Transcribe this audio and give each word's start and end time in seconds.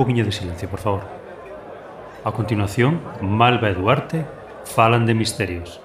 poquinho 0.00 0.24
de 0.24 0.32
silencio, 0.32 0.66
por 0.66 0.80
favor. 0.80 1.04
A 2.24 2.32
continuación, 2.32 3.02
Malva 3.20 3.68
e 3.68 3.76
falan 4.64 5.04
de 5.04 5.12
misterios. 5.12 5.76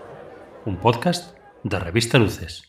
Un 0.64 0.80
podcast 0.80 1.36
da 1.68 1.84
revista 1.84 2.16
Luces. 2.16 2.64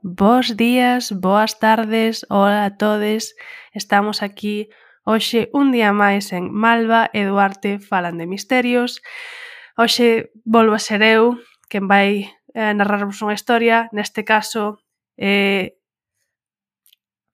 Bos 0.00 0.56
días, 0.56 1.12
boas 1.12 1.58
tardes, 1.58 2.24
hola 2.30 2.64
a 2.64 2.78
todes. 2.78 3.36
Estamos 3.74 4.22
aquí 4.22 4.70
Hoxe, 5.02 5.50
un 5.50 5.74
día 5.74 5.90
máis 5.90 6.30
en 6.30 6.54
Malva 6.54 7.10
e 7.10 7.26
Duarte 7.26 7.82
falan 7.82 8.22
de 8.22 8.30
misterios. 8.30 9.02
Hoxe, 9.74 10.30
volvo 10.46 10.78
a 10.78 10.82
ser 10.82 11.02
eu, 11.02 11.42
quen 11.66 11.90
vai 11.90 12.30
eh, 12.54 12.72
narrarvos 12.76 13.18
unha 13.18 13.34
historia. 13.34 13.90
Neste 13.90 14.22
caso, 14.22 14.78
eh, 15.18 15.82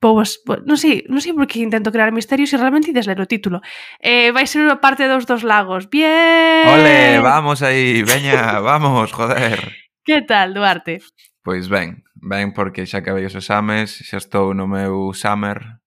povos, 0.01 0.41
non 0.65 0.79
sei, 0.79 1.03
non 1.11 1.19
sei 1.19 1.35
por 1.35 1.51
que 1.51 1.59
intento 1.59 1.91
crear 1.91 2.15
misterios 2.15 2.55
e 2.55 2.57
realmente 2.57 2.95
ides 2.95 3.11
ler 3.11 3.21
o 3.21 3.29
título. 3.29 3.61
Eh, 3.99 4.31
vai 4.31 4.47
ser 4.47 4.63
unha 4.63 4.79
parte 4.79 5.11
dos 5.11 5.27
dos 5.27 5.43
lagos. 5.43 5.91
Bien! 5.91 6.71
Ole, 6.71 7.19
vamos 7.21 7.61
aí, 7.67 8.01
veña, 8.07 8.59
vamos, 8.65 9.11
joder. 9.11 9.59
Que 10.07 10.23
tal, 10.23 10.55
Duarte? 10.55 11.03
Pois 11.43 11.69
ben, 11.69 12.07
ben 12.15 12.55
porque 12.55 12.87
xa 12.87 13.03
acabei 13.03 13.27
os 13.27 13.35
exames, 13.35 13.99
xa 14.07 14.23
estou 14.23 14.55
no 14.55 14.71
meu 14.71 15.11
summer, 15.13 15.83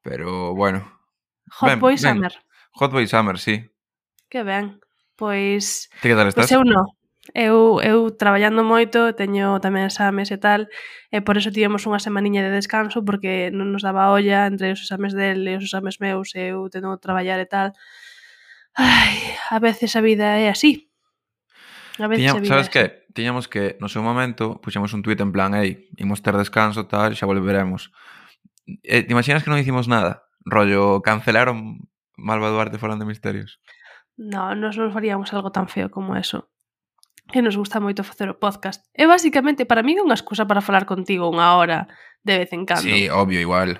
pero 0.00 0.56
bueno, 0.56 0.97
Hot 1.56 1.70
ben, 1.70 1.80
Boy 1.80 1.94
ben. 1.94 1.98
Summer. 1.98 2.32
Hot 2.72 2.92
Boy 2.92 3.06
Summer, 3.06 3.38
sí. 3.38 3.64
Que 4.28 4.44
ben. 4.44 4.80
Pois... 5.16 5.88
Ti 6.00 6.08
que 6.08 6.14
tal 6.14 6.28
estás? 6.28 6.46
Pois 6.46 6.52
eu 6.52 6.62
non. 6.62 6.98
Eu, 7.34 7.80
eu 7.84 8.10
traballando 8.16 8.64
moito, 8.64 9.12
teño 9.12 9.60
tamén 9.60 9.84
exames 9.84 10.32
e 10.32 10.40
tal, 10.40 10.64
e 11.12 11.20
por 11.20 11.36
eso 11.36 11.52
tivemos 11.52 11.84
unha 11.84 12.00
semaniña 12.00 12.40
de 12.40 12.56
descanso, 12.56 13.04
porque 13.04 13.52
non 13.52 13.68
nos 13.68 13.84
daba 13.84 14.08
olla 14.08 14.48
entre 14.48 14.72
os 14.72 14.80
exames 14.80 15.12
del 15.12 15.44
e 15.44 15.60
os 15.60 15.68
exames 15.68 16.00
meus, 16.00 16.32
e 16.32 16.56
eu 16.56 16.72
tendo 16.72 16.96
traballar 16.96 17.36
e 17.36 17.48
tal. 17.48 17.76
Ai, 18.72 19.36
a 19.52 19.58
veces 19.60 19.92
a 19.92 20.00
vida 20.00 20.40
é 20.40 20.48
así. 20.48 20.88
A 22.00 22.08
veces 22.08 22.24
Tiña, 22.24 22.32
a 22.32 22.40
vida 22.40 22.48
sabes 22.54 22.72
que? 22.72 23.04
Tiñamos 23.12 23.50
que, 23.50 23.76
no 23.82 23.92
seu 23.92 24.00
momento, 24.00 24.56
puxemos 24.62 24.94
un 24.96 25.04
tuit 25.04 25.20
en 25.20 25.34
plan, 25.34 25.52
ei, 25.52 25.90
imos 26.00 26.24
ter 26.24 26.32
descanso, 26.32 26.88
tal, 26.88 27.12
xa 27.12 27.28
volveremos. 27.28 27.92
Eh, 28.86 29.04
te 29.04 29.12
imaginas 29.12 29.44
que 29.44 29.52
non 29.52 29.60
hicimos 29.60 29.84
nada? 29.84 30.27
Rollo, 30.44 31.02
cancelaron 31.02 31.88
Malva 32.16 32.50
Duarte 32.50 32.78
falando 32.78 33.04
de 33.04 33.10
Misterios. 33.14 33.60
No, 34.18 34.54
nos 34.58 34.74
non 34.74 34.90
faríamos 34.90 35.30
algo 35.30 35.54
tan 35.54 35.70
feo 35.70 35.88
como 35.94 36.18
eso. 36.18 36.50
Que 37.30 37.38
nos 37.38 37.54
gusta 37.54 37.78
moito 37.78 38.02
facer 38.02 38.26
o 38.26 38.40
podcast. 38.40 38.82
É 38.90 39.06
basicamente, 39.06 39.62
para 39.62 39.86
mí, 39.86 39.94
unha 39.94 40.18
excusa 40.18 40.48
para 40.48 40.64
falar 40.64 40.90
contigo 40.90 41.30
unha 41.30 41.54
hora 41.54 41.86
de 42.26 42.42
vez 42.42 42.50
en 42.50 42.66
cando. 42.66 42.82
Sí, 42.82 43.06
obvio, 43.06 43.38
igual. 43.38 43.78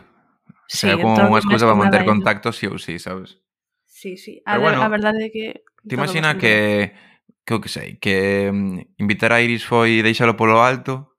Sí, 0.70 0.86
Será 0.86 1.00
como 1.00 1.16
entón 1.16 1.32
unha 1.34 1.42
excusa 1.42 1.66
para 1.66 1.80
manter 1.80 2.06
contacto, 2.06 2.54
sí 2.54 2.70
ou 2.70 2.78
sí, 2.78 3.02
sabes? 3.02 3.42
Sí, 3.88 4.14
sí. 4.14 4.38
A, 4.46 4.54
Pero 4.54 4.62
bueno, 4.62 4.78
a 4.84 4.92
verdade 4.92 5.26
é 5.26 5.30
que... 5.34 5.66
Te 5.82 5.98
imagina 5.98 6.38
que, 6.38 6.94
que, 7.42 7.54
o 7.56 7.60
que 7.64 7.72
sei, 7.72 7.98
que 7.98 8.46
mm, 8.52 9.00
invitar 9.02 9.34
a 9.34 9.42
Iris 9.42 9.66
foi 9.66 10.04
deixalo 10.06 10.38
polo 10.38 10.62
alto 10.62 11.18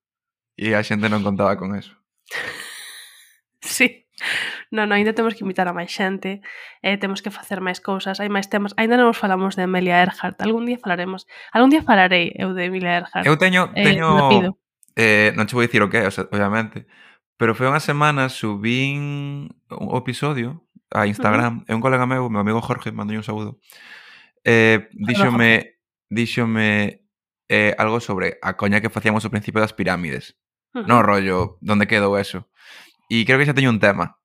e 0.56 0.78
a 0.78 0.86
xente 0.86 1.12
non 1.12 1.26
contaba 1.26 1.60
con 1.60 1.76
eso. 1.76 1.92
sí 3.60 4.08
non, 4.70 4.94
ainda 4.94 5.18
temos 5.18 5.34
que 5.34 5.42
invitar 5.42 5.66
a 5.66 5.74
máis 5.74 5.90
xente, 5.90 6.46
eh, 6.86 6.98
temos 7.02 7.26
que 7.26 7.34
facer 7.34 7.58
máis 7.58 7.82
cousas, 7.82 8.22
hai 8.22 8.30
máis 8.30 8.54
temas. 8.54 8.78
Ainda 8.78 9.02
non 9.02 9.10
nos 9.10 9.18
falamos 9.18 9.58
de 9.58 9.66
Emilia 9.66 10.06
Earhart, 10.06 10.38
algún 10.46 10.70
día 10.70 10.78
falaremos. 10.78 11.26
Algún 11.50 11.74
día 11.74 11.82
falarei 11.82 12.30
eu 12.38 12.54
de 12.54 12.70
Emilia 12.70 13.02
Earhart. 13.02 13.26
Eu 13.26 13.34
teño... 13.42 13.74
Eh, 13.74 13.84
teño... 13.84 14.08
Eh, 14.94 15.30
eh, 15.30 15.30
non 15.34 15.50
che 15.50 15.58
vou 15.58 15.66
dicir 15.66 15.82
o 15.82 15.90
que 15.90 16.06
obviamente, 16.06 16.86
pero 17.40 17.58
foi 17.58 17.66
unha 17.66 17.82
semana 17.82 18.30
subín 18.30 19.50
un 19.74 19.96
episodio 19.98 20.70
a 20.94 21.10
Instagram, 21.10 21.54
uh 21.54 21.60
-huh. 21.66 21.70
e 21.70 21.74
un 21.74 21.82
colega 21.82 22.06
meu, 22.06 22.30
meu 22.30 22.42
amigo 22.46 22.62
Jorge, 22.62 22.94
mandou 22.94 23.18
un 23.18 23.26
saúdo, 23.26 23.58
eh, 24.46 24.90
díxome, 24.94 25.82
díxome 26.10 27.02
eh, 27.50 27.74
algo 27.78 27.98
sobre 27.98 28.38
a 28.42 28.54
coña 28.54 28.82
que 28.82 28.94
facíamos 28.94 29.26
ao 29.26 29.34
principio 29.34 29.62
das 29.62 29.74
pirámides. 29.74 30.38
Uh 30.74 30.82
-huh. 30.82 30.86
No 30.86 31.02
rollo, 31.02 31.58
donde 31.62 31.90
quedou 31.90 32.14
eso. 32.14 32.46
E 33.10 33.26
creo 33.26 33.42
que 33.42 33.50
xa 33.50 33.58
teño 33.58 33.74
un 33.74 33.82
tema. 33.82 34.19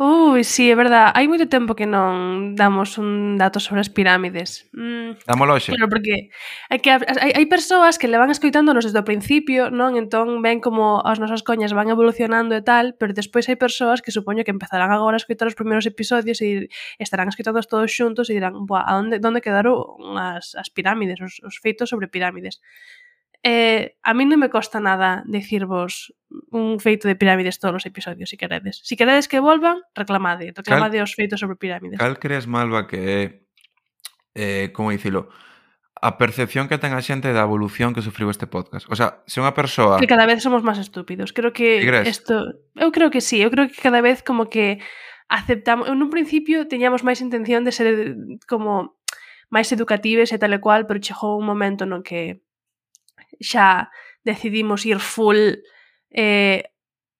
Ui, 0.00 0.44
sí, 0.44 0.70
é 0.70 0.76
verdad. 0.78 1.10
Hai 1.10 1.26
moito 1.26 1.50
tempo 1.50 1.74
que 1.74 1.82
non 1.82 2.54
damos 2.54 3.02
un 3.02 3.34
dato 3.34 3.58
sobre 3.58 3.82
as 3.82 3.90
pirámides. 3.90 4.70
Mm, 4.70 5.18
Dámolo 5.26 5.58
hoxe. 5.58 5.74
Pero 5.74 5.90
porque 5.90 6.30
hai, 6.70 6.78
que, 6.78 6.94
hai, 6.94 7.34
hai 7.34 7.46
persoas 7.50 7.98
que 7.98 8.06
le 8.06 8.14
van 8.14 8.30
escoitándonos 8.30 8.86
desde 8.86 9.02
o 9.02 9.08
principio, 9.10 9.74
non? 9.74 9.98
Entón 9.98 10.38
ven 10.38 10.62
como 10.62 11.02
as 11.02 11.18
nosas 11.18 11.42
coñas 11.42 11.74
van 11.74 11.90
evolucionando 11.90 12.54
e 12.54 12.62
tal, 12.62 12.94
pero 12.94 13.10
despois 13.10 13.50
hai 13.50 13.58
persoas 13.58 13.98
que 13.98 14.14
supoño 14.14 14.46
que 14.46 14.54
empezarán 14.54 14.94
agora 14.94 15.18
a 15.18 15.22
escoitar 15.22 15.50
os 15.50 15.58
primeiros 15.58 15.82
episodios 15.82 16.38
e 16.46 16.70
estarán 17.02 17.26
escoitados 17.26 17.66
todos 17.66 17.90
xuntos 17.90 18.30
e 18.30 18.38
dirán, 18.38 18.54
"Buah, 18.70 18.86
a 18.86 19.02
onde, 19.02 19.18
onde 19.18 19.42
quedaron 19.42 19.98
as, 20.14 20.54
as 20.54 20.70
pirámides, 20.70 21.18
os, 21.18 21.42
os 21.42 21.58
feitos 21.58 21.90
sobre 21.90 22.06
pirámides? 22.06 22.62
Eh, 23.42 23.96
a 24.02 24.14
mí 24.14 24.26
non 24.26 24.42
me 24.42 24.50
costa 24.50 24.82
nada 24.82 25.22
dicirvos 25.30 26.10
un 26.50 26.82
feito 26.82 27.06
de 27.06 27.14
pirámides 27.14 27.62
todos 27.62 27.80
os 27.80 27.86
episodios, 27.86 28.28
se 28.30 28.34
si 28.34 28.40
queredes. 28.40 28.82
Se 28.82 28.92
si 28.92 28.94
queredes 28.98 29.30
que 29.30 29.38
volvan, 29.38 29.80
reclamade. 29.94 30.50
Reclamade 30.50 30.98
cal, 30.98 31.06
os 31.06 31.14
feitos 31.14 31.38
sobre 31.38 31.54
pirámides. 31.54 32.02
Cal 32.02 32.18
crees, 32.18 32.50
Malva, 32.50 32.90
que 32.90 32.98
é, 32.98 33.22
eh, 34.34 34.66
como 34.74 34.90
dicilo, 34.90 35.30
a 36.00 36.18
percepción 36.18 36.68
que 36.68 36.78
ten 36.78 36.94
a 36.94 37.02
xente 37.02 37.30
da 37.34 37.46
evolución 37.46 37.94
que 37.94 38.02
sufriu 38.02 38.30
este 38.30 38.46
podcast? 38.46 38.86
O 38.90 38.94
sea, 38.98 39.22
se 39.26 39.38
unha 39.42 39.54
persoa... 39.54 39.98
Que 39.98 40.10
cada 40.10 40.26
vez 40.26 40.42
somos 40.42 40.62
máis 40.62 40.78
estúpidos. 40.78 41.34
Creo 41.34 41.54
que 41.54 41.82
isto... 42.06 42.58
Eu 42.74 42.90
creo 42.94 43.10
que 43.10 43.22
sí. 43.22 43.42
Eu 43.42 43.50
creo 43.50 43.66
que 43.66 43.78
cada 43.78 44.02
vez 44.02 44.22
como 44.22 44.46
que 44.50 44.78
aceptamos... 45.26 45.90
En 45.90 45.98
un 45.98 46.10
principio 46.10 46.66
teñamos 46.70 47.02
máis 47.02 47.18
intención 47.22 47.66
de 47.66 47.74
ser 47.74 48.14
como 48.46 48.98
máis 49.50 49.70
educatives 49.74 50.30
e 50.30 50.38
tal 50.38 50.54
e 50.54 50.62
cual, 50.62 50.86
pero 50.86 51.02
chegou 51.02 51.34
un 51.34 51.46
momento 51.46 51.82
no 51.82 52.06
que 52.06 52.46
xa 53.40 53.90
decidimos 54.24 54.84
ir 54.86 54.98
full 54.98 55.60
eh, 56.10 56.64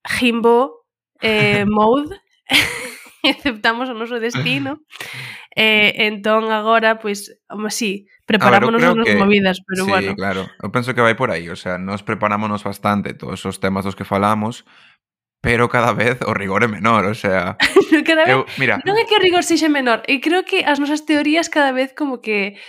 Jimbo 0.05 0.85
eh, 1.21 1.65
mode. 1.69 2.15
Aceptamos 3.23 3.89
o 3.89 3.93
noso 3.93 4.17
destino. 4.19 4.81
Eh, 5.55 6.07
entón 6.07 6.53
agora 6.55 7.03
pois 7.03 7.35
pues, 7.49 7.75
sí, 7.75 8.07
preparámonos 8.23 8.79
ver, 8.79 8.93
unhas 8.95 9.09
que... 9.11 9.19
movidas 9.19 9.57
pero 9.65 9.83
sí, 9.83 9.89
bueno. 9.89 10.15
claro, 10.15 10.47
eu 10.61 10.69
penso 10.71 10.93
que 10.93 11.01
vai 11.01 11.17
por 11.17 11.33
aí 11.33 11.49
o 11.49 11.57
sea, 11.57 11.81
nos 11.81 12.05
preparámonos 12.05 12.63
bastante 12.63 13.17
todos 13.17 13.43
os 13.43 13.57
temas 13.57 13.83
dos 13.83 13.97
que 13.97 14.07
falamos 14.07 14.63
pero 15.41 15.67
cada 15.67 15.91
vez 15.91 16.21
o 16.21 16.33
rigor 16.35 16.63
é 16.63 16.67
menor, 16.67 17.05
o 17.07 17.15
sea... 17.15 17.57
cada 18.05 18.23
vez, 18.23 18.35
eu, 18.35 18.45
mira, 18.59 18.77
non 18.85 18.95
é 18.95 19.07
que 19.07 19.15
o 19.15 19.23
rigor 19.23 19.41
sexe 19.41 19.71
menor, 19.71 20.05
e 20.05 20.21
creo 20.21 20.45
que 20.45 20.67
as 20.67 20.77
nosas 20.77 21.07
teorías 21.07 21.49
cada 21.49 21.71
vez 21.71 21.95
como 21.95 22.19
que 22.19 22.59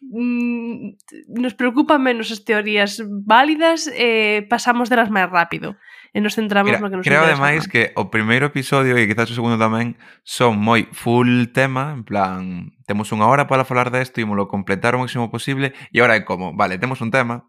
Mm, 0.00 0.96
nos 1.28 1.52
preocupan 1.52 2.00
menos 2.00 2.32
as 2.32 2.40
teorías 2.40 3.04
válidas 3.04 3.84
e 3.84 4.40
eh, 4.40 4.48
pasamos 4.48 4.88
delas 4.88 5.12
máis 5.12 5.28
rápido 5.28 5.76
e 6.16 6.24
nos 6.24 6.34
centramos 6.40 6.72
Mira, 6.72 6.80
no 6.80 6.88
que 6.88 6.96
nos 6.96 7.04
Creo 7.04 7.20
ademais 7.20 7.68
que 7.68 7.92
o 7.94 8.08
primeiro 8.08 8.48
episodio 8.48 8.96
e 8.96 9.04
quizás 9.04 9.28
o 9.28 9.36
segundo 9.36 9.60
tamén 9.60 10.00
son 10.24 10.56
moi 10.56 10.88
full 10.96 11.52
tema, 11.52 11.92
en 11.92 12.02
plan, 12.08 12.72
temos 12.88 13.12
unha 13.12 13.28
hora 13.28 13.44
para 13.44 13.68
falar 13.68 13.92
desto, 13.92 14.24
ímolo 14.24 14.48
completar 14.48 14.96
o 14.96 15.04
máximo 15.04 15.28
posible 15.28 15.76
e 15.92 16.00
ahora 16.00 16.16
é 16.16 16.24
como, 16.24 16.56
vale, 16.56 16.80
temos 16.80 17.04
un 17.04 17.12
tema, 17.12 17.44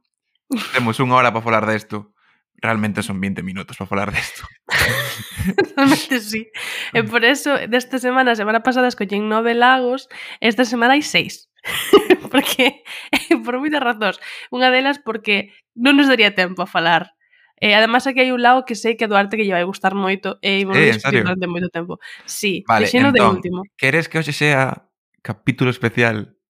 temos 0.75 0.99
unha 0.99 1.15
hora 1.15 1.31
para 1.31 1.47
falar 1.47 1.63
desto, 1.63 2.11
realmente 2.59 3.01
son 3.01 3.17
20 3.23 3.41
minutos 3.41 3.79
para 3.79 3.87
falar 3.87 4.09
desto. 4.11 4.43
realmente 5.79 6.19
sí. 6.19 6.51
E 6.93 7.01
por 7.07 7.25
eso, 7.25 7.55
desta 7.71 7.97
semana, 7.97 8.35
semana 8.35 8.61
pasada 8.61 8.91
escollín 8.91 9.31
nove 9.31 9.55
lagos, 9.55 10.11
esta 10.43 10.67
semana 10.67 10.99
hai 10.99 11.01
seis. 11.01 11.50
porque 12.31 12.83
eh, 13.11 13.37
por 13.43 13.61
moitas 13.61 13.83
razóns. 13.83 14.17
Unha 14.49 14.73
delas 14.73 14.97
porque 15.01 15.53
non 15.77 15.97
nos 15.97 16.09
daría 16.09 16.33
tempo 16.33 16.65
a 16.65 16.69
falar. 16.69 17.13
E 17.61 17.71
eh, 17.71 17.77
además 17.77 18.09
aquí 18.09 18.25
hai 18.25 18.33
un 18.33 18.41
lado 18.41 18.65
que 18.65 18.73
sei 18.73 18.97
que 18.97 19.05
a 19.05 19.11
Duarte 19.11 19.37
que 19.37 19.45
lle 19.45 19.53
vai 19.53 19.65
gustar 19.65 19.93
moito 19.93 20.41
eh, 20.41 20.61
e 20.61 20.61
eh, 20.61 20.65
vamos 20.65 20.81
eh, 20.81 21.21
durante 21.21 21.45
moito 21.45 21.69
tempo. 21.69 22.01
Sí, 22.25 22.65
vale, 22.65 22.89
entón, 22.89 23.13
de 23.13 23.21
último. 23.21 23.59
Queres 23.77 24.09
que 24.09 24.17
hoxe 24.17 24.33
sea 24.33 24.89
capítulo 25.21 25.69
especial 25.69 26.41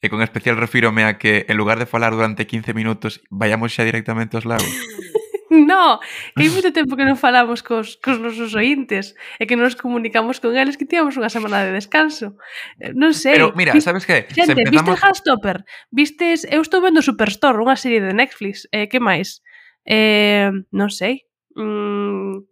E 0.00 0.08
con 0.08 0.24
especial 0.24 0.56
refírome 0.56 1.04
a 1.04 1.20
que 1.20 1.44
en 1.44 1.60
lugar 1.60 1.76
de 1.76 1.84
falar 1.84 2.16
durante 2.16 2.48
15 2.48 2.72
minutos 2.72 3.20
vayamos 3.28 3.76
xa 3.76 3.84
directamente 3.84 4.40
aos 4.40 4.48
lagos. 4.48 4.64
No, 5.70 5.98
que 6.38 6.46
hai 6.46 6.50
moito 6.54 6.70
tempo 6.70 6.94
que 6.94 7.02
non 7.02 7.18
falamos 7.18 7.58
cos, 7.66 7.98
cos 7.98 8.22
nosos 8.22 8.54
ointes 8.54 9.18
e 9.34 9.50
que 9.50 9.58
nos 9.58 9.74
comunicamos 9.74 10.38
con 10.38 10.54
eles 10.54 10.78
que 10.78 10.86
tíamos 10.86 11.18
unha 11.18 11.26
semana 11.26 11.66
de 11.66 11.74
descanso. 11.74 12.38
Eh, 12.78 12.94
non 12.94 13.10
sei. 13.10 13.34
Pero 13.34 13.50
mira, 13.58 13.74
sabes 13.82 14.06
que? 14.06 14.30
Xente, 14.30 14.54
empezamos... 14.54 14.94
viste 14.94 15.02
Hastopper? 15.02 15.66
Vistes, 15.90 16.46
eu 16.46 16.62
estou 16.62 16.78
vendo 16.78 17.02
Superstore, 17.02 17.58
unha 17.58 17.74
serie 17.74 17.98
de 17.98 18.14
Netflix. 18.14 18.70
Eh, 18.70 18.86
que 18.86 19.02
máis? 19.02 19.42
Eh, 19.82 20.54
non 20.70 20.86
sei. 20.94 21.26
Mm, 21.58 22.46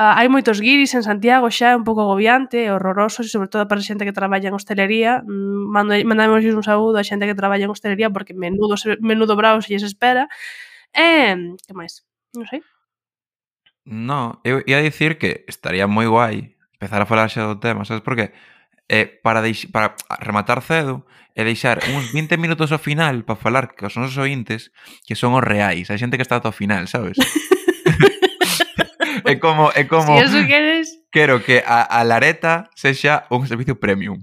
ah, 0.00 0.16
hai 0.16 0.32
moitos 0.32 0.64
guiris 0.64 0.96
en 0.96 1.04
Santiago 1.04 1.52
xa, 1.52 1.72
é 1.72 1.78
un 1.78 1.84
pouco 1.84 2.08
agobiante, 2.08 2.72
horroroso, 2.72 3.20
e 3.20 3.28
sobre 3.28 3.52
todo 3.52 3.68
para 3.68 3.84
a 3.84 3.86
xente 3.86 4.08
que 4.08 4.16
traballa 4.16 4.48
en 4.48 4.56
hostelería. 4.56 5.20
Mm, 5.28 5.76
mandamos 6.08 6.40
un 6.40 6.64
saúdo 6.64 6.96
a 6.96 7.04
xente 7.04 7.28
que 7.28 7.36
traballa 7.36 7.68
en 7.68 7.72
hostelería 7.76 8.08
porque 8.08 8.32
menudo, 8.32 8.80
menudo 9.04 9.36
bravo 9.36 9.60
se 9.60 9.76
lles 9.76 9.84
espera. 9.84 10.24
Eh, 10.96 11.36
que 11.68 11.76
máis? 11.76 12.00
Non 12.36 12.46
sei. 12.46 12.62
No, 13.88 14.38
eu 14.44 14.62
ia 14.68 14.84
dicir 14.84 15.18
que 15.18 15.42
estaría 15.50 15.90
moi 15.90 16.06
guai 16.06 16.54
empezar 16.76 17.02
a 17.02 17.08
falar 17.08 17.28
xa 17.28 17.48
do 17.48 17.58
tema, 17.58 17.84
sabes 17.84 18.04
por 18.04 18.16
qué? 18.16 18.32
Eh, 18.90 19.06
para, 19.22 19.42
deix, 19.42 19.66
para 19.70 19.94
rematar 20.18 20.62
cedo 20.62 21.06
e 21.36 21.46
deixar 21.46 21.78
uns 21.94 22.10
20 22.10 22.36
minutos 22.38 22.74
ao 22.74 22.82
final 22.82 23.22
para 23.22 23.38
falar 23.38 23.74
que 23.74 23.86
os 23.86 23.94
nosos 23.94 24.18
ointes 24.18 24.74
que 25.06 25.14
son 25.14 25.34
os 25.36 25.44
reais, 25.44 25.90
a 25.90 25.98
xente 25.98 26.18
que 26.18 26.26
está 26.26 26.42
ata 26.42 26.50
o 26.50 26.56
final, 26.56 26.86
sabes? 26.90 27.14
é 29.24 29.36
como... 29.36 29.70
É 29.74 29.84
como 29.84 30.16
si 30.18 30.24
eso 30.24 30.46
queres... 30.46 30.88
Quero 31.10 31.42
que 31.42 31.62
a, 31.66 31.82
a 31.82 32.04
Lareta 32.04 32.70
sexa 32.74 33.26
un 33.30 33.46
servicio 33.46 33.78
premium. 33.78 34.22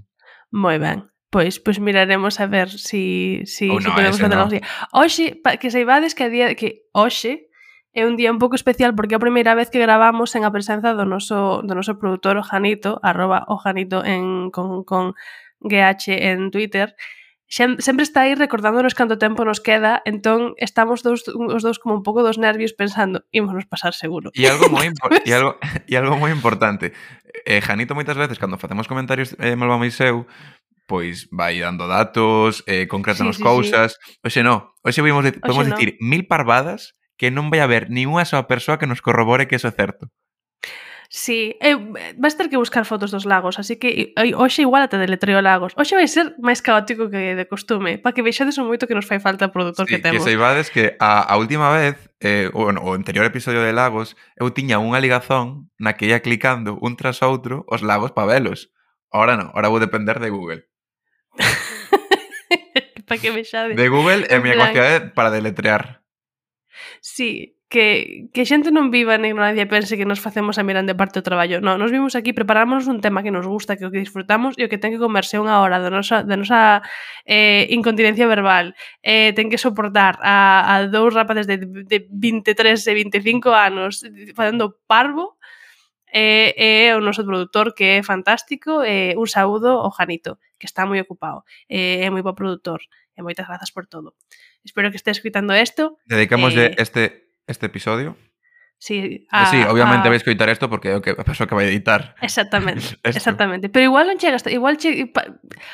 Moi 0.52 0.78
ben. 0.78 1.04
Pois, 1.28 1.60
pois 1.60 1.78
miraremos 1.78 2.40
a 2.40 2.46
ver 2.48 2.72
si, 2.72 3.44
si, 3.44 3.68
oh, 3.68 3.80
no, 3.80 3.92
podemos 3.92 4.16
facer 4.16 4.36
no. 4.36 4.40
algo 4.40 4.48
así. 4.48 4.60
Hoxe, 4.92 5.36
pa, 5.44 5.60
que 5.60 5.68
saibades 5.70 6.16
que 6.16 6.24
a 6.24 6.32
día 6.32 6.54
que 6.56 6.88
hoxe 6.96 7.47
É 7.92 8.04
un 8.04 8.16
día 8.16 8.30
un 8.30 8.38
pouco 8.38 8.54
especial 8.54 8.94
porque 8.94 9.14
é 9.14 9.18
a 9.18 9.24
primeira 9.24 9.56
vez 9.56 9.70
que 9.70 9.80
gravamos 9.80 10.34
en 10.36 10.44
a 10.44 10.52
presenza 10.52 10.92
do 10.92 11.08
noso, 11.08 11.64
do 11.64 11.74
noso 11.74 11.96
produtor 11.96 12.36
Ojanito, 12.36 13.00
arroba 13.02 13.48
Ojanito 13.48 14.04
en, 14.04 14.50
con, 14.50 14.84
con 14.84 15.16
GH 15.60 16.12
en 16.12 16.50
Twitter, 16.50 16.94
Xem, 17.50 17.78
sempre 17.80 18.02
está 18.02 18.28
aí 18.28 18.34
recordándonos 18.34 18.92
canto 18.92 19.16
tempo 19.16 19.42
nos 19.42 19.64
queda, 19.64 20.02
entón 20.04 20.52
estamos 20.60 21.00
dous, 21.00 21.24
os 21.32 21.64
dous 21.64 21.80
como 21.80 21.96
un 21.96 22.04
pouco 22.04 22.20
dos 22.20 22.36
nervios 22.36 22.76
pensando, 22.76 23.24
ímonos 23.32 23.64
pasar 23.64 23.96
seguro. 23.96 24.28
E 24.36 24.44
algo 24.44 24.68
moi 24.68 24.92
e 25.24 25.32
algo, 25.32 25.56
e 25.88 25.96
algo 25.96 26.20
moi 26.20 26.28
importante. 26.28 26.92
Eh, 27.48 27.64
Janito 27.64 27.96
moitas 27.96 28.20
veces 28.20 28.36
cando 28.36 28.60
facemos 28.60 28.84
comentarios 28.84 29.32
eh, 29.40 29.56
Malva 29.56 29.80
Moiseu, 29.80 30.28
pois 30.84 31.24
vai 31.32 31.56
dando 31.56 31.88
datos, 31.88 32.60
eh, 32.68 32.84
concretanos 32.84 33.40
sí, 33.40 33.42
sí, 33.42 33.48
cousas. 33.48 33.96
Sí. 33.96 34.20
Oxe, 34.28 34.40
no, 34.44 34.76
oxe 34.84 35.00
podemos, 35.00 35.24
podemos 35.40 35.64
no. 35.64 35.72
dicir 35.72 35.96
mil 36.04 36.28
parvadas 36.28 37.00
que 37.18 37.34
non 37.34 37.50
vai 37.50 37.60
haber 37.60 37.90
ni 37.90 38.06
unha 38.06 38.22
soa 38.22 38.46
persoa 38.46 38.78
que 38.78 38.86
nos 38.86 39.02
corrobore 39.02 39.50
que 39.50 39.58
eso 39.58 39.68
é 39.68 39.74
certo. 39.74 40.08
Sí, 41.10 41.56
eh, 41.60 41.74
vas 42.16 42.36
ter 42.36 42.50
que 42.50 42.58
buscar 42.58 42.84
fotos 42.84 43.10
dos 43.10 43.24
lagos, 43.24 43.58
así 43.58 43.76
que 43.76 44.12
hoxe 44.36 44.60
igual 44.60 44.84
ata 44.84 45.00
deletreo 45.00 45.40
lagos. 45.40 45.72
Hoxe 45.72 45.96
vai 45.96 46.04
ser 46.04 46.36
máis 46.36 46.60
caótico 46.60 47.08
que 47.08 47.32
de 47.32 47.48
costume, 47.48 47.96
para 47.96 48.12
que 48.12 48.20
veixades 48.20 48.60
o 48.60 48.68
moito 48.68 48.84
que 48.84 48.92
nos 48.92 49.08
fai 49.08 49.16
falta 49.16 49.48
o 49.48 49.52
produtor 49.52 49.88
sí, 49.88 49.96
que 49.96 50.04
temos. 50.04 50.20
Que 50.20 50.28
saibades 50.28 50.68
que 50.68 51.00
a, 51.00 51.24
a 51.24 51.34
última 51.40 51.72
vez, 51.72 51.96
eh, 52.20 52.52
o, 52.52 52.76
no, 52.76 52.84
o 52.84 52.92
anterior 52.92 53.24
episodio 53.24 53.64
de 53.64 53.72
lagos, 53.72 54.20
eu 54.36 54.52
tiña 54.52 54.76
unha 54.84 55.00
ligazón 55.00 55.72
na 55.80 55.96
que 55.96 56.12
ia 56.12 56.20
clicando 56.20 56.76
un 56.76 57.00
tras 57.00 57.24
outro 57.24 57.64
os 57.72 57.80
lagos 57.80 58.12
pa 58.12 58.28
velos. 58.28 58.68
Ahora 59.08 59.40
non, 59.40 59.48
ahora 59.56 59.72
vou 59.72 59.80
depender 59.80 60.20
de 60.20 60.28
Google. 60.28 60.68
para 63.08 63.16
que 63.16 63.32
vexades. 63.32 63.80
De 63.80 63.88
Google 63.88 64.28
é 64.28 64.36
a 64.36 64.44
miña 64.44 64.60
capacidade 64.60 65.08
para 65.16 65.32
deletrear. 65.32 65.97
Sí, 67.00 67.58
que, 67.68 68.28
que 68.32 68.48
xente 68.48 68.72
non 68.72 68.88
viva 68.88 69.20
na 69.20 69.28
ignorancia 69.28 69.68
e 69.68 69.68
pense 69.68 69.92
que 70.00 70.08
nos 70.08 70.24
facemos 70.24 70.56
a 70.56 70.64
mirar 70.64 70.88
de 70.88 70.96
parte 70.96 71.20
do 71.20 71.26
traballo. 71.28 71.60
Non, 71.60 71.76
nos 71.76 71.92
vimos 71.92 72.16
aquí, 72.16 72.32
preparámonos 72.32 72.88
un 72.88 73.04
tema 73.04 73.20
que 73.20 73.28
nos 73.28 73.44
gusta, 73.44 73.76
que 73.76 73.84
o 73.84 73.92
que 73.92 74.00
disfrutamos 74.00 74.56
e 74.56 74.64
o 74.64 74.70
que 74.72 74.80
ten 74.80 74.96
que 74.96 75.00
comerse 75.00 75.36
unha 75.36 75.60
hora 75.60 75.76
da 75.76 75.92
nosa, 75.92 76.24
da 76.24 76.36
nosa 76.40 76.80
eh, 77.28 77.68
incontinencia 77.68 78.24
verbal. 78.24 78.72
Eh, 79.04 79.36
ten 79.36 79.52
que 79.52 79.60
soportar 79.60 80.16
a, 80.24 80.64
a 80.64 80.74
dous 80.88 81.12
rapaces 81.12 81.44
de, 81.44 81.60
de 81.60 82.08
23 82.08 82.80
e 82.80 82.92
25 83.04 83.52
anos 83.52 84.00
facendo 84.32 84.80
parvo 84.88 85.36
e, 86.08 86.56
e 86.56 86.96
o 86.96 87.04
noso 87.04 87.20
produtor 87.28 87.76
que 87.76 88.00
é 88.00 88.02
fantástico 88.02 88.80
e 88.80 89.12
un 89.12 89.28
saúdo 89.28 89.84
ao 89.84 89.92
Janito, 89.92 90.40
que 90.56 90.64
está 90.64 90.88
moi 90.88 90.96
ocupado 91.04 91.44
e 91.68 92.00
é 92.00 92.08
moi 92.08 92.24
bo 92.24 92.32
produtor 92.32 92.80
e 93.12 93.20
moitas 93.20 93.44
grazas 93.44 93.68
por 93.68 93.84
todo. 93.84 94.16
Espero 94.68 94.90
que 94.90 94.98
estés 94.98 95.16
escuchando 95.16 95.54
esto. 95.54 95.96
Dedicamos 96.04 96.54
eh, 96.54 96.74
este, 96.76 97.32
este 97.46 97.66
episodio. 97.66 98.18
Sí, 98.76 98.98
eh, 98.98 99.26
a, 99.30 99.50
sí 99.50 99.56
obviamente 99.66 100.08
a... 100.08 100.10
vais 100.10 100.22
que 100.22 100.28
editar 100.28 100.50
esto 100.50 100.68
porque 100.68 100.94
okay, 100.94 101.14
pasó 101.26 101.46
que 101.46 101.54
va 101.54 101.62
a 101.62 101.64
editar. 101.64 102.14
Exactamente, 102.20 102.84
exactamente. 103.02 103.70
Pero 103.70 103.84
igual 103.84 104.08
no 104.08 104.12
llegas, 104.12 104.46
igual 104.46 104.76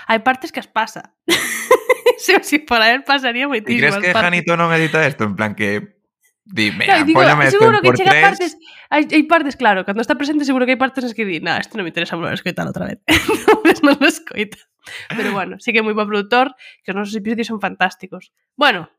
hay 0.07 0.19
partes 0.21 0.53
que 0.53 0.61
os 0.61 0.69
pasa. 0.69 1.13
si, 2.19 2.35
si 2.43 2.61
por 2.61 2.81
él 2.83 3.03
pasaría 3.03 3.49
muy 3.49 3.59
¿Y 3.59 3.63
¿Crees 3.63 3.97
que 3.97 4.13
partes. 4.13 4.23
Janito 4.23 4.57
no 4.57 4.69
me 4.69 4.77
edita 4.77 5.05
esto? 5.05 5.25
En 5.25 5.35
plan 5.35 5.57
que 5.57 5.95
Dime, 6.47 6.85
claro, 6.85 7.05
digo, 7.05 7.23
seguro 7.51 7.81
que 7.81 7.91
llega 7.93 8.21
partes. 8.21 8.59
Hay, 8.91 9.23
partes, 9.23 9.57
claro, 9.57 9.85
cuando 9.85 10.03
está 10.03 10.15
presente, 10.15 10.45
seguro 10.45 10.67
que 10.67 10.73
hay 10.73 10.79
partes 10.79 11.03
en 11.03 11.09
las 11.09 11.15
que 11.15 11.25
di, 11.25 11.41
nada, 11.41 11.59
esto 11.59 11.79
no 11.79 11.83
me 11.83 11.89
interesa 11.89 12.17
volver 12.17 12.33
a 12.33 12.35
escuchar 12.35 12.69
otra 12.69 12.87
vez. 12.87 12.99
Entonces 13.07 13.83
no 13.83 13.97
lo 13.99 14.07
escuita. 14.07 14.59
Ah. 15.09 15.15
Pero 15.17 15.33
bueno, 15.33 15.57
sí 15.61 15.73
que 15.73 15.81
é 15.81 15.85
moi 15.85 15.97
bo 15.97 16.05
produtor, 16.05 16.53
que 16.85 16.93
os 16.93 16.97
nosos 16.97 17.17
episodios 17.17 17.49
son 17.49 17.61
fantásticos. 17.61 18.33
Bueno, 18.57 18.91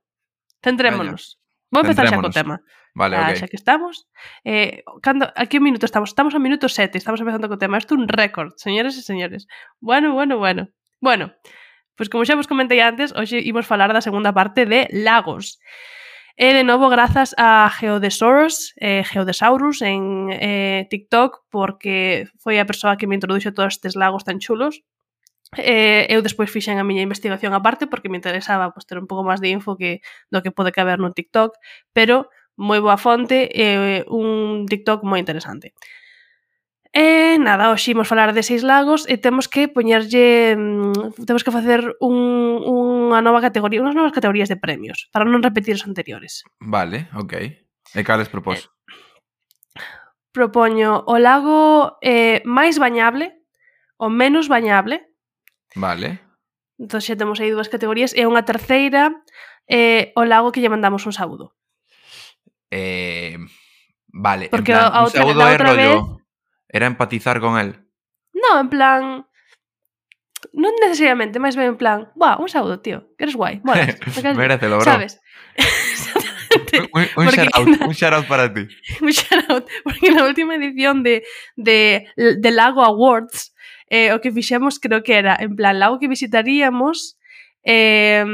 centrémonos. 0.61 1.37
Vou 1.71 1.81
empezar 1.81 2.07
xa 2.07 2.21
co 2.21 2.29
tema. 2.29 2.61
Vale, 2.95 3.19
ah, 3.19 3.29
ok. 3.29 3.43
Xa 3.43 3.47
que 3.51 3.59
estamos. 3.59 4.07
Eh, 4.47 4.83
cando, 5.03 5.27
a 5.27 5.43
que 5.45 5.59
minuto 5.59 5.85
estamos? 5.85 6.09
Estamos 6.09 6.33
a 6.33 6.39
minuto 6.39 6.69
7, 6.69 6.97
estamos 6.97 7.19
empezando 7.19 7.51
co 7.51 7.59
tema. 7.59 7.77
Isto 7.77 7.95
é 7.95 7.99
un 7.99 8.07
récord, 8.07 8.55
señores 8.55 8.95
e 8.95 9.03
señores. 9.03 9.47
Bueno, 9.83 10.15
bueno, 10.15 10.39
bueno. 10.39 10.71
Bueno, 11.03 11.35
pois 11.99 12.07
pues 12.07 12.09
como 12.09 12.23
xa 12.23 12.39
vos 12.39 12.47
comentei 12.47 12.79
antes, 12.79 13.11
hoxe 13.11 13.43
imos 13.43 13.67
falar 13.67 13.91
da 13.91 14.01
segunda 14.01 14.31
parte 14.31 14.65
de 14.65 14.87
Lagos. 14.91 15.59
E 16.35 16.51
de 16.51 16.67
novo 16.67 16.91
grazas 16.91 17.31
a 17.39 17.71
Geodesaurus, 17.71 18.75
eh, 18.75 19.07
Geodesaurus 19.07 19.79
en 19.79 20.27
eh, 20.35 20.83
TikTok 20.91 21.47
porque 21.47 22.27
foi 22.43 22.59
a 22.59 22.67
persoa 22.67 22.99
que 22.99 23.07
me 23.07 23.15
introduxo 23.15 23.55
todos 23.55 23.79
estes 23.79 23.95
lagos 23.95 24.27
tan 24.27 24.43
chulos 24.43 24.83
Eh, 25.57 26.07
eu 26.09 26.21
despois 26.21 26.51
fixen 26.51 26.79
a 26.79 26.87
miña 26.87 27.05
investigación 27.05 27.55
aparte 27.55 27.87
porque 27.87 28.09
me 28.09 28.17
interesaba 28.17 28.71
pues, 28.71 28.85
ter 28.85 28.97
un 28.99 29.07
pouco 29.07 29.23
máis 29.23 29.39
de 29.39 29.49
info 29.49 29.79
que 29.79 30.03
do 30.31 30.43
que 30.43 30.51
pode 30.51 30.75
caber 30.75 30.99
no 30.99 31.15
TikTok, 31.15 31.55
pero 31.95 32.29
moi 32.55 32.79
boa 32.79 32.95
fonte 32.95 33.51
e 33.51 33.65
eh, 33.65 34.01
un 34.07 34.65
TikTok 34.67 35.03
moi 35.03 35.19
interesante. 35.19 35.75
E 36.95 37.35
nada, 37.43 37.75
hoxe 37.75 37.91
imos 37.91 38.07
falar 38.07 38.31
de 38.31 38.39
seis 38.39 38.63
lagos 38.63 39.03
e 39.11 39.19
temos 39.19 39.51
que 39.51 39.67
poñerlle 39.67 40.55
mm, 40.55 41.27
temos 41.27 41.43
que 41.43 41.51
facer 41.51 41.91
un, 41.99 42.15
unha 42.63 43.19
nova 43.19 43.43
categoría, 43.43 43.83
unhas 43.83 43.99
novas 43.99 44.15
categorías 44.15 44.47
de 44.47 44.55
premios 44.55 45.11
para 45.11 45.27
non 45.27 45.43
repetir 45.43 45.75
os 45.75 45.83
anteriores. 45.83 46.47
Vale, 46.63 47.11
ok. 47.11 47.33
E 47.91 48.01
cales 48.07 48.31
propós? 48.31 48.63
Eh, 48.63 48.71
propoño 50.31 51.03
o 51.03 51.19
lago 51.19 51.99
eh, 51.99 52.39
máis 52.47 52.79
bañable, 52.79 53.43
o 53.99 54.07
menos 54.07 54.47
bañable, 54.47 55.03
Vale. 55.75 56.23
Entón 56.79 56.99
xa 56.99 57.15
temos 57.15 57.39
aí 57.39 57.51
dúas 57.51 57.71
categorías 57.71 58.11
e 58.11 58.27
unha 58.27 58.43
terceira 58.43 59.15
eh, 59.67 60.11
o 60.15 60.27
lago 60.27 60.51
que 60.51 60.59
lle 60.59 60.71
mandamos 60.71 61.07
un 61.07 61.15
saúdo. 61.15 61.55
Eh, 62.71 63.39
vale, 64.11 64.51
Porque 64.51 64.75
en 64.75 64.79
plan, 64.79 64.91
a 64.91 65.03
outra, 65.07 65.23
un 65.23 65.31
saúdo 65.31 65.41
é 65.47 65.57
rollo... 65.59 65.91
Vez... 65.95 66.25
Era 66.67 66.87
empatizar 66.87 67.39
con 67.39 67.55
el. 67.55 67.87
No, 68.35 68.59
en 68.59 68.67
plan... 68.67 69.01
Non 70.55 70.71
necesariamente, 70.83 71.39
máis 71.39 71.55
ben 71.55 71.75
en 71.75 71.79
plan, 71.79 72.11
buah, 72.15 72.39
un 72.39 72.51
saúdo, 72.51 72.79
tío, 72.83 73.11
que 73.15 73.27
eres 73.27 73.35
guai, 73.35 73.59
molas. 73.65 73.95
Mérecelo, 74.35 74.83
bro. 74.83 74.87
Sabes? 74.87 75.19
un, 76.93 77.07
un 77.15 77.27
shoutout, 77.31 77.67
na... 77.67 77.87
un 77.87 77.95
shoutout 77.95 78.27
para 78.27 78.51
ti. 78.51 78.67
un 79.03 79.11
shoutout, 79.11 79.65
porque 79.83 80.11
na 80.11 80.27
última 80.27 80.55
edición 80.55 81.03
de, 81.03 81.23
de, 81.55 82.07
de 82.15 82.49
Lago 82.51 82.83
Awards 82.83 83.54
eh, 83.89 84.13
o 84.13 84.21
que 84.21 84.31
fixemos 84.31 84.79
creo 84.79 85.03
que 85.03 85.15
era, 85.15 85.37
en 85.39 85.55
plan, 85.55 85.79
lago 85.79 85.99
que 85.99 86.07
visitaríamos, 86.07 87.17
eh, 87.63 88.25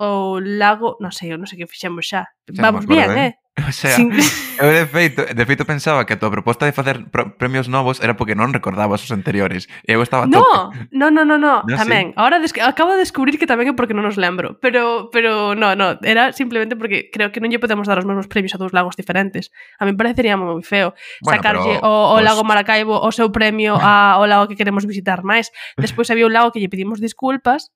o 0.00 0.40
lago, 0.40 0.96
non 1.00 1.12
sei, 1.12 1.32
eu 1.32 1.38
non 1.38 1.44
sei 1.44 1.60
que 1.60 1.68
fixemos 1.68 2.08
xa. 2.08 2.32
Xa 2.48 2.56
non 2.56 2.64
Vamos 2.64 2.84
acordo, 2.88 2.96
bien, 2.96 3.10
eh? 3.12 3.26
eh? 3.28 3.32
O 3.68 3.72
sea, 3.72 3.96
Sin... 3.96 4.12
eu 4.60 4.70
de 4.70 4.86
feito, 4.86 5.26
de 5.26 5.44
feito 5.46 5.64
pensaba 5.66 6.06
que 6.06 6.14
a 6.14 6.18
tua 6.18 6.30
proposta 6.30 6.66
de 6.66 6.72
facer 6.72 7.06
premios 7.38 7.68
novos 7.68 7.98
era 8.00 8.14
porque 8.14 8.38
non 8.38 8.54
recordabas 8.54 9.02
os 9.02 9.10
anteriores. 9.10 9.66
E 9.84 9.98
eu 9.98 10.02
estaba 10.02 10.30
no, 10.30 10.70
no, 10.94 11.10
no, 11.10 11.24
no, 11.26 11.34
¿Ah, 11.34 11.36
no, 11.36 11.36
no, 11.38 11.76
tamén. 11.76 12.14
Sí. 12.14 12.16
Ahora 12.16 12.38
des... 12.38 12.54
acabo 12.62 12.94
de 12.94 13.02
descubrir 13.02 13.36
que 13.36 13.50
tamén 13.50 13.70
é 13.70 13.74
porque 13.74 13.92
non 13.96 14.06
os 14.06 14.16
lembro, 14.16 14.56
pero 14.62 15.10
pero 15.10 15.58
no, 15.58 15.74
no, 15.74 15.98
era 16.06 16.30
simplemente 16.30 16.78
porque 16.78 17.10
creo 17.10 17.34
que 17.34 17.42
non 17.42 17.50
lle 17.50 17.60
podemos 17.60 17.90
dar 17.90 17.98
os 17.98 18.06
mesmos 18.06 18.30
premios 18.30 18.54
a 18.54 18.60
dous 18.60 18.70
lagos 18.70 18.94
diferentes. 18.94 19.50
A 19.82 19.84
mí 19.84 19.92
parecería 19.98 20.38
moi 20.38 20.62
feo 20.62 20.94
bueno, 21.20 21.34
sacarlle 21.34 21.82
pero... 21.82 21.90
o, 21.90 22.16
o 22.16 22.18
os... 22.18 22.24
lago 22.24 22.46
Maracaibo 22.46 22.96
o 23.02 23.10
seu 23.10 23.34
premio 23.34 23.74
a 23.76 24.16
o 24.22 24.24
lago 24.30 24.46
que 24.46 24.56
queremos 24.56 24.86
visitar 24.86 25.26
máis. 25.26 25.50
Despois 25.80 26.08
había 26.08 26.30
un 26.30 26.34
lago 26.34 26.54
que 26.54 26.62
lle 26.62 26.70
pedimos 26.70 27.02
disculpas. 27.02 27.74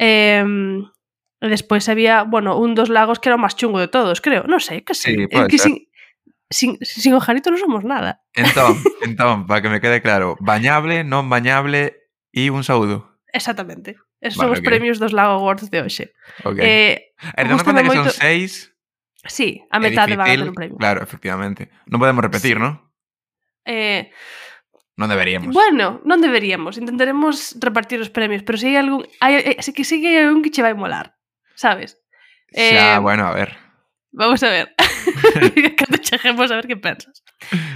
Eh, 0.00 0.44
despois 1.48 1.88
había, 1.88 2.22
bueno, 2.28 2.60
un 2.60 2.76
dos 2.76 2.92
lagos 2.92 3.16
que 3.22 3.32
era 3.32 3.36
o 3.36 3.42
máis 3.42 3.56
chungo 3.56 3.80
de 3.80 3.88
todos, 3.88 4.20
creo. 4.20 4.44
Non 4.44 4.60
sei, 4.60 4.84
que. 4.84 4.92
Sí, 4.92 5.16
pode 5.32 5.48
que 5.48 5.56
sin, 5.56 5.88
sin, 6.52 6.76
sin 6.84 7.16
o 7.16 7.20
Janito 7.24 7.48
non 7.48 7.56
somos 7.62 7.80
nada. 7.86 8.20
Entón, 8.36 8.76
entón, 9.08 9.48
para 9.48 9.64
que 9.64 9.72
me 9.72 9.80
quede 9.80 10.04
claro, 10.04 10.36
bañable, 10.44 11.00
non 11.06 11.32
bañable 11.32 12.10
e 12.36 12.52
un 12.52 12.60
saúdo. 12.66 13.16
Exactamente. 13.32 13.96
Esos 14.20 14.36
Vale, 14.36 14.52
son 14.52 14.52
os 14.52 14.60
ok. 14.60 14.66
premios 14.68 15.00
dos 15.00 15.16
Lago 15.16 15.40
Awards 15.40 15.72
de 15.72 15.80
hoxe. 15.80 16.12
Ok. 16.44 16.60
Eh, 16.60 17.16
e 17.16 17.42
conta 17.64 17.80
que 17.80 17.88
son 17.88 18.04
moito- 18.04 18.12
seis, 18.12 18.76
sí, 19.24 19.64
a 19.72 19.80
metade 19.80 20.12
van 20.18 20.28
a 20.28 20.36
ter 20.36 20.44
un 20.44 20.52
premio. 20.52 20.76
Claro, 20.76 21.00
efectivamente. 21.00 21.72
Non 21.88 21.96
podemos 22.02 22.20
repetir, 22.20 22.58
Sí. 22.58 22.60
¿no? 22.60 22.92
Eh, 23.64 24.12
Non 25.00 25.08
deberíamos. 25.08 25.56
bueno, 25.56 26.04
non 26.04 26.20
deberíamos, 26.20 26.76
intentaremos 26.76 27.56
repartir 27.56 27.96
os 28.04 28.12
premios, 28.12 28.44
pero 28.44 28.60
se 28.60 28.68
hai 28.68 28.76
algún, 28.76 29.08
hai, 29.24 29.40
eh, 29.40 29.56
sí 29.64 29.72
que 29.72 29.88
hai 29.88 30.20
algún 30.20 30.44
que 30.44 30.52
che 30.52 30.60
vai 30.60 30.76
molar, 30.76 31.16
sabes? 31.60 32.00
Eh, 32.52 32.98
bueno, 33.00 33.26
a 33.26 33.34
ver. 33.34 33.56
Vamos 34.12 34.42
a 34.42 34.50
ver. 34.50 34.74
Cando 35.76 35.98
chegemos 35.98 36.50
a 36.50 36.56
ver 36.56 36.66
que 36.66 36.76
pensas. 36.76 37.22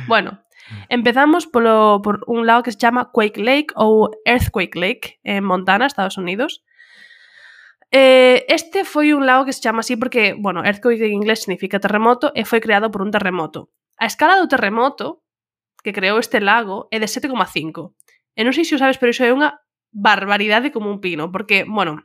Bueno, 0.08 0.42
empezamos 0.88 1.46
polo, 1.46 2.00
por 2.02 2.24
un 2.26 2.46
lado 2.46 2.62
que 2.62 2.72
se 2.72 2.78
chama 2.78 3.10
Quake 3.12 3.40
Lake 3.40 3.74
ou 3.76 4.10
Earthquake 4.24 4.78
Lake 4.78 5.20
en 5.22 5.44
Montana, 5.44 5.86
Estados 5.86 6.16
Unidos. 6.16 6.64
Eh, 7.92 8.44
este 8.48 8.82
foi 8.82 9.14
un 9.14 9.22
lago 9.22 9.44
que 9.44 9.52
se 9.52 9.60
chama 9.60 9.86
así 9.86 9.94
porque, 9.94 10.34
bueno, 10.34 10.64
earthquake 10.64 10.98
en 11.06 11.12
inglés 11.12 11.46
significa 11.46 11.78
terremoto 11.78 12.34
eh, 12.34 12.42
e 12.42 12.48
foi 12.48 12.58
creado 12.58 12.90
por 12.90 13.06
un 13.06 13.14
terremoto. 13.14 13.70
A 14.02 14.10
escala 14.10 14.40
do 14.40 14.50
terremoto 14.50 15.22
que 15.84 15.94
creou 15.94 16.18
este 16.18 16.40
lago 16.40 16.90
é 16.90 16.98
de 16.98 17.06
7,5. 17.06 17.94
E 18.34 18.42
non 18.42 18.50
sei 18.50 18.66
se 18.66 18.74
o 18.74 18.82
sabes, 18.82 18.98
pero 18.98 19.14
iso 19.14 19.22
é 19.22 19.30
unha 19.30 19.62
barbaridade 19.94 20.74
como 20.74 20.90
un 20.90 20.98
pino, 20.98 21.30
porque, 21.30 21.62
bueno, 21.62 22.02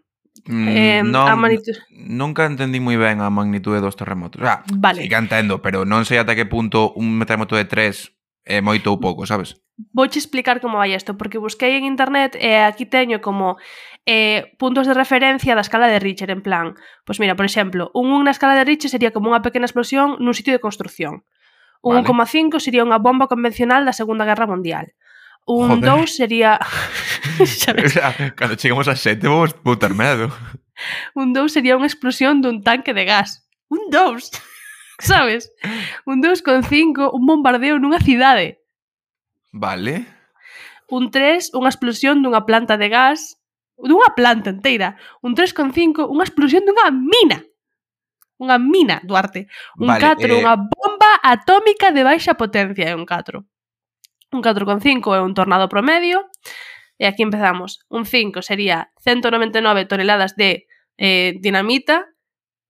Eh, 0.48 1.04
non, 1.04 1.28
a 1.28 1.36
magnitud... 1.36 1.76
Nunca 1.92 2.46
entendí 2.48 2.80
moi 2.80 2.96
ben 2.96 3.20
a 3.20 3.28
magnitude 3.34 3.84
dos 3.84 3.98
terremotos. 4.00 4.40
Ah, 4.46 4.64
vale. 4.72 5.04
Sí 5.04 5.10
que 5.10 5.20
entendo, 5.20 5.60
pero 5.60 5.84
non 5.84 6.08
sei 6.08 6.22
ata 6.22 6.38
que 6.38 6.48
punto 6.48 6.96
un 6.96 7.20
terremoto 7.26 7.58
de 7.58 7.68
3 7.68 8.16
é 8.50 8.64
moito 8.64 8.90
ou 8.90 8.98
pouco, 8.98 9.28
sabes? 9.28 9.60
Vouche 9.94 10.20
explicar 10.20 10.60
como 10.60 10.80
vai 10.80 10.92
isto, 10.92 11.16
porque 11.16 11.40
busquei 11.40 11.78
en 11.80 11.88
internet 11.88 12.36
e 12.36 12.64
aquí 12.64 12.84
teño 12.88 13.24
como 13.24 13.60
eh, 14.04 14.56
puntos 14.60 14.90
de 14.90 14.98
referencia 14.98 15.56
da 15.56 15.64
escala 15.64 15.88
de 15.88 16.00
Richter, 16.00 16.32
en 16.32 16.42
plan, 16.42 16.76
pois 17.06 17.16
pues 17.16 17.20
mira, 17.24 17.38
por 17.38 17.46
exemplo, 17.46 17.92
un 17.94 18.12
1 18.12 18.28
na 18.28 18.36
escala 18.36 18.58
de 18.58 18.66
Richter 18.68 18.92
sería 18.92 19.14
como 19.14 19.32
unha 19.32 19.46
pequena 19.46 19.70
explosión 19.70 20.18
nun 20.20 20.36
sitio 20.36 20.52
de 20.52 20.64
construción. 20.64 21.24
Un 21.80 22.04
vale. 22.04 22.10
1,5 22.12 22.60
sería 22.60 22.84
unha 22.84 23.00
bomba 23.00 23.32
convencional 23.32 23.88
da 23.88 23.96
Segunda 23.96 24.28
Guerra 24.28 24.50
Mundial. 24.50 24.92
Un 25.50 25.82
2 25.82 26.16
sería... 26.16 26.60
Cando 28.36 28.56
chegamos 28.56 28.88
a 28.88 28.96
7 28.96 29.28
vamos 29.28 29.56
vou 29.64 29.76
medo. 29.98 30.30
Un 31.18 31.34
2 31.34 31.50
sería 31.50 31.74
unha 31.74 31.90
explosión 31.90 32.46
dun 32.46 32.62
tanque 32.62 32.94
de 32.94 33.10
gas. 33.10 33.50
Un 33.66 33.90
2! 33.90 34.30
Sabes? 35.02 35.50
Un 36.06 36.22
2,5, 36.22 37.10
un 37.10 37.24
bombardeo 37.26 37.82
nunha 37.82 37.98
cidade. 37.98 38.62
Vale. 39.50 40.06
Un 40.86 41.10
3, 41.10 41.58
unha 41.58 41.74
explosión 41.74 42.22
dunha 42.22 42.46
planta 42.46 42.78
de 42.78 42.94
gas. 42.94 43.42
Dunha 43.74 44.14
planta 44.14 44.54
inteira. 44.54 45.02
Un 45.26 45.34
3,5, 45.34 46.06
unha 46.14 46.30
explosión 46.30 46.62
dunha 46.62 46.94
mina. 46.94 47.42
Unha 48.38 48.62
mina, 48.62 49.02
Duarte. 49.02 49.50
Un 49.82 49.90
vale, 49.90 50.14
4, 50.14 50.30
eh... 50.30 50.38
unha 50.46 50.62
bomba 50.62 51.12
atómica 51.26 51.90
de 51.90 52.06
baixa 52.06 52.38
potencia. 52.38 52.86
É 52.86 52.94
un 52.94 53.10
4. 53.10 53.42
Un 54.32 54.42
4,5 54.42 55.16
é 55.16 55.22
un 55.22 55.34
tornado 55.34 55.70
promedio. 55.70 56.30
E 57.00 57.08
aquí 57.08 57.24
empezamos. 57.24 57.82
Un 57.90 58.06
5 58.06 58.44
sería 58.44 58.92
199 59.02 59.86
toneladas 59.86 60.36
de 60.36 60.68
eh, 60.98 61.34
dinamita. 61.40 62.12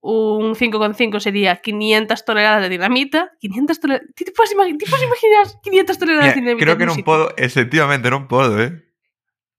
Un 0.02 0.56
5,5 0.56 1.20
sería 1.20 1.58
500 1.58 2.24
toneladas 2.24 2.62
de 2.64 2.70
dinamita. 2.70 3.34
500 3.40 3.80
toneladas... 3.80 4.08
Te 4.16 4.24
ti 4.26 4.32
podes 4.32 4.54
imaginar 4.54 4.80
500 5.62 6.00
toneladas 6.00 6.36
de 6.36 6.42
dinamita? 6.42 6.64
creo 6.64 6.78
que 6.78 6.88
non 6.88 7.04
podo, 7.04 7.34
efectivamente 7.36 8.08
non 8.08 8.32
podo, 8.32 8.56
eh. 8.64 8.80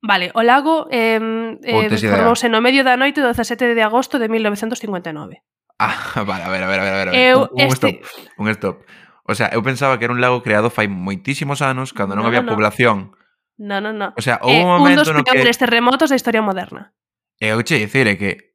Vale, 0.00 0.30
o 0.32 0.42
lago 0.46 0.86
eh, 0.90 1.18
eh, 1.62 1.90
formouse 1.90 2.48
no 2.48 2.62
medio 2.62 2.86
da 2.86 2.96
noite 2.96 3.20
do 3.20 3.28
17 3.34 3.74
de 3.74 3.82
agosto 3.82 4.16
de 4.16 4.30
1959. 4.30 5.42
Ah, 5.78 6.22
vale, 6.28 6.44
a 6.44 6.50
ver, 6.50 6.62
a 6.62 6.68
ver, 6.68 6.80
a 6.80 6.84
ver, 6.84 6.94
a 6.94 6.98
ver. 7.04 7.14
Eu, 7.14 7.50
un, 7.52 7.66
un 7.66 7.68
este... 7.68 8.00
stop, 8.00 8.38
un 8.38 8.48
stop. 8.54 8.76
O 9.28 9.34
sea, 9.34 9.52
eu 9.52 9.60
pensaba 9.60 9.98
que 9.98 10.08
era 10.08 10.14
un 10.14 10.22
lago 10.24 10.40
creado 10.40 10.72
fai 10.72 10.88
moitísimos 10.88 11.60
anos 11.60 11.92
cando 11.92 12.16
non 12.16 12.24
no, 12.24 12.28
había 12.32 12.40
no. 12.40 12.54
población. 12.54 13.12
No, 13.58 13.82
no, 13.82 13.92
no. 13.92 14.14
O 14.16 14.22
sea, 14.22 14.40
houve 14.40 14.56
eh, 14.56 14.64
un 14.64 14.70
momento 14.80 15.04
un 15.04 15.06
dos 15.12 15.14
no 15.14 15.26
que... 15.26 15.44
terremotos 15.44 16.08
da 16.08 16.16
historia 16.16 16.40
moderna. 16.40 16.96
E 17.36 17.52
eu 17.52 17.60
che 17.60 17.76
dicir 17.76 18.06
é 18.08 18.16
que 18.16 18.47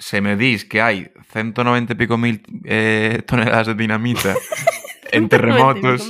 se 0.00 0.24
me 0.24 0.34
dís 0.34 0.64
que 0.64 0.80
hai 0.80 1.12
190 1.30 1.92
e 1.92 1.96
pico 2.00 2.16
mil 2.16 2.40
eh, 2.64 3.20
toneladas 3.28 3.68
de 3.68 3.76
dinamita 3.76 4.32
en 5.12 5.28
terremotos... 5.28 6.08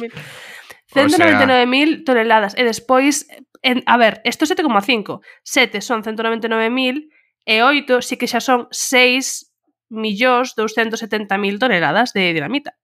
199.000 0.90 1.70
sea... 1.70 2.04
toneladas. 2.04 2.52
E 2.59 2.66
despois, 2.66 3.26
en, 3.62 3.82
a 3.87 3.94
ver, 3.94 4.18
isto 4.26 4.42
7,5. 4.42 5.23
7 5.42 5.80
son 5.82 6.02
199.000 6.02 7.06
e 7.47 7.62
8 7.62 8.02
sí 8.02 8.18
que 8.18 8.26
xa 8.26 8.42
son 8.42 8.66
6 8.70 9.54
millóns 9.90 10.54
270.000 10.59 11.59
toneladas 11.59 12.14
de 12.14 12.35
dinamita. 12.35 12.75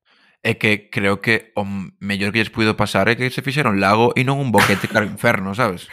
É 0.46 0.54
que 0.54 0.86
creo 0.90 1.18
que 1.18 1.50
o 1.58 1.66
mellor 1.98 2.30
que 2.30 2.38
lles 2.38 2.54
puido 2.54 2.78
pasar 2.78 3.10
é 3.10 3.18
que 3.18 3.30
se 3.34 3.42
fixeron 3.42 3.82
lago 3.82 4.14
e 4.14 4.22
non 4.22 4.38
un 4.38 4.54
boquete 4.54 4.86
para 4.86 5.06
inferno, 5.06 5.54
sabes? 5.58 5.90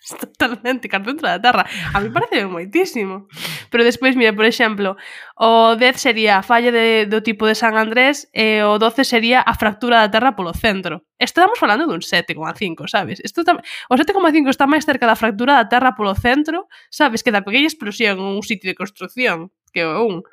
totalmente 0.20 0.88
carpeta 0.88 1.36
da 1.36 1.40
terra. 1.40 1.66
A 1.92 2.00
mí 2.00 2.08
parece 2.10 2.46
moitísimo. 2.46 3.28
Pero 3.70 3.84
despois, 3.84 4.16
mira, 4.16 4.32
por 4.32 4.44
exemplo, 4.44 4.96
o 5.36 5.76
10 5.76 5.96
sería 5.96 6.38
a 6.38 6.42
falla 6.42 6.72
de, 6.72 7.06
do 7.06 7.22
tipo 7.22 7.46
de 7.46 7.54
San 7.54 7.76
Andrés 7.76 8.28
e 8.32 8.64
o 8.64 8.80
12 8.80 9.04
sería 9.04 9.44
a 9.44 9.54
fractura 9.54 10.00
da 10.00 10.08
terra 10.08 10.34
polo 10.34 10.56
centro. 10.56 11.04
Estamos 11.20 11.60
falando 11.60 11.86
dun 11.86 12.00
7,5, 12.00 12.88
sabes? 12.88 13.20
Isto 13.20 13.44
tam... 13.44 13.60
O 13.88 13.94
7,5 13.94 14.48
está 14.48 14.64
máis 14.64 14.88
cerca 14.88 15.04
da 15.04 15.16
fractura 15.16 15.60
da 15.60 15.68
terra 15.68 15.92
polo 15.92 16.16
centro, 16.16 16.66
sabes, 16.88 17.20
que 17.20 17.30
da 17.30 17.44
pequena 17.44 17.68
explosión 17.68 18.16
en 18.18 18.40
un 18.40 18.44
sitio 18.44 18.72
de 18.72 18.76
construción 18.76 19.52
que 19.72 19.84
o 19.84 20.04
un. 20.04 20.24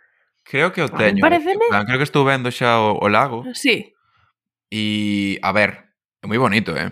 Creo 0.48 0.72
que 0.72 0.82
o 0.82 0.90
teño. 0.90 1.20
Eh. 1.20 1.26
Pareceme... 1.28 1.68
Plan, 1.68 1.84
creo 1.84 2.00
que 2.00 2.08
estou 2.08 2.24
vendo 2.24 2.48
xa 2.56 2.80
o, 2.80 2.96
o 2.96 3.08
lago. 3.12 3.44
Sí. 3.52 3.94
E, 4.72 5.40
a 5.44 5.52
ver, 5.52 5.92
é 6.24 6.26
moi 6.28 6.40
bonito, 6.40 6.72
eh? 6.76 6.92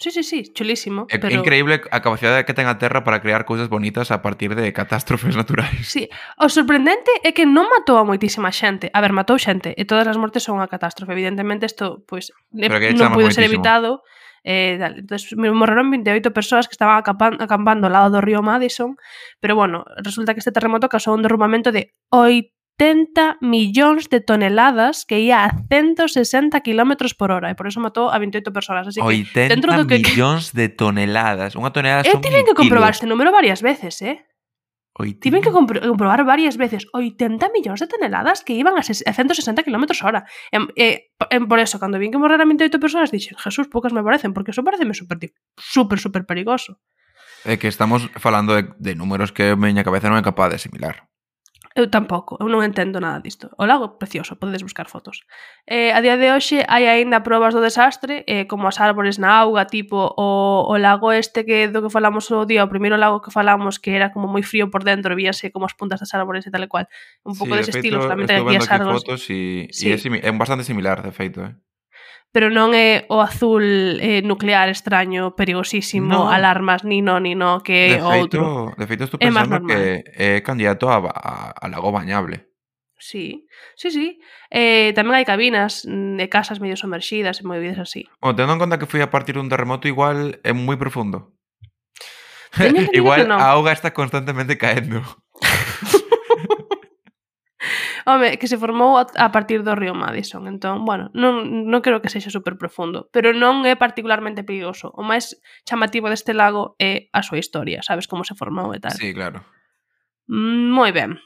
Sí, 0.00 0.10
sí, 0.10 0.22
sí, 0.24 0.44
chulísimo. 0.54 1.04
É 1.10 1.20
pero... 1.20 1.36
increíble 1.36 1.84
a 1.92 2.00
capacidade 2.00 2.48
que 2.48 2.56
ten 2.56 2.64
a 2.64 2.80
Terra 2.80 3.04
para 3.04 3.20
crear 3.20 3.44
cousas 3.44 3.68
bonitas 3.68 4.08
a 4.08 4.24
partir 4.24 4.56
de 4.56 4.72
catástrofes 4.72 5.36
naturais. 5.40 5.84
Sí, 5.84 6.08
o 6.40 6.48
sorprendente 6.48 7.12
é 7.20 7.36
que 7.36 7.44
non 7.44 7.68
matou 7.68 8.00
a 8.00 8.08
moitísima 8.08 8.48
xente. 8.48 8.88
A 8.96 9.04
ver, 9.04 9.12
matou 9.12 9.36
xente 9.36 9.76
e 9.76 9.84
todas 9.84 10.08
as 10.08 10.16
mortes 10.16 10.40
son 10.40 10.56
unha 10.56 10.72
catástrofe. 10.72 11.12
Evidentemente 11.12 11.68
isto 11.68 12.00
pois, 12.08 12.32
pues, 12.48 12.96
non 12.96 13.12
pudo 13.12 13.28
ser 13.28 13.44
evitado. 13.44 14.00
Eh, 14.40 14.80
entonces, 14.80 15.36
morreron 15.36 15.92
28 15.92 16.32
persoas 16.32 16.64
que 16.64 16.72
estaban 16.72 16.96
acampando, 16.96 17.44
acampando 17.44 17.84
ao 17.84 17.92
lado 17.92 18.08
do 18.08 18.24
río 18.24 18.40
Madison, 18.40 18.96
pero 19.36 19.52
bueno, 19.52 19.84
resulta 20.00 20.32
que 20.32 20.40
este 20.40 20.48
terremoto 20.48 20.88
causou 20.88 21.12
un 21.12 21.20
derrumamento 21.20 21.76
de 21.76 21.92
70 22.80 23.44
millóns 23.44 24.08
de 24.08 24.24
toneladas 24.24 25.04
que 25.04 25.20
ia 25.20 25.44
a 25.44 25.52
160 25.68 26.64
km 26.64 26.96
por 27.12 27.28
hora 27.28 27.52
e 27.52 27.54
por 27.54 27.68
eso 27.68 27.76
matou 27.76 28.08
a 28.08 28.16
28 28.16 28.48
persoas. 28.56 28.88
Así 28.88 29.04
que, 29.04 29.28
80 29.36 29.52
dentro 29.52 29.76
do 29.76 29.84
que... 29.84 30.00
millóns 30.00 30.56
de 30.56 30.72
toneladas. 30.72 31.60
Unha 31.60 31.76
tonelada 31.76 32.08
Eu 32.08 32.16
son 32.16 32.24
tiven 32.24 32.48
que 32.48 32.56
comprobar 32.56 32.96
este 32.96 33.04
número 33.04 33.28
varias 33.36 33.60
veces, 33.60 34.00
eh? 34.00 34.24
80... 34.96 35.20
Tiven 35.20 35.44
que 35.44 35.52
compro 35.52 35.76
comprobar 35.76 36.24
varias 36.24 36.56
veces 36.56 36.88
80 36.96 37.52
millóns 37.52 37.84
de 37.84 37.88
toneladas 37.92 38.40
que 38.40 38.56
iban 38.56 38.80
a, 38.80 38.80
a 38.80 39.12
160 39.12 39.60
km 39.60 39.84
hora. 40.00 40.24
E, 40.48 40.56
e, 40.56 41.12
eh, 41.20 41.36
e, 41.36 41.36
por 41.44 41.60
eso, 41.60 41.76
cando 41.76 42.00
vin 42.00 42.08
que 42.08 42.16
morreran 42.16 42.48
28 42.48 42.80
persoas, 42.80 43.12
dixen, 43.12 43.36
Jesús, 43.36 43.68
poucas 43.68 43.92
me 43.92 44.00
parecen, 44.00 44.32
porque 44.32 44.56
eso 44.56 44.64
pareceme 44.64 44.96
super, 44.96 45.20
super, 45.60 46.00
super 46.00 46.24
perigoso. 46.24 46.80
É 47.44 47.60
que 47.60 47.68
estamos 47.68 48.08
falando 48.16 48.56
de, 48.56 48.72
de 48.80 48.96
números 48.96 49.36
que 49.36 49.52
a 49.52 49.60
miña 49.60 49.84
cabeza 49.84 50.08
non 50.08 50.16
é 50.16 50.24
capaz 50.24 50.48
de 50.48 50.56
asimilar. 50.56 51.10
Eu 51.76 51.86
tampouco, 51.86 52.34
eu 52.42 52.50
non 52.50 52.66
entendo 52.66 52.98
nada 52.98 53.22
disto. 53.22 53.46
O 53.54 53.62
lago 53.62 53.94
precioso, 53.94 54.34
podedes 54.34 54.66
buscar 54.66 54.90
fotos. 54.90 55.22
Eh, 55.70 55.94
a 55.94 56.02
día 56.02 56.18
de 56.18 56.26
hoxe 56.34 56.66
hai 56.66 56.90
aínda 56.90 57.22
probas 57.22 57.54
do 57.54 57.62
desastre, 57.62 58.26
eh, 58.26 58.50
como 58.50 58.66
as 58.66 58.82
árbores 58.82 59.22
na 59.22 59.38
auga, 59.38 59.70
tipo 59.70 60.10
o, 60.18 60.66
o 60.66 60.74
lago 60.82 61.14
este 61.14 61.46
que 61.46 61.70
do 61.70 61.78
que 61.78 61.94
falamos 61.94 62.26
o 62.34 62.42
día, 62.42 62.66
o 62.66 62.72
primeiro 62.72 62.98
lago 62.98 63.22
que 63.22 63.30
falamos 63.30 63.78
que 63.78 63.94
era 63.94 64.10
como 64.10 64.26
moi 64.26 64.42
frío 64.42 64.66
por 64.66 64.82
dentro, 64.82 65.14
víase 65.14 65.54
como 65.54 65.62
as 65.62 65.78
puntas 65.78 66.02
das 66.02 66.10
árbores 66.10 66.42
e 66.42 66.50
tal 66.50 66.66
e 66.66 66.66
cual. 66.66 66.90
Un 67.22 67.38
pouco 67.38 67.54
sí, 67.54 67.62
dese 67.62 67.70
de 67.70 67.78
estilo, 67.78 68.02
solamente 68.02 68.34
aquí 68.34 68.58
as 68.58 68.66
árbores. 68.66 69.06
Fotos 69.06 69.22
e, 69.30 69.70
sí. 69.70 69.86
e 69.86 69.94
é, 69.94 69.98
simi 70.02 70.18
é 70.18 70.30
bastante 70.34 70.66
similar, 70.66 71.06
de 71.06 71.14
feito, 71.14 71.38
eh 71.38 71.54
pero 72.30 72.46
non 72.50 72.70
é 72.78 73.10
o 73.10 73.18
azul 73.18 73.98
eh, 73.98 74.22
nuclear 74.22 74.70
extraño, 74.70 75.34
perigosísimo, 75.34 76.26
no. 76.26 76.30
alarmas, 76.30 76.86
ni 76.86 77.02
no, 77.02 77.18
ni 77.18 77.34
no, 77.34 77.58
que 77.66 77.98
é 77.98 77.98
de 77.98 78.06
outro. 78.06 78.70
Feito, 78.70 78.78
de 78.78 78.84
feito, 78.86 79.02
estou 79.10 79.18
pensando 79.18 79.66
é 79.66 79.66
que 79.66 79.78
é 80.14 80.30
candidato 80.40 80.86
a, 80.86 81.02
a, 81.02 81.32
a 81.58 81.64
lago 81.66 81.90
bañable. 81.90 82.50
Sí, 83.00 83.48
sí, 83.76 83.90
sí. 83.90 84.20
Eh, 84.52 84.92
tamén 84.94 85.16
hai 85.16 85.26
cabinas 85.26 85.88
mm, 85.88 86.20
de 86.20 86.26
casas 86.28 86.60
medio 86.60 86.76
somerxidas 86.76 87.40
e 87.40 87.48
movidas 87.48 87.80
así. 87.80 88.06
Bueno, 88.20 88.36
tendo 88.36 88.52
en 88.54 88.60
conta 88.60 88.78
que 88.78 88.86
foi 88.86 89.00
a 89.00 89.10
partir 89.10 89.34
dun 89.34 89.50
terremoto, 89.50 89.88
igual 89.88 90.38
é 90.44 90.52
moi 90.54 90.76
profundo. 90.76 91.34
igual 92.92 93.26
no. 93.26 93.40
a 93.40 93.56
auga 93.56 93.72
está 93.72 93.90
constantemente 93.90 94.54
caendo. 94.60 95.02
Home, 98.10 98.38
que 98.38 98.50
se 98.50 98.58
formou 98.58 98.98
a, 98.98 99.06
a 99.14 99.30
partir 99.30 99.62
do 99.62 99.78
río 99.78 99.94
Madison. 99.94 100.50
Entón, 100.50 100.82
bueno, 100.82 101.14
non, 101.14 101.70
non 101.70 101.78
creo 101.78 102.02
que 102.02 102.10
sexa 102.10 102.34
super 102.34 102.58
profundo, 102.58 103.06
pero 103.14 103.30
non 103.30 103.62
é 103.62 103.78
particularmente 103.78 104.42
perigoso. 104.42 104.90
O 104.98 105.06
máis 105.06 105.38
chamativo 105.62 106.10
deste 106.10 106.34
lago 106.34 106.74
é 106.82 107.06
a 107.14 107.22
súa 107.22 107.38
historia, 107.38 107.86
sabes 107.86 108.10
como 108.10 108.26
se 108.26 108.34
formou 108.34 108.74
e 108.74 108.82
tal. 108.82 108.98
Sí, 108.98 109.14
claro. 109.14 109.46
Mm, 110.26 110.74
moi 110.74 110.90
ben. 110.90 111.22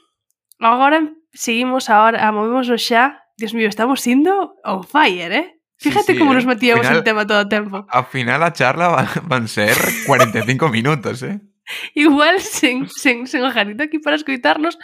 Agora 0.61 1.01
seguimos 1.33 1.89
ahora, 1.89 2.21
a 2.21 2.29
movemos 2.29 2.69
o 2.69 2.77
xa. 2.77 3.25
Dios 3.35 3.51
mío, 3.57 3.67
estamos 3.67 4.05
indo 4.07 4.55
on 4.63 4.85
fire, 4.85 5.33
eh? 5.33 5.47
Fíjate 5.77 6.13
sí, 6.13 6.13
sí, 6.13 6.19
como 6.19 6.31
eh? 6.31 6.35
nos 6.35 6.45
metíamos 6.45 6.85
final, 6.85 6.99
en 6.99 7.03
tema 7.03 7.27
todo 7.27 7.41
o 7.43 7.49
tempo. 7.49 7.83
Ao 7.89 8.05
final 8.05 8.45
a 8.45 8.53
charla 8.53 8.87
van, 8.87 9.09
van 9.27 9.45
ser 9.49 9.75
45 10.05 10.69
minutos, 10.69 11.23
eh? 11.23 11.41
igual 11.95 12.39
sen, 12.41 12.87
sen, 12.89 13.27
sen 13.27 13.43
o 13.43 13.51
Janito 13.51 13.83
aquí 13.83 13.99
para 13.99 14.15
escoitarnos 14.15 14.77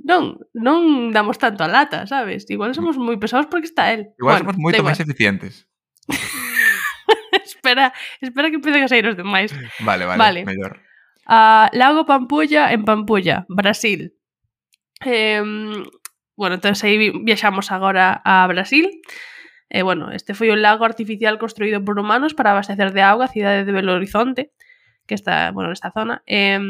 non 0.00 0.40
non 0.52 1.12
damos 1.12 1.36
tanto 1.38 1.64
a 1.64 1.68
lata, 1.68 2.06
sabes? 2.08 2.48
Igual 2.48 2.72
mm. 2.72 2.78
somos 2.78 2.94
moi 2.96 3.16
pesados 3.20 3.46
porque 3.46 3.68
está 3.68 3.92
el. 3.92 4.12
Igual 4.16 4.44
bueno, 4.44 4.52
somos 4.52 4.58
moito 4.60 4.82
máis 4.84 5.00
eficientes. 5.00 5.68
espera, 7.44 7.92
espera 8.20 8.50
que 8.50 8.58
empecen 8.60 8.84
a 8.84 8.88
sair 8.88 9.06
os 9.06 9.16
demais. 9.16 9.52
Vale, 9.80 10.04
vale, 10.04 10.20
vale. 10.20 10.40
mellor. 10.44 10.80
Uh, 11.24 11.72
Lago 11.72 12.04
Pampulla 12.04 12.72
en 12.72 12.84
Pampulla, 12.84 13.46
Brasil. 13.48 14.12
Eh, 15.04 15.40
bueno, 16.36 16.54
entonces 16.56 16.84
aí 16.84 17.10
viaxamos 17.24 17.72
agora 17.72 18.20
a 18.24 18.46
Brasil. 18.46 18.90
Eh, 19.70 19.82
bueno, 19.82 20.12
este 20.12 20.34
foi 20.34 20.50
un 20.50 20.62
lago 20.62 20.84
artificial 20.84 21.38
construído 21.38 21.82
por 21.82 21.98
humanos 21.98 22.34
para 22.34 22.52
abastecer 22.52 22.92
de 22.92 23.02
auga 23.02 23.26
a 23.26 23.32
cidade 23.32 23.64
de 23.64 23.72
Belo 23.72 23.94
Horizonte 23.94 24.53
que 25.06 25.14
está, 25.14 25.50
bueno, 25.50 25.70
nesta 25.70 25.90
zona. 25.92 26.22
Eh, 26.26 26.60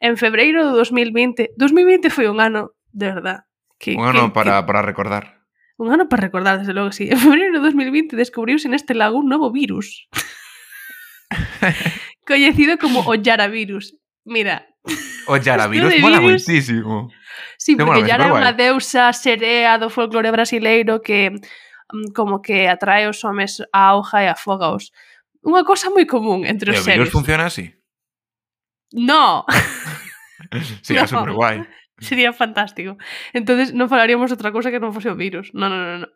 en 0.00 0.14
febreiro 0.16 0.64
do 0.64 0.76
2020, 0.76 1.54
2020 1.56 2.10
foi 2.10 2.26
un 2.30 2.38
ano, 2.38 2.74
de 2.92 3.06
verdad. 3.10 3.38
Que, 3.78 3.94
un 3.94 4.06
ano 4.06 4.28
que, 4.28 4.34
para, 4.34 4.62
que, 4.62 4.66
para 4.66 4.82
recordar. 4.82 5.44
Un 5.78 5.94
ano 5.94 6.08
para 6.08 6.22
recordar, 6.22 6.58
desde 6.58 6.74
logo, 6.74 6.92
sí. 6.92 7.08
En 7.12 7.18
febreiro 7.18 7.58
do 7.58 7.66
2020 7.66 8.16
descubriuse 8.16 8.68
neste 8.68 8.94
lago 8.94 9.18
un 9.18 9.28
novo 9.30 9.50
virus. 9.50 10.08
coñecido 12.28 12.78
como 12.78 13.00
o 13.00 13.14
Yaravirus. 13.14 13.96
Mira. 14.24 14.68
O 15.26 15.36
Yaravirus 15.36 15.98
mola 16.00 16.20
moitísimo. 16.20 17.10
Sí, 17.56 17.76
Te 17.76 17.84
porque 17.84 18.06
Yara 18.06 18.28
é 18.28 18.32
unha 18.32 18.52
deusa 18.54 19.10
serea 19.12 19.78
do 19.78 19.90
folclore 19.90 20.30
brasileiro 20.30 21.00
que 21.00 21.32
mm, 21.32 22.12
como 22.14 22.40
que 22.40 22.68
atrae 22.68 23.08
os 23.08 23.20
homes 23.24 23.64
á 23.72 23.92
auga 23.92 24.22
e 24.24 24.28
afógaos. 24.28 24.92
Unha 25.42 25.64
cosa 25.64 25.90
moi 25.90 26.04
común 26.04 26.44
entre 26.44 26.72
os 26.72 26.84
seres. 26.84 26.86
E 26.86 26.90
o 26.90 26.94
virus 27.02 27.10
seres. 27.10 27.16
funciona 27.16 27.44
así? 27.48 27.77
No. 28.92 29.44
Sería 30.82 31.02
no. 31.06 31.08
super 31.08 31.32
guai. 31.32 31.66
Sería 31.98 32.32
fantástico. 32.32 32.96
Entonces 33.34 33.74
non 33.74 33.90
falaríamos 33.90 34.30
outra 34.30 34.54
cousa 34.54 34.70
que 34.70 34.78
non 34.78 34.94
fose 34.94 35.10
o 35.10 35.18
virus. 35.18 35.50
No, 35.50 35.66
no, 35.66 35.76
no, 35.76 36.06
no. 36.06 36.08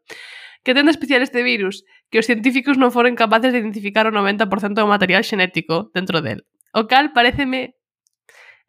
Que 0.62 0.78
ten 0.78 0.86
de 0.86 0.94
especial 0.94 1.26
este 1.26 1.42
virus? 1.42 1.82
Que 2.06 2.22
os 2.22 2.28
científicos 2.30 2.78
non 2.78 2.94
foren 2.94 3.18
capaces 3.18 3.50
de 3.50 3.58
identificar 3.58 4.06
o 4.06 4.14
90% 4.14 4.78
do 4.78 4.86
material 4.86 5.26
xenético 5.26 5.90
dentro 5.90 6.22
del. 6.22 6.46
O 6.70 6.86
cal 6.86 7.10
pareceme 7.10 7.74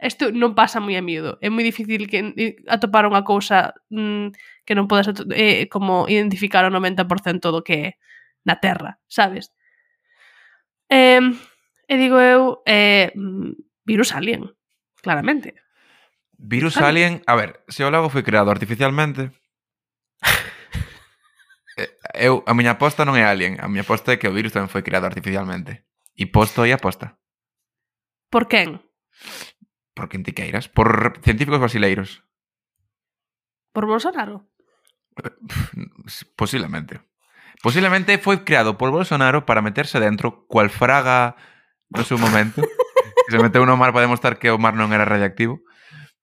isto 0.01 0.33
non 0.33 0.57
pasa 0.57 0.83
moi 0.83 0.97
a 0.97 1.05
miúdo. 1.05 1.37
É 1.39 1.47
moi 1.53 1.63
difícil 1.63 2.09
que 2.09 2.33
eh, 2.35 2.57
atopar 2.67 3.05
unha 3.05 3.21
cousa 3.21 3.77
mm, 3.93 4.33
que 4.67 4.73
non 4.73 4.89
podes 4.89 5.13
eh, 5.37 5.69
como 5.71 6.09
identificar 6.09 6.65
o 6.67 6.73
90% 6.73 7.53
do 7.53 7.61
que 7.61 7.75
é 7.77 7.87
na 8.43 8.59
Terra, 8.59 8.99
sabes? 9.07 9.53
Eh, 10.89 11.23
e 11.87 11.93
digo 11.95 12.19
eu, 12.19 12.65
eh, 12.65 13.13
mm, 13.15 13.53
Virus 13.85 14.13
Alien, 14.13 14.55
claramente. 15.01 15.55
Virus 16.37 16.73
claro. 16.73 16.87
Alien, 16.87 17.21
a 17.27 17.35
ver, 17.35 17.63
se 17.67 17.83
o 17.83 17.91
lago 17.91 18.09
foi 18.09 18.23
creado 18.23 18.51
artificialmente, 18.51 19.31
eh, 21.77 21.91
eu, 22.15 22.43
a 22.47 22.53
miña 22.53 22.75
aposta 22.75 23.05
non 23.05 23.15
é 23.15 23.23
Alien, 23.23 23.59
a 23.59 23.67
miña 23.67 23.83
aposta 23.87 24.15
é 24.15 24.19
que 24.19 24.27
o 24.27 24.35
virus 24.35 24.55
tamén 24.55 24.71
foi 24.71 24.83
creado 24.83 25.07
artificialmente. 25.07 25.87
E 26.13 26.29
posto 26.29 26.61
e 26.67 26.71
aposta. 26.71 27.17
Por 28.29 28.45
quen? 28.45 28.81
Por 29.93 30.09
quen 30.09 30.21
te 30.21 30.33
queiras. 30.33 30.69
Por 30.69 31.17
científicos 31.25 31.57
brasileiros. 31.57 32.21
Por 33.73 33.85
Bolsonaro? 33.89 34.45
Posiblemente. 36.37 37.01
Posiblemente 37.63 38.17
foi 38.19 38.43
creado 38.43 38.77
por 38.77 38.91
Bolsonaro 38.91 39.45
para 39.45 39.61
meterse 39.63 39.99
dentro 39.99 40.45
cual 40.45 40.69
fraga 40.69 41.35
no 41.89 42.03
seu 42.03 42.17
momento. 42.17 42.61
que 43.25 43.31
se 43.31 43.41
meteu 43.41 43.65
no 43.65 43.77
mar 43.79 43.91
para 43.91 44.05
demostrar 44.05 44.39
que 44.39 44.51
o 44.51 44.59
mar 44.59 44.75
non 44.75 44.91
era 44.91 45.07
radiactivo. 45.07 45.63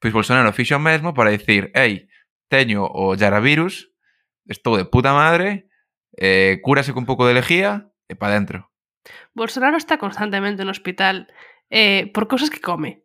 Pois 0.00 0.12
Bolsonaro 0.12 0.52
fixo 0.56 0.76
o 0.76 0.82
mesmo 0.82 1.12
para 1.12 1.32
dicir, 1.32 1.68
ei, 1.76 2.08
teño 2.48 2.84
o 2.84 3.14
yaravirus, 3.14 3.92
estou 4.48 4.76
de 4.76 4.88
puta 4.88 5.12
madre, 5.12 5.68
eh, 6.16 6.58
cúrase 6.64 6.92
con 6.92 7.04
un 7.04 7.10
pouco 7.10 7.28
de 7.28 7.36
lejía 7.36 7.92
e 8.08 8.16
pa 8.16 8.32
dentro. 8.32 8.72
Bolsonaro 9.32 9.76
está 9.76 9.96
constantemente 9.96 10.64
no 10.64 10.74
hospital 10.74 11.28
eh, 11.70 12.10
por 12.12 12.28
cousas 12.28 12.50
que 12.50 12.60
come. 12.60 13.04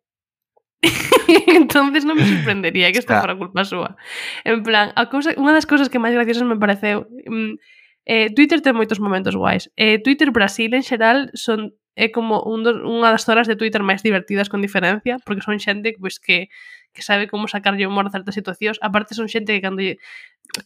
entonces 1.55 2.05
non 2.05 2.19
me 2.19 2.27
sorprendería 2.27 2.91
que 2.91 3.01
isto 3.01 3.13
fora 3.15 3.38
culpa 3.38 3.65
súa. 3.65 3.97
En 4.43 4.62
plan, 4.62 4.91
a 4.93 5.08
cousa, 5.10 5.34
unha 5.39 5.55
das 5.55 5.65
cousas 5.65 5.89
que 5.89 6.01
máis 6.01 6.13
graciosas 6.13 6.45
me 6.45 6.60
pareceu... 6.60 7.08
Mm, 7.25 7.58
eh, 8.05 8.29
Twitter 8.34 8.62
ten 8.62 8.77
moitos 8.77 9.01
momentos 9.01 9.34
guais. 9.34 9.71
Eh, 9.75 9.97
Twitter 10.01 10.29
Brasil 10.29 10.73
en 10.77 10.86
xeral 10.86 11.34
son 11.34 11.73
é 11.95 12.12
como 12.12 12.43
un 12.43 12.63
do, 12.67 12.75
unha 12.84 13.10
das 13.10 13.23
zonas 13.23 13.47
de 13.47 13.55
Twitter 13.55 13.79
máis 13.79 14.03
divertidas 14.03 14.51
con 14.51 14.60
diferencia, 14.60 15.17
porque 15.23 15.41
son 15.41 15.58
xente 15.63 15.95
pois, 15.95 16.19
que, 16.19 16.51
que 16.91 17.01
sabe 17.01 17.31
como 17.31 17.47
sacarlle 17.47 17.88
humor 17.88 18.08
a 18.08 18.13
certas 18.13 18.36
situacións. 18.36 18.77
Aparte 18.84 19.15
son 19.15 19.31
xente 19.31 19.55
que 19.55 19.63
cando 19.63 19.79
lle, 19.79 19.97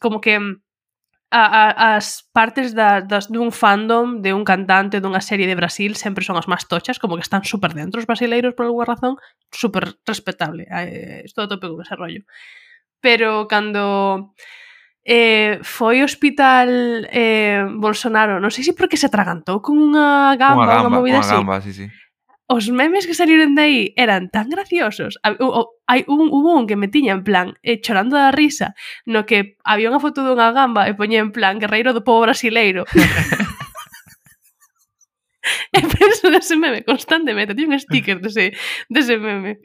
como 0.02 0.20
que 0.20 0.42
mm, 0.42 0.58
a, 1.32 1.44
a, 1.46 1.96
as 2.02 2.26
partes 2.34 2.74
da, 2.74 3.06
das 3.06 3.30
dun 3.30 3.54
fandom 3.54 4.26
de 4.26 4.34
un 4.34 4.42
cantante 4.42 4.98
dunha 4.98 5.22
serie 5.22 5.46
de 5.46 5.54
Brasil 5.54 5.94
sempre 5.94 6.26
son 6.26 6.42
as 6.42 6.50
máis 6.50 6.66
tochas, 6.66 6.98
como 6.98 7.14
que 7.14 7.26
están 7.26 7.46
super 7.46 7.78
dentro 7.78 8.02
os 8.02 8.10
brasileiros 8.10 8.58
por 8.58 8.66
alguna 8.66 8.90
razón, 8.90 9.14
super 9.54 10.02
respetable. 10.10 10.66
Eh, 10.66 11.22
estou 11.30 11.46
a 11.46 11.50
tope 11.50 11.70
con 11.70 11.86
ese 11.86 11.94
rollo. 11.94 12.26
Pero 13.00 13.46
cando 13.46 14.34
eh, 15.06 15.60
foi 15.64 16.04
hospital 16.04 17.08
eh, 17.10 17.64
Bolsonaro, 17.80 18.40
non 18.40 18.52
sei 18.52 18.68
se 18.68 18.76
porque 18.76 19.00
se 19.00 19.08
atragantou 19.08 19.64
con 19.64 19.80
unha 19.80 20.36
gamba, 20.36 20.64
unha, 20.64 20.76
gamba, 20.84 20.98
movida 21.00 21.24
unha 21.24 21.30
gamba. 21.30 21.64
Sí, 21.64 21.74
sí. 21.74 21.88
Os 22.50 22.66
memes 22.74 23.06
que 23.06 23.14
saliron 23.14 23.54
de 23.54 23.62
aí 23.62 23.80
eran 23.94 24.34
tan 24.34 24.50
graciosos. 24.50 25.22
Hai 25.22 26.02
un, 26.10 26.34
hubo 26.34 26.58
un 26.58 26.66
que 26.66 26.74
me 26.74 26.90
tiña 26.90 27.14
en 27.14 27.22
plan 27.22 27.54
eh, 27.62 27.78
chorando 27.78 28.18
da 28.18 28.34
risa, 28.34 28.74
no 29.06 29.30
que 29.30 29.62
había 29.62 29.94
unha 29.94 30.02
foto 30.02 30.26
dunha 30.26 30.50
gamba 30.50 30.90
e 30.90 30.98
poñía 30.98 31.22
en 31.22 31.30
plan 31.30 31.62
guerreiro 31.62 31.94
do 31.94 32.02
povo 32.02 32.26
brasileiro. 32.26 32.90
e 35.78 35.80
penso 35.86 36.34
nese 36.34 36.58
meme 36.58 36.82
constantemente, 36.82 37.54
Tiño 37.54 37.70
un 37.70 37.80
sticker 37.80 38.18
dese, 38.18 38.58
dese 38.90 39.22
meme. 39.22 39.62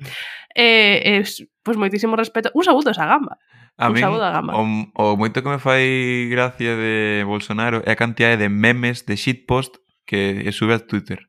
Eh, 0.52 1.00
eh, 1.02 1.24
pois 1.24 1.40
pues 1.64 1.76
moitísimo 1.80 2.20
respeto. 2.20 2.52
Un 2.52 2.68
saúdo 2.68 2.92
esa 2.92 3.08
gamba. 3.08 3.40
A 3.76 3.88
un 3.88 3.94
min. 3.94 4.92
O, 4.94 5.14
o 5.14 5.16
moito 5.18 5.42
que 5.42 5.50
me 5.50 5.58
fai 5.58 6.30
gracia 6.30 6.78
de 6.78 7.26
Bolsonaro 7.26 7.82
é 7.82 7.92
a 7.92 7.98
cantidade 7.98 8.38
de 8.38 8.48
memes, 8.48 9.02
de 9.02 9.18
shitpost 9.18 9.82
que 10.06 10.46
sube 10.54 10.74
a 10.74 10.80
Twitter. 10.80 11.26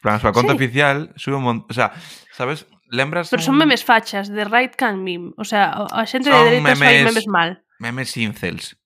Plan, 0.00 0.16
a 0.16 0.22
súa 0.22 0.32
conta 0.32 0.54
sí. 0.54 0.56
oficial 0.56 1.12
sube 1.18 1.36
un 1.36 1.44
montón... 1.44 1.66
O 1.68 1.74
sea, 1.74 1.92
sabes, 2.32 2.66
lembras... 2.88 3.28
Pero 3.28 3.42
un... 3.50 3.58
memes 3.58 3.84
fachas, 3.84 4.30
de 4.30 4.44
right 4.46 4.72
can 4.78 5.02
meme. 5.04 5.34
O 5.36 5.44
sea, 5.44 5.74
a 5.90 6.06
xente 6.06 6.30
son 6.30 6.38
de 6.40 6.44
dereita 6.56 6.72
memes, 6.72 6.78
fai 6.78 7.04
memes 7.04 7.26
mal. 7.28 7.50
Memes 7.82 8.16
incels. 8.16 8.78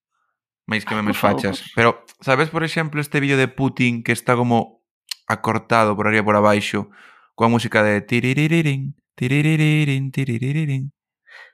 Mais 0.66 0.82
que 0.88 0.94
ah, 0.94 0.98
memes 0.98 1.20
ah, 1.20 1.22
fachas. 1.30 1.62
Pero, 1.76 2.02
sabes, 2.18 2.48
por 2.48 2.64
exemplo, 2.64 2.98
este 3.00 3.20
vídeo 3.20 3.36
de 3.36 3.46
Putin 3.46 4.02
que 4.02 4.12
está 4.12 4.34
como 4.34 4.82
acortado 5.28 5.94
por 5.94 6.08
arriba 6.08 6.24
por 6.24 6.36
abaixo 6.36 6.90
coa 7.36 7.48
música 7.48 7.84
de 7.84 8.00
tiririririn, 8.00 8.96
tiririririn, 9.16 10.12
tiririririn. 10.12 10.92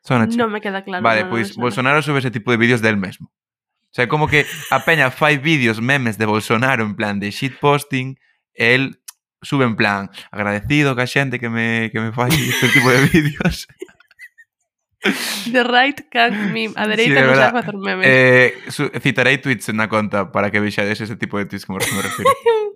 Son. 0.08 0.24
Non 0.40 0.48
me 0.48 0.64
queda 0.64 0.80
claro. 0.80 1.04
Vale, 1.04 1.28
no, 1.28 1.36
pois 1.36 1.52
no 1.52 1.68
Bolsonaro 1.68 2.00
sube 2.00 2.24
ese 2.24 2.32
tipo 2.32 2.48
de 2.48 2.56
vídeos 2.56 2.80
del 2.80 2.96
mesmo. 2.96 3.28
O 3.28 3.92
sea, 3.92 4.08
como 4.08 4.24
que 4.24 4.48
a 4.72 4.80
peña 4.80 5.12
fai 5.12 5.36
vídeos 5.36 5.84
memes 5.84 6.16
de 6.16 6.24
Bolsonaro 6.24 6.80
en 6.80 6.96
plan 6.96 7.20
de 7.20 7.28
shitposting, 7.28 8.16
el 8.56 9.04
sube 9.44 9.68
en 9.68 9.76
plan 9.76 10.08
agradecido 10.32 10.96
ca 10.96 11.04
xente 11.04 11.36
que 11.36 11.52
me, 11.52 11.92
que 11.92 12.00
me 12.00 12.10
fai 12.16 12.32
este 12.32 12.72
tipo 12.72 12.88
de 12.88 13.04
vídeos. 13.12 13.68
The 15.52 15.62
right 15.62 16.08
can 16.10 16.52
meme. 16.56 16.72
A 16.74 16.88
dereita 16.88 17.12
sí, 17.12 17.20
de 17.20 17.28
non 17.28 17.36
sabe 17.36 17.60
facer 17.60 17.76
memes. 17.76 18.08
Eh, 18.08 18.48
su, 18.72 18.88
citarei 18.96 19.36
tweets 19.44 19.68
na 19.76 19.92
conta 19.92 20.32
para 20.32 20.48
que 20.48 20.58
vexades 20.58 21.04
ese 21.04 21.20
tipo 21.20 21.36
de 21.36 21.44
tweets 21.44 21.68
como 21.68 21.84
me 21.84 22.00
refiro. 22.00 22.32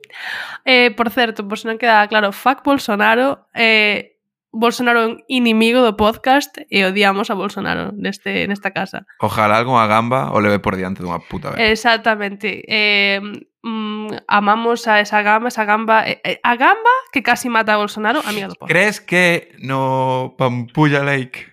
eh, 0.68 0.92
por 0.92 1.09
certo, 1.09 1.49
pois 1.49 1.64
pues 1.64 1.73
non 1.73 1.81
queda 1.81 2.05
claro. 2.12 2.29
Fuck 2.31 2.61
Bolsonaro. 2.61 3.49
Eh, 3.57 4.12
Bolsonaro 4.53 5.01
é 5.01 5.07
un 5.09 5.17
inimigo 5.33 5.81
do 5.81 5.97
podcast 5.97 6.53
e 6.69 6.85
odiamos 6.85 7.33
a 7.33 7.35
Bolsonaro 7.35 7.88
neste, 7.97 8.45
nesta 8.45 8.77
casa. 8.77 9.09
Ojalá 9.17 9.57
algunha 9.57 9.88
gamba 9.88 10.29
o 10.29 10.45
leve 10.45 10.61
por 10.61 10.77
diante 10.77 11.01
dunha 11.01 11.25
puta 11.25 11.57
vez. 11.57 11.73
Exactamente. 11.73 12.61
Eh, 12.69 13.17
mm, 13.65 14.29
amamos 14.29 14.85
a 14.85 15.01
esa 15.01 15.25
gamba, 15.25 15.49
esa 15.49 15.65
gamba... 15.65 16.05
Eh, 16.05 16.37
a 16.45 16.55
gamba 16.61 16.93
que 17.17 17.25
casi 17.25 17.49
mata 17.49 17.73
a 17.73 17.81
Bolsonaro, 17.81 18.21
amiga 18.29 18.53
do 18.53 18.55
podcast. 18.61 18.69
Crees 18.69 18.97
que 19.01 19.57
no 19.65 20.37
Pampulla 20.37 21.01
Lake 21.01 21.49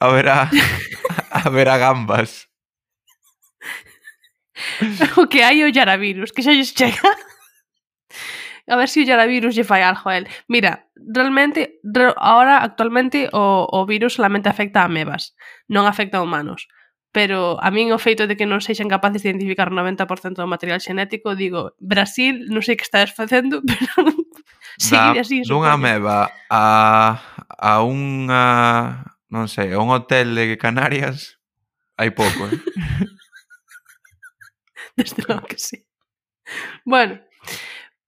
haberá, 0.00 0.48
haberá 1.44 1.76
gambas? 1.76 2.48
o 5.20 5.28
que 5.28 5.44
hai 5.44 5.62
o 5.62 5.68
Yaravirus, 5.68 6.32
que 6.32 6.42
xa 6.42 6.56
lles 6.56 6.72
chega 6.72 7.12
a 8.68 8.76
ver 8.76 8.88
se 8.88 9.00
o 9.00 9.08
Yaravirus 9.08 9.56
lle 9.56 9.64
fai 9.64 9.82
algo 9.82 10.12
a 10.12 10.20
él. 10.20 10.28
Mira, 10.46 10.86
realmente, 10.94 11.80
re, 11.82 12.12
ahora, 12.16 12.62
actualmente, 12.62 13.28
o, 13.32 13.64
o 13.64 13.86
virus 13.88 14.20
solamente 14.20 14.48
afecta 14.48 14.84
a 14.84 14.88
amebas, 14.88 15.34
non 15.66 15.88
afecta 15.88 16.20
a 16.20 16.24
humanos. 16.24 16.68
Pero 17.08 17.56
a 17.64 17.72
min 17.72 17.88
o 17.90 17.98
feito 17.98 18.28
de 18.28 18.36
que 18.36 18.44
non 18.44 18.60
sexan 18.60 18.92
capaces 18.92 19.24
de 19.24 19.32
identificar 19.32 19.72
o 19.72 19.74
90% 19.74 20.36
do 20.36 20.44
material 20.44 20.84
xenético, 20.84 21.32
digo, 21.32 21.72
Brasil, 21.80 22.44
non 22.52 22.60
sei 22.60 22.76
que 22.76 22.84
estás 22.84 23.16
facendo, 23.16 23.64
pero 23.68 24.12
seguir 24.76 25.24
así. 25.24 25.40
Dunha 25.48 25.72
ameba 25.72 26.28
a, 26.52 27.16
a 27.48 27.80
unha, 27.80 28.44
non 29.32 29.48
sei, 29.48 29.72
a 29.72 29.80
un 29.80 29.88
hotel 29.88 30.36
de 30.36 30.60
Canarias, 30.60 31.40
hai 31.96 32.12
pouco, 32.12 32.52
eh? 32.52 32.54
Desde 34.98 35.24
logo 35.24 35.48
que 35.48 35.56
sí. 35.56 35.88
Bueno, 36.84 37.24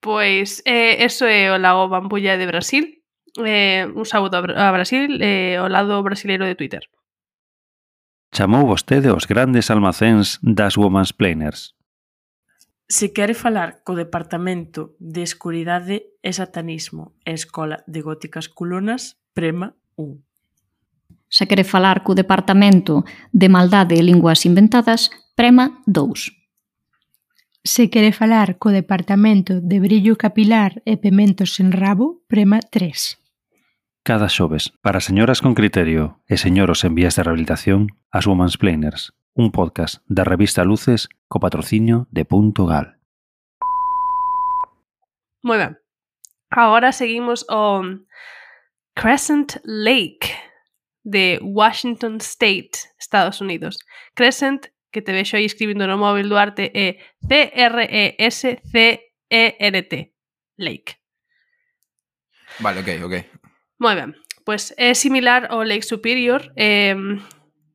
Pois 0.00 0.62
eh, 0.64 1.04
eso 1.04 1.28
é 1.28 1.52
o 1.52 1.60
lago 1.60 1.88
Bambulla 1.88 2.40
de 2.40 2.48
Brasil. 2.48 3.04
Eh, 3.36 3.86
un 3.94 4.04
saúdo 4.08 4.40
a 4.40 4.72
Brasil, 4.72 5.20
eh, 5.20 5.60
o 5.60 5.68
lado 5.68 6.02
brasileiro 6.02 6.48
de 6.48 6.56
Twitter. 6.56 6.88
Chamou 8.32 8.66
vostede 8.66 9.12
os 9.12 9.26
grandes 9.26 9.70
almacéns 9.70 10.40
das 10.42 10.80
Women's 10.80 11.12
Planers. 11.12 11.76
Se 12.88 13.12
quere 13.12 13.34
falar 13.34 13.84
co 13.84 13.94
Departamento 13.94 14.96
de 14.98 15.22
Escuridade 15.22 16.16
e 16.24 16.32
Satanismo 16.32 17.14
e 17.22 17.36
Escola 17.36 17.84
de 17.86 18.02
Góticas 18.02 18.48
Culonas, 18.50 19.20
prema 19.30 19.76
1. 19.94 20.18
Se 21.30 21.46
quere 21.46 21.62
falar 21.62 22.02
co 22.02 22.18
Departamento 22.18 23.06
de 23.30 23.46
Maldade 23.46 23.94
e 23.94 24.02
Linguas 24.02 24.42
Inventadas, 24.42 25.10
prema 25.36 25.78
2. 25.86 26.39
Se 27.62 27.90
quere 27.90 28.12
falar 28.12 28.56
co 28.56 28.72
Departamento 28.72 29.60
de 29.60 29.80
Brillo 29.80 30.16
Capilar 30.16 30.80
e 30.88 30.96
Pementos 30.96 31.60
sen 31.60 31.76
Rabo, 31.76 32.24
prema 32.24 32.64
3. 32.64 33.20
Cada 34.00 34.32
xoves, 34.32 34.72
para 34.80 35.04
señoras 35.04 35.44
con 35.44 35.52
criterio 35.52 36.24
e 36.24 36.40
señoros 36.40 36.88
en 36.88 36.96
vías 36.96 37.20
de 37.20 37.22
rehabilitación, 37.28 37.92
as 38.08 38.24
Women's 38.24 38.56
Planers, 38.56 39.12
un 39.36 39.52
podcast 39.52 40.00
da 40.08 40.24
revista 40.24 40.64
Luces 40.64 41.12
co 41.28 41.36
patrocinio 41.36 42.08
de 42.08 42.24
Punto 42.24 42.64
Gal. 42.64 42.96
Moi 45.44 45.60
ben. 45.60 45.76
Agora 46.48 46.96
seguimos 46.96 47.44
o 47.52 47.84
Crescent 48.96 49.60
Lake 49.68 50.32
de 51.04 51.36
Washington 51.44 52.24
State, 52.24 52.88
Estados 52.96 53.44
Unidos. 53.44 53.76
Crescent 54.16 54.72
que 54.90 55.02
te 55.02 55.12
vexo 55.12 55.36
aí 55.36 55.44
escribindo 55.46 55.86
no 55.86 55.98
móvil 55.98 56.28
Duarte, 56.28 56.70
é 56.74 56.98
C-R-E-S-C-E-N-T. 57.26 58.54
Lake. 60.60 60.94
Vale, 62.60 62.80
ok, 62.80 63.04
ok. 63.04 63.24
Moi 63.78 63.94
ben. 63.96 64.14
Pois 64.44 64.74
é 64.76 64.94
similar 64.94 65.48
ao 65.50 65.62
Lake 65.64 65.82
Superior, 65.86 66.52
eh, 66.56 66.94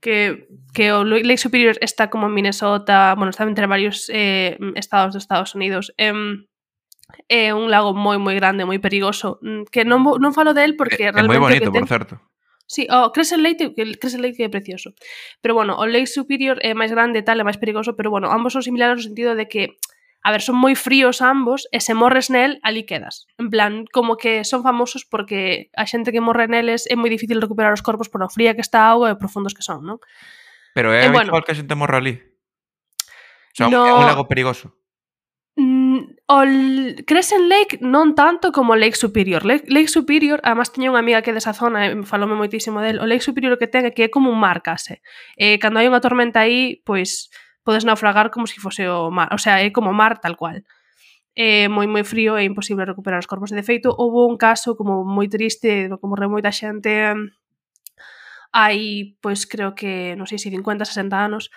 que, 0.01 0.47
que 0.73 0.93
o 0.93 1.03
Lake 1.03 1.37
Superior 1.37 1.77
está 1.81 2.09
como 2.09 2.27
en 2.27 2.33
Minnesota, 2.33 3.15
bueno, 3.15 3.31
está 3.31 3.43
entre 3.43 3.65
varios 3.65 4.09
eh, 4.13 4.57
estados 4.75 5.13
dos 5.13 5.23
Estados 5.23 5.55
Unidos. 5.55 5.93
Eh, 5.97 6.13
é 7.29 7.53
un 7.53 7.69
lago 7.69 7.93
moi 7.93 8.17
moi 8.17 8.35
grande, 8.37 8.65
moi 8.65 8.77
perigoso, 8.81 9.39
mm, 9.41 9.69
que 9.69 9.85
non, 9.85 10.01
non 10.03 10.33
falo 10.33 10.53
del 10.53 10.77
porque 10.77 11.09
É, 11.09 11.09
é 11.09 11.11
realmente 11.13 11.41
moi 11.41 11.41
o 11.41 11.45
bonito, 11.47 11.69
ten... 11.71 11.85
por 11.85 11.89
certo. 11.89 12.13
Sí, 12.65 12.87
o 12.89 13.11
Crescent 13.13 13.41
Lake, 13.45 13.73
el 13.77 13.99
Crescent 13.99 14.23
Lake 14.25 14.41
é 14.41 14.49
precioso. 14.49 14.93
Pero 15.41 15.53
bueno, 15.53 15.77
o 15.77 15.85
Lake 15.85 16.09
Superior 16.09 16.57
é 16.65 16.73
máis 16.73 16.89
grande 16.89 17.21
e 17.21 17.25
tal, 17.25 17.37
é 17.37 17.45
máis 17.45 17.61
perigoso, 17.61 17.93
pero 17.93 18.09
bueno, 18.09 18.33
ambos 18.33 18.53
son 18.53 18.65
similares 18.65 18.97
no 18.97 19.07
sentido 19.07 19.37
de 19.37 19.45
que 19.45 19.77
A 20.25 20.31
ver, 20.31 20.41
son 20.41 20.57
moi 20.57 20.73
fríos 20.73 21.21
ambos 21.21 21.69
e 21.69 21.77
se 21.77 21.93
morres 21.93 22.33
nel, 22.33 22.57
ali 22.65 22.81
quedas. 22.89 23.29
En 23.37 23.53
plan, 23.53 23.85
como 23.93 24.17
que 24.17 24.41
son 24.41 24.65
famosos 24.65 25.05
porque 25.05 25.69
a 25.77 25.85
xente 25.85 26.09
que 26.09 26.17
morre 26.17 26.49
neles 26.49 26.89
é 26.89 26.97
moi 26.97 27.13
difícil 27.13 27.37
recuperar 27.37 27.69
os 27.77 27.85
corpos 27.85 28.09
por 28.09 28.25
a 28.25 28.29
fría 28.33 28.57
que 28.57 28.65
está 28.65 28.89
a 28.89 28.97
auga 28.97 29.13
e 29.13 29.21
profundos 29.21 29.53
que 29.53 29.61
son, 29.61 29.85
non? 29.85 30.01
Pero 30.73 30.97
é 30.97 31.05
igual 31.05 31.29
habitual 31.29 31.29
bueno, 31.29 31.45
que 31.45 31.53
a 31.53 31.59
xente 31.61 31.77
morra 31.77 32.01
ali. 32.01 32.17
O 32.17 33.53
sea, 33.53 33.69
no... 33.69 33.85
é 33.85 33.93
un 33.93 34.09
lago 34.09 34.25
perigoso. 34.25 34.73
O 36.27 36.41
Crescent 37.05 37.45
Lake 37.45 37.77
non 37.85 38.17
tanto 38.17 38.49
como 38.49 38.73
Lake 38.73 38.97
Superior. 38.97 39.45
Lake, 39.45 39.69
Lake 39.69 39.93
Superior, 39.93 40.41
además 40.41 40.73
teña 40.73 40.89
unha 40.89 40.97
amiga 40.97 41.21
que 41.21 41.29
é 41.29 41.37
desa 41.37 41.53
zona 41.53 41.85
e 41.85 41.93
falome 42.01 42.33
moitísimo 42.33 42.81
del, 42.81 42.97
o 42.97 43.05
Lake 43.05 43.21
Superior 43.21 43.61
que 43.61 43.69
ten 43.69 43.85
é 43.85 43.93
que 43.93 44.05
é 44.05 44.09
como 44.09 44.33
un 44.33 44.41
mar 44.41 44.65
case. 44.65 45.05
Eh, 45.37 45.61
cando 45.61 45.77
hai 45.77 45.85
unha 45.85 46.01
tormenta 46.01 46.41
aí, 46.41 46.81
pois 46.81 47.29
podes 47.61 47.85
naufragar 47.85 48.33
como 48.33 48.49
se 48.49 48.57
si 48.57 48.59
fose 48.65 48.89
o 48.89 49.13
mar, 49.13 49.29
o 49.29 49.37
sea, 49.37 49.61
é 49.61 49.69
como 49.69 49.93
mar 49.93 50.17
tal 50.17 50.33
cual. 50.33 50.65
É 51.37 51.65
eh, 51.65 51.67
moi 51.69 51.85
moi 51.85 52.01
frío 52.01 52.41
e 52.41 52.47
imposible 52.49 52.89
recuperar 52.89 53.21
os 53.21 53.29
corpos. 53.29 53.53
De 53.53 53.61
feito, 53.61 53.93
houve 53.93 54.25
un 54.25 54.41
caso 54.41 54.73
como 54.73 55.05
moi 55.05 55.29
triste, 55.29 55.85
no 55.85 56.01
que 56.01 56.09
morreu 56.09 56.33
moita 56.33 56.49
xente 56.49 57.13
hai, 58.55 59.13
pois 59.21 59.45
creo 59.45 59.77
que, 59.77 60.15
non 60.17 60.25
sei 60.25 60.39
se 60.41 60.49
50, 60.49 60.89
60 60.89 61.13
anos, 61.13 61.51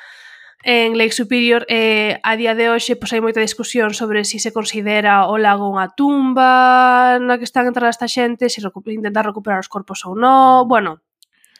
en 0.64 0.98
Lake 0.98 1.12
Superior 1.12 1.64
eh, 1.68 2.18
a 2.22 2.36
día 2.36 2.54
de 2.54 2.70
hoxe 2.70 2.98
pois 2.98 3.14
hai 3.14 3.22
moita 3.22 3.38
discusión 3.38 3.94
sobre 3.94 4.26
se 4.26 4.36
si 4.36 4.38
se 4.42 4.50
considera 4.50 5.30
o 5.30 5.38
lago 5.38 5.70
unha 5.70 5.94
tumba 5.94 7.16
na 7.22 7.38
que 7.38 7.46
están 7.46 7.70
entrada 7.70 7.94
esta 7.94 8.10
xente, 8.10 8.50
se 8.50 8.58
recu 8.58 8.82
intentar 8.90 9.22
recuperar 9.22 9.62
os 9.62 9.70
corpos 9.70 10.02
ou 10.02 10.18
non, 10.18 10.66
bueno, 10.66 10.98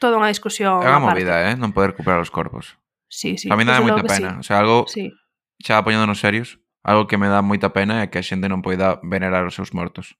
toda 0.03 0.19
unha 0.19 0.27
discusión. 0.27 0.83
É 0.83 0.91
unha 0.91 0.99
movida, 0.99 1.47
eh, 1.47 1.55
non 1.55 1.71
poder 1.71 1.95
recuperar 1.95 2.19
os 2.19 2.31
corpos. 2.31 2.75
Sí, 3.07 3.39
sí. 3.39 3.47
A 3.47 3.55
mí 3.55 3.63
nada 3.63 3.79
moita 3.79 4.03
pena, 4.03 4.35
sí. 4.35 4.41
o 4.41 4.43
sea, 4.43 4.59
algo 4.59 4.83
sí. 4.91 5.15
xa 5.63 5.79
apoñándonos 5.79 6.19
serios, 6.19 6.59
algo 6.83 7.07
que 7.07 7.15
me 7.15 7.31
dá 7.31 7.39
moita 7.39 7.71
pena 7.71 8.03
é 8.03 8.11
que 8.11 8.19
a 8.19 8.25
xente 8.25 8.51
non 8.51 8.59
poida 8.59 8.99
venerar 8.99 9.47
os 9.47 9.55
seus 9.55 9.71
mortos. 9.71 10.19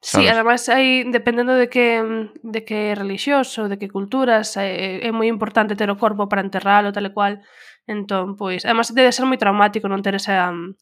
¿Sabes? 0.00 0.28
Sí, 0.28 0.30
además 0.30 0.68
hai 0.68 1.08
dependendo 1.08 1.58
de 1.58 1.66
que 1.66 2.02
de 2.42 2.60
que 2.62 2.94
relixioso, 2.94 3.66
de 3.66 3.78
que 3.80 3.90
culturas, 3.90 4.54
é, 4.54 5.02
é 5.02 5.10
moi 5.10 5.26
importante 5.26 5.74
ter 5.74 5.90
o 5.90 5.98
corpo 5.98 6.30
para 6.30 6.44
enterralo 6.44 6.94
tal 6.94 7.06
e 7.08 7.12
cual. 7.14 7.42
Entón, 7.86 8.34
pois, 8.34 8.66
además 8.66 8.90
debe 8.90 9.14
ser 9.14 9.30
moi 9.30 9.38
traumático 9.38 9.86
non 9.86 10.02
ter 10.02 10.18
esa 10.18 10.50
mm, 10.50 10.74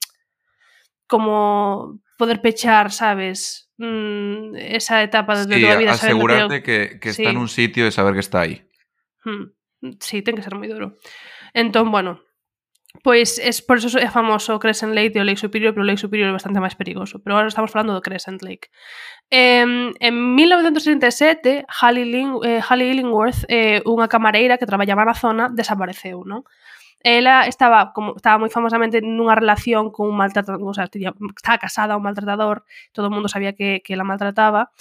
como 1.04 2.00
poder 2.16 2.40
pechar, 2.40 2.88
sabes, 2.90 3.68
mm, 3.76 4.56
esa 4.56 5.04
etapa 5.04 5.36
de 5.44 5.54
sí, 5.54 5.60
tua 5.60 5.76
vida. 5.76 5.92
asegurarte 5.92 6.62
que, 6.62 6.96
que, 6.96 7.12
que 7.12 7.12
sí. 7.12 7.28
en 7.28 7.36
nun 7.36 7.52
sitio 7.52 7.84
e 7.84 7.92
saber 7.92 8.16
que 8.16 8.24
está 8.24 8.48
aí. 8.48 8.64
Hmm. 9.20 9.52
Sí, 10.00 10.24
ten 10.24 10.36
que 10.36 10.44
ser 10.44 10.56
moi 10.56 10.68
duro. 10.72 10.96
Entón, 11.52 11.92
bueno, 11.92 12.24
pois 13.04 13.36
es 13.36 13.60
por 13.60 13.76
eso 13.76 13.92
é 14.00 14.08
famoso 14.08 14.56
Crescent 14.56 14.96
Lake 14.96 15.18
e 15.18 15.20
o 15.20 15.28
Lake 15.28 15.40
Superior, 15.40 15.76
pero 15.76 15.84
o 15.84 15.88
Lake 15.88 16.00
Superior 16.00 16.32
é 16.32 16.36
bastante 16.36 16.56
máis 16.56 16.72
perigoso. 16.72 17.20
Pero 17.20 17.36
agora 17.36 17.52
estamos 17.52 17.68
falando 17.68 17.92
do 17.92 18.00
Crescent 18.00 18.40
Lake. 18.40 18.72
Eh, 19.28 19.92
en 19.92 20.14
1937, 20.32 21.68
Hallie, 21.68 22.08
Ling, 22.08 22.40
eh, 22.48 22.64
Hallie 22.64 22.96
Illingworth, 22.96 23.44
eh, 23.52 23.84
unha 23.84 24.08
camareira 24.08 24.56
que 24.56 24.64
traballaba 24.64 25.04
na 25.04 25.12
zona, 25.12 25.44
desapareceu, 25.52 26.24
non? 26.24 26.48
ela 27.04 27.46
estaba 27.46 27.92
como 27.92 28.16
estaba 28.16 28.40
moi 28.40 28.48
famosamente 28.48 29.04
nunha 29.04 29.36
relación 29.36 29.92
con 29.92 30.08
un 30.08 30.16
maltratador, 30.16 30.64
o 30.64 30.72
sea, 30.72 30.88
tenía, 30.88 31.12
estaba 31.36 31.60
casada 31.60 31.94
a 31.94 32.00
un 32.00 32.02
maltratador, 32.02 32.64
todo 32.96 33.06
o 33.06 33.14
mundo 33.14 33.28
sabía 33.28 33.52
que, 33.52 33.84
que 33.84 33.92
la 33.94 34.08
maltrataba. 34.08 34.72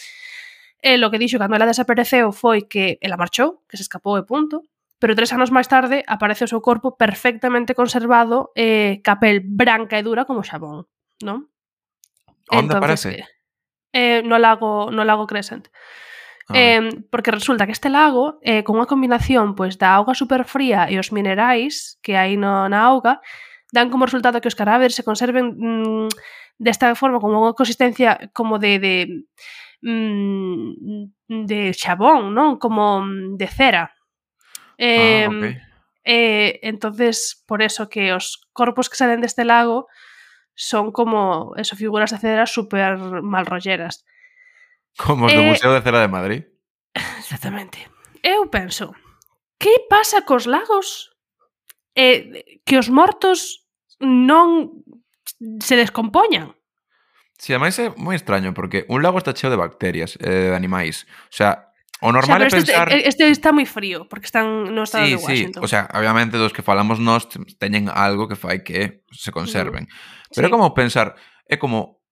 E 0.80 0.96
lo 0.96 1.12
que 1.12 1.20
dixo 1.20 1.36
cando 1.36 1.60
ela 1.60 1.68
desapareceu 1.68 2.32
foi 2.32 2.64
que 2.64 2.96
ela 3.04 3.20
marchou, 3.20 3.60
que 3.68 3.76
se 3.76 3.84
escapou 3.84 4.16
e 4.16 4.24
punto, 4.24 4.64
pero 5.04 5.20
tres 5.20 5.36
anos 5.36 5.52
máis 5.52 5.68
tarde 5.68 6.00
aparece 6.08 6.48
o 6.48 6.52
seu 6.52 6.64
corpo 6.64 6.96
perfectamente 6.96 7.76
conservado 7.76 8.56
eh, 8.56 9.04
ca 9.04 9.20
pel 9.20 9.44
branca 9.44 10.00
e 10.00 10.04
dura 10.08 10.24
como 10.24 10.48
xabón, 10.48 10.88
non? 11.20 11.52
Onde 12.48 12.80
aparece? 12.80 13.28
Eh, 13.92 14.24
no 14.24 14.40
lago, 14.40 14.96
no 14.96 15.04
lago 15.04 15.28
Crescent. 15.28 15.68
Ah. 16.50 16.54
Eh, 16.58 17.04
porque 17.10 17.32
resulta 17.32 17.66
que 17.66 17.72
este 17.72 17.90
lago, 17.90 18.40
eh, 18.44 18.64
con 18.68 18.76
unha 18.76 18.90
combinación 18.90 19.56
pois, 19.56 19.80
da 19.80 19.96
auga 19.96 20.12
superfría 20.12 20.92
e 20.92 21.00
os 21.00 21.16
minerais 21.16 21.96
que 22.04 22.20
hai 22.20 22.36
no, 22.36 22.68
na 22.68 22.84
auga, 22.84 23.24
dan 23.72 23.88
como 23.88 24.06
resultado 24.06 24.44
que 24.44 24.52
os 24.52 24.60
cadáveres 24.60 24.94
se 24.96 25.08
conserven 25.08 25.56
mmm, 25.56 26.12
desta 26.60 26.92
forma 27.00 27.24
como 27.24 27.40
unha 27.40 27.56
consistencia 27.56 28.30
como 28.36 28.60
de, 28.60 28.78
de 28.78 28.96
mmm, 29.82 31.10
de 31.48 31.74
xabón, 31.74 32.36
non? 32.36 32.60
Como 32.60 33.02
mm, 33.02 33.40
de 33.40 33.48
cera. 33.48 33.96
Eh, 34.78 35.26
ah, 35.26 35.32
okay. 35.32 35.54
eh, 36.04 36.60
entonces, 36.64 37.44
por 37.48 37.64
eso 37.64 37.88
que 37.88 38.12
os 38.12 38.44
corpos 38.52 38.92
que 38.92 39.00
salen 39.00 39.24
deste 39.24 39.48
lago 39.48 39.88
son 40.54 40.92
como 40.92 41.56
eso, 41.58 41.76
figuras 41.76 42.12
de 42.12 42.20
cera 42.22 42.46
super 42.46 42.98
malrolleras. 43.24 44.06
Como 44.98 45.26
os 45.26 45.34
do 45.34 45.42
eh, 45.42 45.50
Museo 45.50 45.74
de 45.74 45.82
Cera 45.82 46.02
de 46.02 46.12
Madrid. 46.12 46.44
Exactamente. 47.18 47.90
Eu 48.22 48.48
penso, 48.48 48.94
que 49.60 49.88
pasa 49.90 50.22
cos 50.24 50.46
lagos? 50.46 51.12
Eh, 51.96 52.62
que 52.66 52.78
os 52.78 52.90
mortos 52.90 53.70
non 54.02 54.82
se 55.62 55.76
descompoñan. 55.78 56.58
Si, 57.38 57.52
sí, 57.52 57.54
ademais 57.54 57.76
é 57.78 57.92
moi 57.98 58.16
extraño, 58.16 58.54
porque 58.54 58.86
un 58.88 59.04
lago 59.04 59.20
está 59.20 59.34
cheo 59.34 59.52
de 59.52 59.60
bacterias, 59.60 60.16
eh, 60.22 60.54
de 60.54 60.56
animais. 60.56 61.06
O 61.30 61.36
sea, 61.36 61.74
o 62.04 62.12
normal 62.12 62.44
o 62.44 62.50
sea, 62.50 62.52
é 62.52 62.52
pensar... 62.52 62.88
Este, 62.92 63.08
este 63.10 63.24
está 63.32 63.50
moi 63.56 63.66
frío, 63.66 64.06
porque 64.08 64.28
están 64.28 64.76
no 64.76 64.84
estado 64.84 65.08
sí, 65.08 65.16
de 65.16 65.22
Washington. 65.22 65.62
Sí, 65.62 65.66
o 65.66 65.70
sea, 65.70 65.88
obviamente 65.94 66.38
dos 66.38 66.52
que 66.52 66.66
falamos 66.66 67.00
nós 67.00 67.30
teñen 67.62 67.88
algo 67.88 68.28
que 68.28 68.36
fai 68.36 68.62
que 68.66 69.06
se 69.12 69.32
conserven. 69.32 69.88
Mm. 69.88 70.34
Pero 70.36 70.48
sí. 70.48 70.52
como 70.52 70.74
pensar, 70.74 71.16
é 71.48 71.56
como 71.56 72.04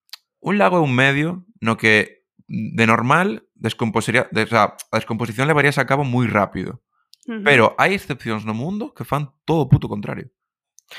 un 0.42 0.58
lago 0.58 0.78
é 0.80 0.84
un 0.84 0.94
medio 0.94 1.44
no 1.60 1.76
que 1.76 2.21
de 2.52 2.86
normal, 2.86 3.48
descomposería, 3.56 4.28
de, 4.32 4.44
o 4.44 4.48
sea, 4.48 4.76
a 4.92 4.96
descomposición 5.00 5.48
levarías 5.48 5.80
a 5.80 5.88
cabo 5.88 6.04
moi 6.04 6.28
rápido. 6.28 6.84
Uh 7.24 7.40
-huh. 7.40 7.44
Pero 7.48 7.64
hai 7.80 7.96
excepcións 7.96 8.44
no 8.44 8.52
mundo 8.52 8.92
que 8.92 9.08
fan 9.08 9.32
todo 9.48 9.64
o 9.64 9.70
puto 9.72 9.88
contrario. 9.88 10.28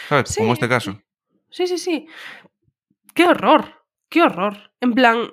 Sabes? 0.08 0.32
Sí. 0.32 0.40
Como 0.40 0.56
este 0.56 0.68
caso. 0.68 0.96
Sí, 1.52 1.68
sí, 1.68 1.76
sí. 1.76 2.08
Que 3.12 3.28
horror. 3.28 3.84
Que 4.08 4.24
horror. 4.24 4.72
En 4.80 4.96
plan... 4.96 5.28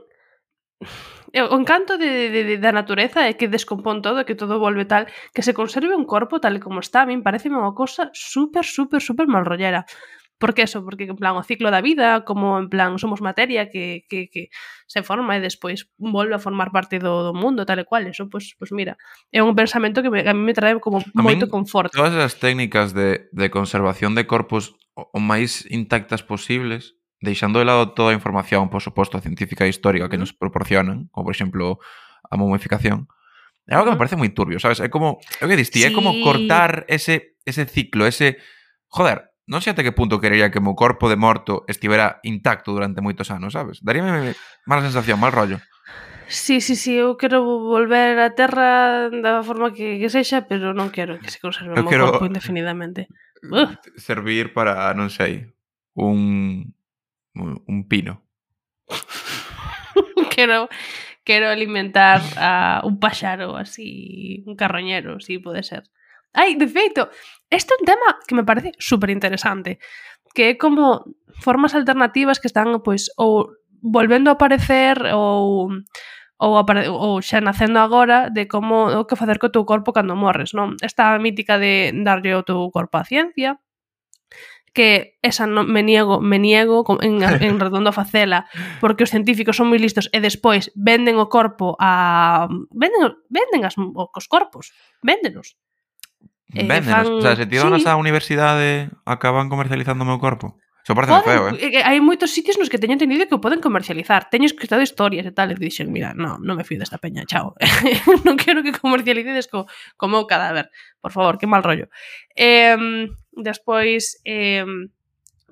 Eh, 1.32 1.46
o 1.46 1.56
encanto 1.56 1.98
de, 2.02 2.34
de, 2.34 2.42
de, 2.44 2.56
da 2.58 2.74
natureza 2.74 3.30
é 3.30 3.38
que 3.38 3.48
descompón 3.48 4.02
todo, 4.02 4.26
que 4.26 4.34
todo 4.34 4.58
volve 4.58 4.90
tal, 4.90 5.06
que 5.30 5.46
se 5.46 5.54
conserve 5.54 5.94
un 5.94 6.10
corpo 6.10 6.42
tal 6.42 6.58
como 6.58 6.82
está, 6.82 7.06
a 7.06 7.10
min 7.10 7.22
parece 7.22 7.54
unha 7.54 7.78
cosa 7.78 8.10
super, 8.18 8.66
super, 8.66 8.98
super 8.98 9.30
malrollera. 9.30 9.86
Porque 10.40 10.64
eso, 10.64 10.84
porque 10.84 11.04
en 11.04 11.20
plan 11.20 11.36
o 11.36 11.44
ciclo 11.44 11.68
da 11.70 11.84
vida, 11.84 12.24
como 12.24 12.58
en 12.58 12.72
plan 12.72 12.96
somos 12.98 13.20
materia 13.20 13.70
que, 13.70 14.08
que, 14.08 14.32
que 14.32 14.48
se 14.88 15.04
forma 15.04 15.36
e 15.36 15.44
despois 15.44 15.92
volve 16.00 16.34
a 16.34 16.40
formar 16.40 16.72
parte 16.72 16.98
do, 16.98 17.28
do 17.28 17.36
mundo, 17.36 17.68
tal 17.68 17.84
e 17.84 17.86
cual, 17.86 18.08
eso, 18.08 18.32
pues, 18.32 18.56
pues 18.56 18.72
mira, 18.72 18.96
é 19.30 19.44
un 19.44 19.52
pensamento 19.52 20.00
que, 20.00 20.10
me, 20.10 20.24
a 20.24 20.32
mí 20.32 20.40
me 20.40 20.56
trae 20.56 20.80
como 20.80 21.04
a 21.04 21.22
moito 21.22 21.46
min, 21.46 21.52
conforto. 21.52 21.92
Todas 21.92 22.16
as 22.16 22.40
técnicas 22.40 22.96
de, 22.96 23.28
de 23.36 23.48
conservación 23.52 24.16
de 24.16 24.26
corpos 24.26 24.80
o 24.96 25.20
máis 25.20 25.68
intactas 25.68 26.24
posibles, 26.24 26.96
deixando 27.20 27.60
de 27.60 27.68
lado 27.68 27.92
toda 27.92 28.16
a 28.16 28.18
información, 28.18 28.72
por 28.72 28.80
suposto, 28.80 29.20
científica 29.20 29.68
e 29.68 29.72
histórica 29.76 30.08
que 30.08 30.18
nos 30.18 30.32
proporcionan, 30.32 31.12
como 31.12 31.28
por 31.28 31.36
exemplo 31.36 31.84
a 32.32 32.40
momificación, 32.40 33.12
é 33.70 33.76
algo 33.76 33.86
que 33.86 33.94
me 33.94 34.02
parece 34.02 34.18
moi 34.18 34.34
turbio, 34.34 34.58
sabes? 34.58 34.82
É 34.82 34.90
como, 34.90 35.22
é 35.38 35.46
o 35.46 35.50
que 35.52 35.60
distí, 35.60 35.86
sí. 35.86 35.88
é 35.88 35.94
como 35.94 36.18
cortar 36.26 36.90
ese, 36.90 37.38
ese 37.46 37.70
ciclo, 37.70 38.10
ese... 38.10 38.42
Joder, 38.90 39.29
non 39.50 39.66
sei 39.66 39.74
até 39.74 39.82
que 39.82 39.98
punto 39.98 40.22
querería 40.22 40.54
que 40.54 40.62
o 40.62 40.66
meu 40.66 40.78
corpo 40.78 41.10
de 41.10 41.18
morto 41.18 41.66
estivera 41.66 42.22
intacto 42.22 42.70
durante 42.70 43.02
moitos 43.02 43.34
anos, 43.34 43.58
sabes? 43.58 43.82
Daríame 43.82 44.38
mala 44.70 44.86
sensación, 44.86 45.18
mal 45.18 45.34
rollo. 45.34 45.58
Sí, 46.30 46.62
sí, 46.62 46.78
sí, 46.78 46.94
eu 46.94 47.18
quero 47.18 47.42
volver 47.42 48.22
á 48.22 48.38
terra 48.38 49.10
da 49.10 49.42
forma 49.42 49.74
que, 49.74 49.98
que 49.98 50.14
sexa, 50.14 50.46
pero 50.46 50.78
non 50.78 50.94
quero 50.94 51.18
que 51.18 51.34
se 51.34 51.42
conserve 51.42 51.74
o 51.74 51.82
meu 51.82 51.90
corpo 51.90 52.30
indefinidamente. 52.30 53.10
Servir 53.98 54.54
para, 54.54 54.94
non 54.94 55.10
sei, 55.10 55.50
un, 55.98 56.70
un 57.34 57.78
pino. 57.90 58.22
quero 60.30 60.70
quero 61.26 61.50
alimentar 61.50 62.22
a 62.38 62.82
un 62.86 63.02
paxaro 63.02 63.58
así, 63.58 64.46
un 64.46 64.54
carroñero, 64.54 65.20
si 65.20 65.42
pode 65.42 65.66
ser. 65.66 65.90
Ai, 66.34 66.56
de 66.56 66.68
feito, 66.68 67.10
este 67.50 67.74
é 67.74 67.78
un 67.80 67.86
tema 67.86 68.10
que 68.28 68.36
me 68.38 68.46
parece 68.46 68.72
super 68.78 69.10
interesante, 69.10 69.80
que 70.36 70.54
é 70.54 70.58
como 70.58 71.06
formas 71.42 71.74
alternativas 71.74 72.40
que 72.40 72.48
están 72.48 72.70
pois 72.86 73.10
ou 73.18 73.58
volvendo 73.82 74.30
a 74.30 74.38
aparecer 74.38 74.98
ou 75.14 75.74
ou, 76.40 76.56
apare, 76.56 76.88
ou 76.88 77.20
xa 77.20 77.44
nacendo 77.44 77.80
agora 77.84 78.32
de 78.32 78.48
como 78.48 78.88
o 78.88 79.04
que 79.04 79.20
facer 79.20 79.38
co 79.44 79.52
teu 79.52 79.68
corpo 79.68 79.92
cando 79.92 80.16
morres, 80.16 80.56
non? 80.56 80.80
Esta 80.80 81.12
mítica 81.20 81.60
de 81.60 81.92
darlle 81.92 82.32
o 82.40 82.48
teu 82.48 82.72
corpo 82.72 82.96
á 82.96 83.04
ciencia, 83.04 83.60
que 84.72 85.20
esa 85.22 85.44
no, 85.48 85.68
me 85.68 85.84
niego, 85.84 86.22
me 86.22 86.40
niego 86.40 86.86
en, 87.04 87.20
en 87.44 87.60
redondo 87.60 87.92
a 87.92 87.98
facela, 88.00 88.48
porque 88.80 89.04
os 89.04 89.12
científicos 89.12 89.60
son 89.60 89.68
moi 89.68 89.84
listos 89.84 90.08
e 90.16 90.24
despois 90.24 90.72
venden 90.80 91.20
o 91.20 91.28
corpo 91.28 91.76
a 91.76 92.48
venden, 92.72 93.20
venden 93.28 93.68
as, 93.68 93.76
os 93.76 94.26
corpos, 94.32 94.72
véndenos. 95.04 95.60
Eh, 96.54 96.66
Véndenos, 96.66 97.08
fan... 97.08 97.14
o 97.14 97.22
sea, 97.22 97.36
se 97.36 97.46
tirános 97.46 97.84
sí. 97.84 97.90
á 97.90 97.94
universidade 97.94 98.90
acaban 99.06 99.54
comercializando 99.54 100.02
o 100.02 100.10
meu 100.10 100.18
corpo. 100.18 100.58
Eso 100.82 100.98
parece 100.98 101.14
poden, 101.14 101.22
feo, 101.22 101.44
eh? 101.54 101.78
eh 101.78 101.86
hai 101.86 102.02
moitos 102.02 102.34
sitios 102.34 102.58
nos 102.58 102.66
que 102.66 102.82
teño 102.82 102.98
entendido 102.98 103.30
que 103.30 103.38
o 103.38 103.44
poden 103.44 103.62
comercializar. 103.62 104.34
Teño 104.34 104.50
escritado 104.50 104.82
historias 104.82 105.22
e 105.30 105.34
tal, 105.36 105.54
e 105.54 105.56
dixen, 105.60 105.94
mira, 105.94 106.18
no, 106.18 106.42
non 106.42 106.58
me 106.58 106.66
fío 106.66 106.82
desta 106.82 106.98
peña, 106.98 107.22
chao. 107.30 107.54
non 108.26 108.34
quero 108.34 108.66
que 108.66 108.74
comercialicedes 108.74 109.46
co, 109.46 109.70
co 109.70 110.06
meu 110.10 110.26
cadáver. 110.26 110.74
Por 110.98 111.14
favor, 111.14 111.38
que 111.38 111.46
mal 111.46 111.62
rollo. 111.62 111.94
Eh, 112.34 112.74
despois, 113.38 114.18
eh, 114.26 114.66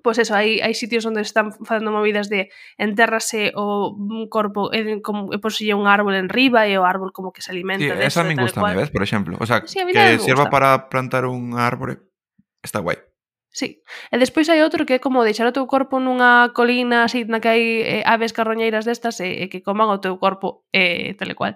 pois 0.01 0.17
eso, 0.17 0.33
hai, 0.33 0.61
hai 0.61 0.73
sitios 0.73 1.05
onde 1.05 1.21
están 1.21 1.53
facendo 1.53 1.91
movidas 1.91 2.29
de 2.29 2.49
entérrase 2.77 3.51
o 3.55 3.95
corpo 4.29 4.73
eh, 4.73 4.97
e, 4.97 5.01
como, 5.01 5.33
eh, 5.33 5.37
e 5.37 5.43
posille 5.43 5.73
un 5.73 5.85
árbol 5.87 6.15
en 6.15 6.29
riba 6.29 6.65
e 6.69 6.77
o 6.77 6.85
árbol 6.85 7.11
como 7.13 7.33
que 7.33 7.41
se 7.41 7.51
alimenta. 7.51 7.83
Sí, 7.83 8.01
esa 8.01 8.23
me 8.23 8.35
gusta, 8.35 8.61
me 8.61 8.75
ves, 8.75 8.89
por 8.89 9.03
exemplo. 9.03 9.37
O 9.39 9.45
sea, 9.45 9.65
sí, 9.65 9.79
que 9.91 10.19
sirva 10.19 10.49
para 10.49 10.89
plantar 10.89 11.25
un 11.25 11.57
árbore 11.57 11.99
está 12.61 12.79
guai. 12.79 12.97
Sí. 13.57 13.81
E 14.13 14.15
despois 14.21 14.45
hai 14.53 14.61
outro 14.61 14.85
que 14.85 14.99
é 14.99 15.01
como 15.01 15.25
deixar 15.25 15.49
o 15.49 15.55
teu 15.55 15.65
corpo 15.65 15.97
nunha 15.97 16.53
colina 16.53 17.09
así 17.09 17.25
na 17.25 17.41
que 17.41 17.49
hai 17.49 17.63
eh, 17.81 18.03
aves 18.05 18.29
carroñeiras 18.29 18.85
destas 18.85 19.17
e, 19.17 19.41
eh, 19.41 19.49
que 19.49 19.65
coman 19.65 19.89
o 19.89 19.97
teu 19.97 20.21
corpo 20.21 20.69
eh, 20.69 21.17
tal 21.17 21.33
e 21.33 21.35
cual. 21.35 21.53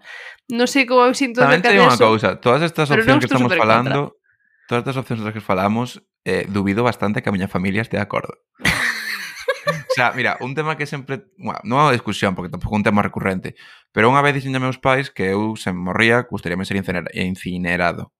Non 0.49 0.65
sei 0.65 0.89
como 0.89 1.05
eu 1.05 1.13
sinto 1.13 1.45
Tamén 1.45 1.61
de 1.61 1.69
cada 1.69 1.77
unha 1.77 2.01
cousa, 2.01 2.41
todas 2.41 2.65
estas 2.65 2.89
Pero 2.89 3.05
opcións 3.05 3.21
que 3.21 3.29
estamos 3.29 3.53
falando, 3.53 4.17
contra. 4.17 4.65
todas 4.65 4.81
estas 4.81 4.97
opcións 4.97 5.21
das 5.21 5.33
que 5.37 5.45
falamos 5.45 6.01
eh, 6.25 6.45
dubido 6.47 6.83
bastante 6.83 7.21
que 7.21 7.29
a 7.29 7.31
miña 7.31 7.47
familia 7.47 7.81
este 7.81 7.97
de 7.97 8.03
acordo. 8.03 8.37
o 8.55 9.93
sea, 9.95 10.11
mira, 10.13 10.37
un 10.41 10.55
tema 10.55 10.77
que 10.77 10.85
sempre... 10.85 11.25
Bueno, 11.37 11.59
non 11.63 11.81
é 11.81 11.83
unha 11.89 11.97
discusión, 11.97 12.33
porque 12.37 12.51
tampouco 12.53 12.77
é 12.77 12.81
un 12.81 12.87
tema 12.87 13.05
recurrente, 13.05 13.57
pero 13.91 14.09
unha 14.09 14.21
vez 14.21 14.37
dixen 14.37 14.55
a 14.57 14.63
meus 14.63 14.77
pais 14.77 15.09
que 15.09 15.33
eu 15.33 15.57
se 15.57 15.73
morría, 15.73 16.25
gustaríame 16.29 16.65
ser 16.65 16.77
incinerado. 17.13 18.13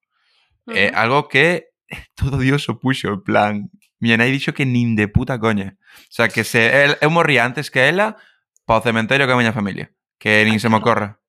Uh 0.65 0.73
-huh. 0.73 0.77
eh, 0.77 0.91
algo 0.93 1.29
que 1.29 1.73
todo 2.19 2.41
Dios 2.41 2.69
opuxo, 2.69 3.17
en 3.17 3.23
plan... 3.23 3.53
Miña 4.01 4.17
nai 4.17 4.33
dixo 4.33 4.57
que 4.57 4.65
nin 4.65 4.97
de 4.97 5.05
puta 5.05 5.37
coña. 5.37 5.77
O 6.09 6.13
sea, 6.13 6.25
que 6.25 6.41
se 6.41 6.89
el, 6.89 6.97
eu 7.05 7.13
morría 7.13 7.45
antes 7.45 7.69
que 7.69 7.85
ela 7.85 8.17
pa 8.65 8.81
o 8.81 8.85
cementerio 8.85 9.29
que 9.29 9.33
a 9.33 9.37
miña 9.37 9.53
familia. 9.53 9.93
Que 10.17 10.41
ah, 10.41 10.45
nin 10.49 10.57
se 10.57 10.73
me 10.73 10.81
ocorra. 10.81 11.21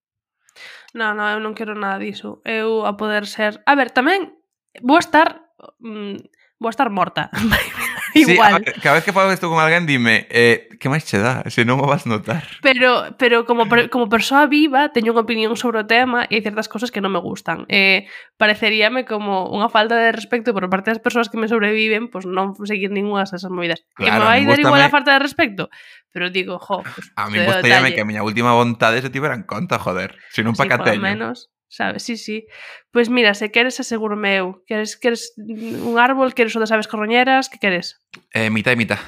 Non, 0.97 1.17
non, 1.21 1.29
eu 1.37 1.41
non 1.45 1.53
quero 1.53 1.77
nada 1.77 2.01
diso. 2.01 2.41
Eu 2.49 2.89
a 2.89 2.97
poder 2.97 3.29
ser... 3.29 3.61
A 3.69 3.77
ver, 3.77 3.93
tamén 3.93 4.41
vou 4.81 4.97
estar... 4.97 5.53
Mm, 5.85 6.21
vou 6.63 6.71
estar 6.71 6.89
morta. 6.89 7.29
Igual. 8.15 8.63
Sí, 8.65 8.81
cada 8.81 8.97
vez 8.97 9.05
que 9.05 9.13
falo 9.13 9.33
isto 9.33 9.49
con 9.49 9.59
alguén 9.59 9.87
dime, 9.87 10.27
eh, 10.31 10.69
que 10.79 10.89
máis 10.89 11.05
che 11.09 11.17
dá, 11.17 11.43
se 11.49 11.65
non 11.65 11.81
o 11.81 11.89
vas 11.89 12.05
notar. 12.05 12.45
Pero 12.61 13.17
pero 13.17 13.49
como 13.49 13.65
como 13.89 14.07
persoa 14.13 14.45
viva 14.47 14.93
teño 14.93 15.17
unha 15.17 15.25
opinión 15.25 15.57
sobre 15.57 15.81
o 15.81 15.89
tema 15.89 16.29
e 16.29 16.37
hai 16.37 16.43
certas 16.45 16.69
cousas 16.69 16.93
que 16.93 17.01
non 17.01 17.11
me 17.11 17.25
gustan. 17.25 17.65
Eh, 17.73 18.05
pareceríame 18.37 19.09
como 19.09 19.49
unha 19.49 19.73
falta 19.73 19.97
de 19.97 20.13
respecto 20.13 20.53
por 20.53 20.69
parte 20.69 20.93
das 20.93 21.01
persoas 21.01 21.33
que 21.33 21.41
me 21.41 21.49
sobreviven, 21.49 22.13
pois 22.13 22.29
pues 22.29 22.35
non 22.37 22.53
seguir 22.69 22.93
ninguna 22.93 23.25
desas 23.25 23.49
movidas. 23.49 23.81
Claro, 23.97 24.05
que 24.05 24.19
me 24.21 24.29
vai 24.29 24.41
dar 24.45 24.61
igual 24.61 24.83
a 24.85 24.93
falta 24.93 25.17
de 25.17 25.21
respecto, 25.25 25.73
pero 26.13 26.29
digo, 26.29 26.61
jo, 26.61 26.85
pues, 26.85 27.09
A 27.17 27.33
mí 27.33 27.41
gustaríame 27.41 27.97
que 27.97 28.05
a 28.05 28.09
miña 28.09 28.21
última 28.21 28.53
vontade 28.53 29.01
se 29.01 29.09
tiveran 29.09 29.49
conta, 29.49 29.81
joder, 29.81 30.21
se 30.29 30.45
non 30.45 30.53
pa 30.53 30.69
sí, 30.69 31.01
menos 31.01 31.49
sabes? 31.73 32.05
Sí, 32.05 32.17
sí. 32.17 32.47
Pois 32.93 33.09
mira, 33.09 33.33
se 33.33 33.51
queres 33.51 33.81
asegurome 33.81 34.37
meu. 34.37 34.63
Queres, 34.69 35.01
queres 35.01 35.33
un 35.41 35.97
árbol, 35.97 36.37
queres 36.37 36.53
o 36.53 36.61
das 36.61 36.71
aves 36.71 36.87
corroñeras, 36.87 37.49
que 37.49 37.57
queres? 37.57 37.97
Eh, 38.37 38.53
mitad 38.53 38.77
e 38.77 38.77
mitad. 38.77 39.01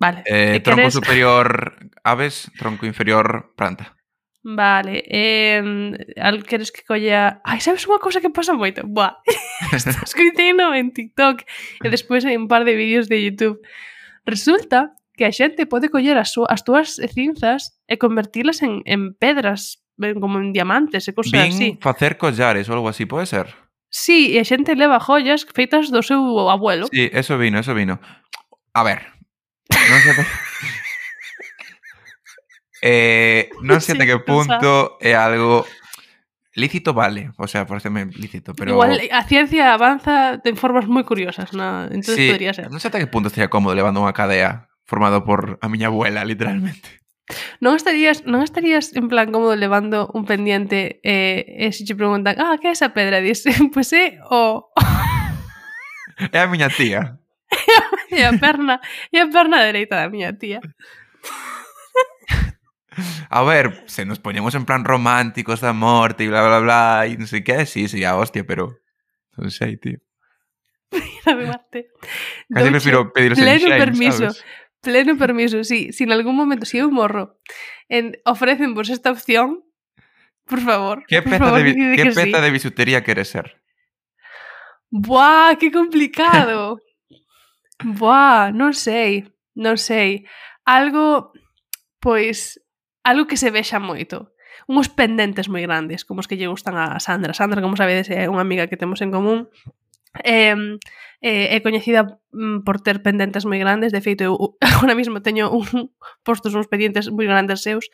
Vale. 0.00 0.24
Eh, 0.24 0.60
tronco 0.64 0.88
queres... 0.88 0.96
superior 0.96 1.76
aves, 2.00 2.48
tronco 2.56 2.88
inferior 2.88 3.52
planta. 3.56 3.92
Vale, 4.48 5.02
eh, 5.04 5.60
al 6.16 6.44
queres 6.44 6.70
que 6.70 6.86
colla... 6.86 7.42
Ai, 7.44 7.60
sabes 7.60 7.84
unha 7.84 8.00
cousa 8.00 8.22
que 8.22 8.30
pasa 8.30 8.54
moito? 8.54 8.86
Buah, 8.86 9.18
estou 9.74 10.06
escriteino 10.06 10.70
en 10.72 10.94
TikTok 10.94 11.42
e 11.82 11.90
despois 11.90 12.22
en 12.24 12.46
un 12.46 12.48
par 12.48 12.62
de 12.62 12.78
vídeos 12.78 13.10
de 13.10 13.20
YouTube. 13.20 13.58
Resulta 14.22 14.94
que 15.18 15.26
a 15.26 15.34
xente 15.34 15.66
pode 15.66 15.90
coller 15.90 16.14
as, 16.14 16.30
as 16.38 16.62
túas 16.62 16.96
cinzas 17.10 17.74
e 17.90 17.98
convertilas 17.98 18.62
en, 18.62 18.86
en 18.86 19.18
pedras 19.18 19.82
ven 19.96 20.20
como 20.20 20.38
en 20.38 20.52
diamantes 20.52 21.08
e 21.08 21.12
cousas 21.16 21.32
Vin 21.32 21.52
así. 21.52 21.68
facer 21.80 22.20
collares 22.20 22.68
ou 22.68 22.76
algo 22.76 22.88
así, 22.88 23.08
pode 23.08 23.26
ser? 23.26 23.52
Sí, 23.88 24.36
e 24.36 24.40
a 24.40 24.46
xente 24.46 24.76
leva 24.76 25.00
joyas 25.00 25.48
feitas 25.48 25.88
do 25.88 26.04
seu 26.04 26.20
abuelo. 26.52 26.86
Sí, 26.92 27.08
eso 27.12 27.40
vino, 27.40 27.56
eso 27.58 27.72
vino. 27.72 27.96
A 28.76 28.84
ver, 28.84 29.08
non 29.72 30.00
se... 30.04 30.10
eh, 32.82 33.48
non 33.64 33.80
sei 33.80 33.96
sí, 33.96 34.04
que 34.04 34.20
punto 34.20 35.00
é 35.00 35.16
algo 35.16 35.64
lícito 36.56 36.92
vale, 36.92 37.32
o 37.36 37.46
sea, 37.46 37.66
pareceme 37.66 38.06
lícito, 38.06 38.54
pero 38.54 38.72
Igual 38.72 39.00
a 39.12 39.22
ciencia 39.24 39.72
avanza 39.72 40.40
de 40.40 40.52
formas 40.56 40.88
moi 40.88 41.04
curiosas, 41.04 41.52
na, 41.52 41.88
entonces 41.92 42.16
sí, 42.16 42.28
podría 42.32 42.52
ser. 42.56 42.68
Non 42.68 42.80
sei 42.80 42.92
ata 42.92 43.00
que 43.00 43.08
punto 43.08 43.28
estaría 43.28 43.52
cómodo 43.52 43.76
levando 43.76 44.00
unha 44.00 44.16
cadea 44.16 44.68
formado 44.88 45.22
por 45.22 45.60
a 45.60 45.66
miña 45.68 45.92
abuela, 45.92 46.24
literalmente. 46.24 47.05
Non 47.58 47.74
estarías, 47.74 48.22
non 48.22 48.46
estarías 48.46 48.94
en 48.94 49.10
plan 49.10 49.34
cómodo 49.34 49.58
levando 49.58 50.06
un 50.14 50.22
pendiente 50.22 51.02
eh, 51.02 51.42
e 51.58 51.74
se 51.74 51.82
che 51.82 51.98
preguntan, 51.98 52.38
ah, 52.38 52.54
que 52.62 52.70
é 52.70 52.76
esa 52.76 52.94
pedra? 52.94 53.18
Dices, 53.18 53.58
pues 53.74 53.90
é 53.92 54.22
o... 54.30 54.70
É 56.32 56.40
a 56.40 56.48
miña 56.48 56.72
tía. 56.72 57.20
e 58.08 58.24
a 58.24 58.32
perna, 58.40 58.80
e 59.12 59.20
a 59.20 59.28
perna 59.28 59.60
dereita 59.60 60.00
da 60.00 60.08
miña 60.08 60.32
tía. 60.32 60.64
A 63.28 63.42
ver, 63.42 63.84
se 63.84 64.06
nos 64.06 64.18
poñemos 64.18 64.54
en 64.54 64.64
plan 64.64 64.88
románticos 64.88 65.60
da 65.60 65.76
morte 65.76 66.24
e 66.24 66.30
bla, 66.32 66.40
bla, 66.40 66.60
bla, 66.64 67.04
e 67.04 67.20
non 67.20 67.28
sei 67.28 67.44
que, 67.44 67.68
sí, 67.68 67.84
sí, 67.90 68.00
a 68.08 68.16
hostia, 68.16 68.48
pero... 68.48 68.80
Non 69.36 69.52
sei, 69.52 69.76
tío. 69.76 70.00
A 71.28 71.34
Marte. 71.36 71.92
Casi 72.48 72.70
prefiro 72.70 73.12
pediros 73.12 73.36
en 73.36 73.44
pleno 73.44 73.68
Shane, 73.68 73.84
permiso. 73.84 74.32
sabes? 74.32 74.44
Pleno 74.86 75.18
permiso, 75.18 75.64
sí. 75.64 75.92
Si 75.92 76.04
en 76.04 76.12
algún 76.12 76.36
momento, 76.38 76.64
si 76.64 76.78
eu 76.78 76.86
morro, 76.94 77.42
en, 77.90 78.22
ofrecen 78.22 78.70
vos 78.70 78.86
esta 78.86 79.10
opción, 79.10 79.66
por 80.46 80.62
favor. 80.62 81.02
Que 81.10 81.26
peza, 81.26 81.42
favor, 81.42 81.58
de, 81.58 81.74
que 81.74 81.96
que 81.98 82.14
peza 82.14 82.38
sí. 82.38 82.44
de 82.46 82.50
bisutería 82.54 83.02
queres 83.02 83.26
ser? 83.26 83.58
Buah, 84.94 85.58
que 85.58 85.74
complicado. 85.74 86.78
Buah, 87.98 88.54
non 88.54 88.78
sei, 88.78 89.26
non 89.58 89.74
sei. 89.74 90.22
Algo, 90.62 91.34
pois, 91.98 92.62
algo 93.02 93.26
que 93.26 93.34
se 93.34 93.50
vexa 93.50 93.82
moito. 93.82 94.38
Uns 94.70 94.86
pendentes 94.86 95.50
moi 95.50 95.66
grandes, 95.66 96.06
como 96.06 96.22
os 96.22 96.30
que 96.30 96.38
lle 96.38 96.46
gustan 96.46 96.78
a 96.78 97.02
Sandra. 97.02 97.34
Sandra, 97.34 97.58
como 97.58 97.74
sabedes, 97.74 98.06
é 98.06 98.30
unha 98.30 98.46
amiga 98.46 98.70
que 98.70 98.78
temos 98.78 99.02
en 99.02 99.10
común. 99.10 99.50
Eh, 100.22 100.78
eh, 101.22 101.56
é 101.56 101.58
coñecida 101.60 102.20
mm, 102.32 102.64
por 102.64 102.80
ter 102.80 103.00
pendentes 103.00 103.44
moi 103.44 103.60
grandes, 103.60 103.92
de 103.92 104.00
feito 104.00 104.24
eu 104.24 104.34
agora 104.60 104.98
mesmo 104.98 105.22
teño 105.22 105.52
un, 105.52 105.92
postos 106.26 106.52
uns 106.52 106.68
pendentes 106.68 107.08
moi 107.12 107.24
grandes 107.24 107.62
seus. 107.62 107.88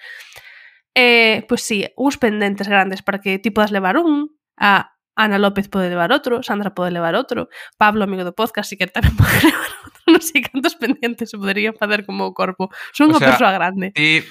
Eh, 0.92 1.44
pois 1.48 1.64
sí, 1.64 1.88
uns 1.96 2.20
pendentes 2.20 2.68
grandes 2.68 3.00
para 3.00 3.20
que 3.20 3.38
ti 3.40 3.50
podas 3.50 3.72
levar 3.72 3.96
un, 3.96 4.34
a 4.60 4.92
Ana 5.14 5.38
López 5.38 5.68
pode 5.68 5.88
levar 5.88 6.12
outro, 6.12 6.42
Sandra 6.42 6.74
pode 6.74 6.90
levar 6.90 7.14
outro, 7.14 7.48
Pablo, 7.76 8.04
amigo 8.04 8.24
do 8.24 8.32
podcast, 8.32 8.72
si 8.72 8.80
que 8.80 8.88
tamén 8.88 9.12
pode 9.20 9.36
levar 9.44 9.70
outro. 9.84 10.00
Non 10.08 10.18
sei 10.24 10.42
cantos 10.42 10.74
pendentes 10.74 11.30
se 11.30 11.38
poderían 11.38 11.78
fazer 11.78 12.02
como 12.02 12.26
o 12.26 12.34
corpo. 12.34 12.72
Son 12.90 13.12
unha 13.12 13.20
sea, 13.20 13.36
persoa 13.36 13.52
grande. 13.54 13.94
Ti 13.94 14.24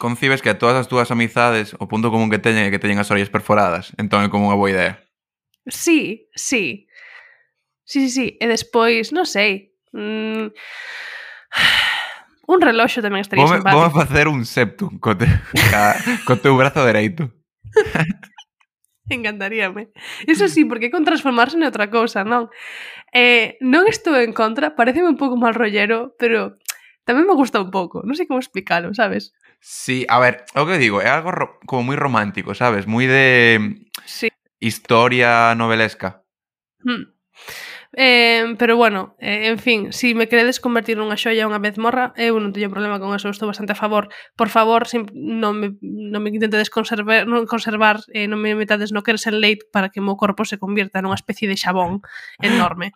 concibes 0.00 0.40
que 0.40 0.54
a 0.54 0.56
todas 0.56 0.78
as 0.78 0.86
túas 0.86 1.10
amizades, 1.10 1.74
o 1.76 1.90
punto 1.90 2.08
común 2.08 2.30
que 2.30 2.40
teñen 2.40 2.66
é 2.66 2.70
que 2.72 2.80
teñen 2.80 3.02
as 3.02 3.10
orellas 3.10 3.30
perforadas, 3.30 3.92
entón 3.98 4.22
é 4.24 4.30
como 4.30 4.48
unha 4.48 4.58
boa 4.58 4.70
idea. 4.70 4.92
Sí, 5.66 6.30
sí. 6.34 6.89
Sí, 7.90 8.06
sí, 8.06 8.10
sí. 8.14 8.26
E 8.38 8.46
despois, 8.46 9.10
non 9.10 9.26
sei. 9.26 9.74
Mm... 9.90 10.54
Un 12.50 12.62
reloxo 12.62 13.02
tamén 13.02 13.26
estaría 13.26 13.42
vome, 13.42 13.58
simpático. 13.58 13.78
Vou 13.78 13.86
a 13.86 13.90
facer 13.90 14.30
un 14.30 14.46
septum 14.46 14.98
co, 15.02 15.18
te, 15.18 15.26
ca, 15.70 15.98
co 16.22 16.38
teu 16.38 16.54
brazo 16.54 16.86
dereito. 16.86 17.34
Encantaríame. 19.10 19.90
Eso 20.26 20.46
sí, 20.46 20.62
porque 20.66 20.90
con 20.90 21.02
transformarse 21.02 21.58
en 21.58 21.66
outra 21.66 21.90
cousa, 21.90 22.22
non? 22.22 22.46
Eh, 23.10 23.58
non 23.58 23.90
estou 23.90 24.14
en 24.18 24.30
contra, 24.34 24.78
pareceme 24.78 25.10
un 25.10 25.18
pouco 25.18 25.34
mal 25.34 25.54
rollero, 25.58 26.14
pero 26.14 26.62
tamén 27.02 27.26
me 27.26 27.34
gusta 27.34 27.58
un 27.58 27.74
pouco. 27.74 28.06
Non 28.06 28.14
sei 28.14 28.30
como 28.30 28.38
explicarlo, 28.38 28.94
sabes? 28.94 29.34
Sí, 29.58 30.06
a 30.06 30.22
ver, 30.22 30.46
o 30.54 30.62
que 30.62 30.78
digo, 30.78 31.02
é 31.02 31.10
algo 31.10 31.34
como 31.66 31.90
moi 31.90 31.98
romántico, 31.98 32.54
sabes? 32.54 32.86
Moi 32.86 33.10
de 33.10 33.82
sí. 34.06 34.30
historia 34.62 35.54
novelesca. 35.58 36.22
Hmm. 36.86 37.18
Eh, 37.92 38.54
pero 38.56 38.76
bueno, 38.76 39.16
eh, 39.18 39.48
en 39.48 39.58
fin, 39.58 39.92
se 39.92 40.08
si 40.08 40.14
me 40.14 40.28
queredes 40.28 40.60
convertir 40.60 40.94
nunha 40.94 41.18
xoia 41.18 41.50
unha 41.50 41.58
vez 41.58 41.74
morra, 41.74 42.14
eu 42.14 42.38
non 42.38 42.54
teño 42.54 42.70
problema 42.70 43.02
con 43.02 43.10
eso, 43.18 43.26
estou 43.26 43.50
bastante 43.50 43.74
a 43.74 43.78
favor. 43.78 44.06
Por 44.38 44.46
favor, 44.46 44.86
sim, 44.86 45.10
non, 45.10 45.58
me, 45.58 45.74
non 45.82 46.22
me 46.22 46.30
intentedes 46.30 46.70
conservar, 46.70 47.26
non, 47.26 47.50
conservar 47.50 47.98
eh, 48.14 48.30
non 48.30 48.38
me 48.38 48.54
metades 48.54 48.94
no 48.94 49.02
quersen 49.02 49.42
leite 49.42 49.66
para 49.74 49.90
que 49.90 49.98
o 49.98 50.06
meu 50.06 50.14
corpo 50.14 50.46
se 50.46 50.54
convierta 50.62 51.02
nunha 51.02 51.18
especie 51.18 51.50
de 51.50 51.58
xabón 51.58 51.98
enorme. 52.38 52.94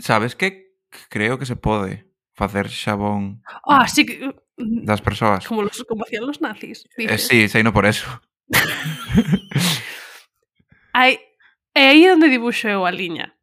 Sabes 0.00 0.32
que 0.32 0.72
creo 1.12 1.36
que 1.36 1.44
se 1.44 1.60
pode 1.60 2.08
facer 2.32 2.72
xabón 2.72 3.44
ah, 3.68 3.84
sí 3.84 4.08
que... 4.08 4.32
das 4.56 5.04
persoas. 5.04 5.44
Como, 5.44 5.62
los, 5.62 5.84
como 5.84 6.04
hacían 6.04 6.24
los 6.24 6.40
nazis. 6.40 6.88
Eh, 6.96 7.04
dices. 7.04 7.28
Eh, 7.30 7.48
sí, 7.48 7.62
no 7.62 7.72
por 7.72 7.84
eso. 7.84 8.08
Aí, 10.96 11.20
é 11.76 11.92
aí 11.92 12.08
onde 12.08 12.32
dibuxo 12.32 12.72
eu 12.72 12.88
a 12.88 12.90
liña. 12.90 13.35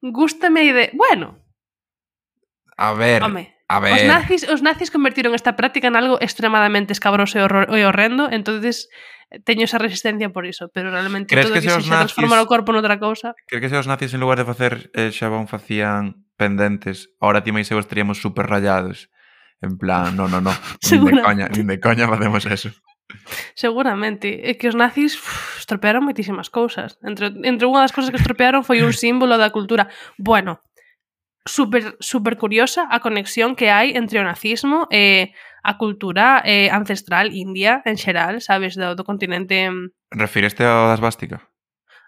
Gústame 0.00 0.60
a 0.60 0.64
idea. 0.64 0.90
Bueno. 0.92 1.38
A 2.76 2.92
ver. 2.92 3.22
Home, 3.22 3.54
a 3.68 3.80
ver. 3.80 3.94
Os 3.94 4.04
nazis, 4.04 4.42
os 4.44 4.60
nazis 4.60 4.90
convertiron 4.90 5.32
esta 5.34 5.56
práctica 5.56 5.88
en 5.88 5.96
algo 5.96 6.20
extremadamente 6.20 6.92
escabroso 6.92 7.38
e, 7.38 7.42
horror, 7.42 7.70
e 7.72 7.86
horrendo, 7.86 8.28
entonces 8.28 8.90
eh, 9.30 9.40
teño 9.40 9.64
esa 9.64 9.78
resistencia 9.78 10.28
por 10.28 10.44
iso, 10.44 10.68
pero 10.74 10.90
realmente 10.90 11.32
Crees 11.32 11.48
todo 11.48 11.54
que, 11.54 11.64
que 11.64 11.70
se, 11.70 11.80
se 11.80 11.88
nazis, 11.88 12.12
transformar 12.12 12.44
o 12.44 12.46
corpo 12.50 12.76
noutra 12.76 13.00
cousa. 13.00 13.32
Crees 13.48 13.62
que 13.64 13.70
se 13.72 13.78
os 13.80 13.88
nazis 13.88 14.12
en 14.12 14.20
lugar 14.20 14.36
de 14.36 14.44
facer 14.44 14.92
eh, 14.92 15.08
xabón 15.14 15.48
facían 15.48 16.28
pendentes, 16.36 17.14
ahora 17.22 17.40
ti 17.40 17.54
máis 17.54 17.70
eu 17.72 17.80
estaríamos 17.80 18.20
super 18.20 18.44
rayados. 18.44 19.08
En 19.64 19.80
plan, 19.80 20.12
no, 20.12 20.28
no, 20.28 20.44
no, 20.44 20.52
nin 20.84 21.00
de 21.08 21.14
coña, 21.24 21.48
nin 21.48 21.64
de 21.64 21.80
coña 21.80 22.04
facemos 22.04 22.44
eso. 22.44 22.68
Seguramente, 23.54 24.40
é 24.42 24.54
que 24.54 24.68
os 24.68 24.76
nazis 24.76 25.14
uf, 25.16 25.58
estropearon 25.62 26.04
moitísimas 26.04 26.50
cousas. 26.50 26.98
Entre, 27.02 27.30
entre 27.44 27.64
unha 27.64 27.82
das 27.82 27.94
cousas 27.94 28.10
que 28.10 28.20
estropearon 28.20 28.66
foi 28.66 28.82
un 28.82 28.92
símbolo 28.92 29.38
da 29.38 29.54
cultura. 29.54 29.88
Bueno, 30.18 30.60
super, 31.46 31.96
super 32.00 32.36
curiosa 32.36 32.88
a 32.90 33.00
conexión 33.00 33.54
que 33.56 33.70
hai 33.70 33.92
entre 33.94 34.18
o 34.20 34.24
nazismo 34.24 34.88
e 34.88 35.32
a 35.64 35.80
cultura 35.80 36.44
eh, 36.44 36.68
ancestral 36.68 37.32
india 37.32 37.80
en 37.88 37.96
xeral, 37.96 38.40
sabes, 38.40 38.76
do, 38.76 38.92
do 38.96 39.04
continente... 39.04 39.68
Mm, 39.68 39.92
Refireste 40.12 40.64
ao 40.64 40.88
das 40.88 41.00
bástica? 41.00 41.44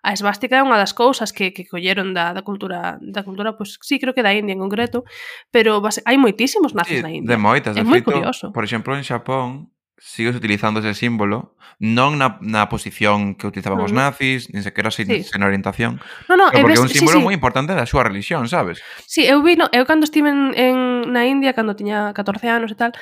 a 0.06 0.12
esvástica 0.14 0.54
é 0.54 0.62
unha 0.62 0.78
das 0.78 0.94
cousas 0.94 1.34
que, 1.34 1.50
que 1.50 1.66
colleron 1.66 2.14
da, 2.14 2.30
da 2.30 2.46
cultura, 2.46 2.94
da 3.02 3.26
cultura 3.26 3.58
pois 3.58 3.74
sí, 3.82 3.98
creo 3.98 4.14
que 4.14 4.22
da 4.22 4.30
India 4.30 4.54
en 4.54 4.62
concreto, 4.62 5.02
pero 5.50 5.82
base, 5.82 5.98
hai 6.06 6.14
moitísimos 6.14 6.78
nazis 6.78 7.02
sí, 7.02 7.04
na 7.04 7.10
India. 7.10 7.34
De 7.34 7.42
moitas, 7.42 7.74
de 7.74 7.82
é 7.82 7.84
feito, 7.84 8.14
moi 8.14 8.22
curioso. 8.22 8.54
Por 8.54 8.62
exemplo, 8.62 8.94
en 8.94 9.02
Xapón, 9.02 9.74
sigues 9.98 10.36
utilizando 10.36 10.80
ese 10.80 10.94
símbolo, 10.94 11.56
non 11.76 12.16
na, 12.16 12.40
na 12.40 12.68
posición 12.72 13.36
que 13.36 13.48
utilizaban 13.48 13.80
os 13.84 13.92
nazis, 13.92 14.48
nin 14.48 14.64
sequera 14.64 14.88
sin, 14.88 15.08
sí. 15.08 15.24
sen 15.24 15.44
orientación. 15.44 16.00
No, 16.28 16.36
no, 16.36 16.48
porque 16.48 16.76
é 16.76 16.80
un 16.80 16.88
símbolo 16.88 17.16
sí, 17.16 17.20
sí. 17.20 17.26
moi 17.28 17.36
importante 17.36 17.76
da 17.76 17.88
súa 17.88 18.04
religión, 18.04 18.48
sabes? 18.48 18.80
Sí, 19.04 19.28
eu 19.28 19.44
vi, 19.44 19.60
no, 19.60 19.68
eu 19.72 19.84
cando 19.84 20.08
estive 20.08 20.32
en, 20.32 20.56
en, 20.56 20.76
na 21.12 21.28
India, 21.28 21.52
cando 21.52 21.76
tiña 21.76 22.12
14 22.16 22.48
anos 22.48 22.72
e 22.72 22.76
tal, 22.76 22.92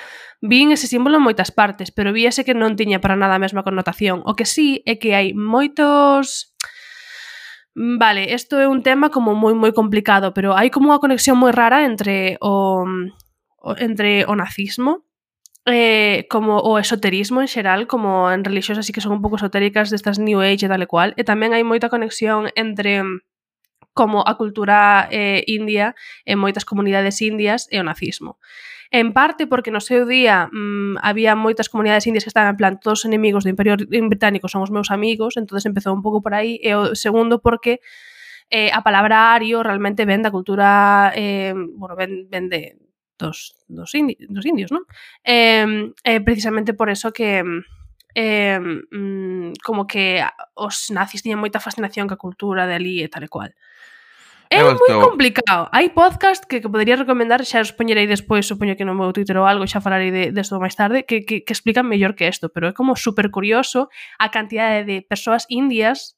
vin 0.43 0.75
ese 0.75 0.91
símbolo 0.91 1.19
en 1.19 1.27
moitas 1.27 1.55
partes, 1.55 1.95
pero 1.95 2.11
víase 2.15 2.43
que 2.43 2.55
non 2.55 2.75
tiña 2.75 2.99
para 2.99 3.15
nada 3.15 3.39
a 3.39 3.43
mesma 3.43 3.63
connotación. 3.63 4.23
O 4.27 4.35
que 4.35 4.47
sí 4.47 4.83
é 4.87 4.99
que 4.99 5.15
hai 5.15 5.35
moitos... 5.35 6.55
Vale, 7.75 8.31
isto 8.31 8.63
é 8.63 8.71
un 8.71 8.87
tema 8.87 9.11
como 9.11 9.35
moi 9.35 9.55
moi 9.55 9.75
complicado, 9.75 10.31
pero 10.31 10.55
hai 10.55 10.71
como 10.71 10.95
unha 10.95 11.03
conexión 11.03 11.39
moi 11.39 11.51
rara 11.51 11.87
entre 11.87 12.39
o, 12.39 12.87
entre 13.79 14.27
o 14.31 14.35
nazismo 14.39 15.03
eh, 15.67 16.27
como 16.29 16.59
o 16.61 16.79
esoterismo 16.79 17.41
en 17.41 17.49
xeral, 17.49 17.87
como 17.87 18.31
en 18.31 18.45
religións 18.45 18.79
así 18.79 18.93
que 18.93 19.01
son 19.01 19.13
un 19.17 19.23
pouco 19.25 19.37
esotéricas 19.37 19.89
destas 19.89 20.19
New 20.21 20.41
Age 20.41 20.67
e 20.67 20.71
tal 20.71 20.83
e 20.85 20.89
cual, 20.89 21.17
e 21.17 21.25
tamén 21.25 21.57
hai 21.57 21.65
moita 21.65 21.89
conexión 21.89 22.53
entre 22.53 23.01
mm, 23.01 23.25
como 23.97 24.27
a 24.27 24.37
cultura 24.37 25.09
eh, 25.09 25.47
india 25.49 25.95
en 26.29 26.37
moitas 26.37 26.69
comunidades 26.69 27.23
indias 27.25 27.71
e 27.73 27.81
o 27.81 27.87
nazismo. 27.87 28.37
En 28.93 29.17
parte 29.17 29.47
porque 29.49 29.73
no 29.73 29.81
seu 29.81 30.05
día 30.05 30.53
mmm, 30.53 31.01
había 31.01 31.33
moitas 31.35 31.73
comunidades 31.73 32.07
indias 32.07 32.29
que 32.29 32.31
estaban 32.31 32.53
en 32.53 32.59
plan 32.61 32.75
todos 32.79 33.01
os 33.03 33.09
enemigos 33.09 33.43
do 33.43 33.51
Imperio 33.51 33.81
Británico 33.81 34.53
son 34.53 34.63
os 34.63 34.71
meus 34.71 34.93
amigos, 34.93 35.41
entonces 35.41 35.65
empezou 35.65 35.97
un 35.97 36.05
pouco 36.05 36.21
por 36.21 36.37
aí, 36.37 36.61
e 36.61 36.77
o 36.77 36.93
segundo 36.93 37.41
porque 37.41 37.81
eh, 38.53 38.69
a 38.69 38.85
palabra 38.85 39.33
ario 39.33 39.65
realmente 39.65 40.05
ven 40.05 40.21
da 40.21 40.31
cultura 40.31 41.09
eh, 41.17 41.57
bueno, 41.57 41.97
ven, 41.97 42.29
ven 42.29 42.53
de, 42.53 42.77
dos, 43.19 43.55
dos, 43.69 43.95
indi, 43.95 44.17
dos 44.29 44.45
indios, 44.45 44.73
non? 44.73 44.85
Eh, 45.23 45.93
eh, 46.05 46.21
precisamente 46.21 46.75
por 46.75 46.91
eso 46.91 47.13
que 47.13 47.43
eh, 48.15 48.61
como 49.63 49.87
que 49.87 50.23
os 50.55 50.91
nazis 50.91 51.23
tiñan 51.23 51.43
moita 51.43 51.63
fascinación 51.63 52.07
ca 52.07 52.21
cultura 52.21 52.67
de 52.67 52.75
ali 52.79 53.03
e 53.03 53.09
tal 53.11 53.27
e 53.27 53.31
cual. 53.31 53.51
É 54.55 54.61
eu 54.61 54.77
moi 54.79 54.93
complicado. 55.03 55.67
Hai 55.75 55.91
podcast 55.91 56.47
que, 56.47 56.63
que 56.63 56.71
podería 56.71 56.95
recomendar, 56.95 57.43
xa 57.43 57.59
os 57.59 57.75
poñerei 57.75 58.07
despois, 58.07 58.47
supoño 58.47 58.79
que 58.79 58.87
no 58.87 58.95
meu 58.95 59.11
Twitter 59.11 59.35
ou 59.41 59.49
algo, 59.49 59.67
xa 59.67 59.83
falarei 59.83 60.15
de, 60.15 60.25
desto 60.31 60.63
máis 60.63 60.79
tarde, 60.79 61.03
que, 61.03 61.27
que, 61.27 61.43
que 61.43 61.53
explican 61.55 61.91
mellor 61.91 62.15
que 62.15 62.29
isto, 62.29 62.53
pero 62.55 62.71
é 62.71 62.73
como 62.77 62.95
super 62.95 63.35
curioso 63.35 63.91
a 64.21 64.31
cantidade 64.31 64.87
de 64.87 65.03
persoas 65.03 65.49
indias 65.51 66.15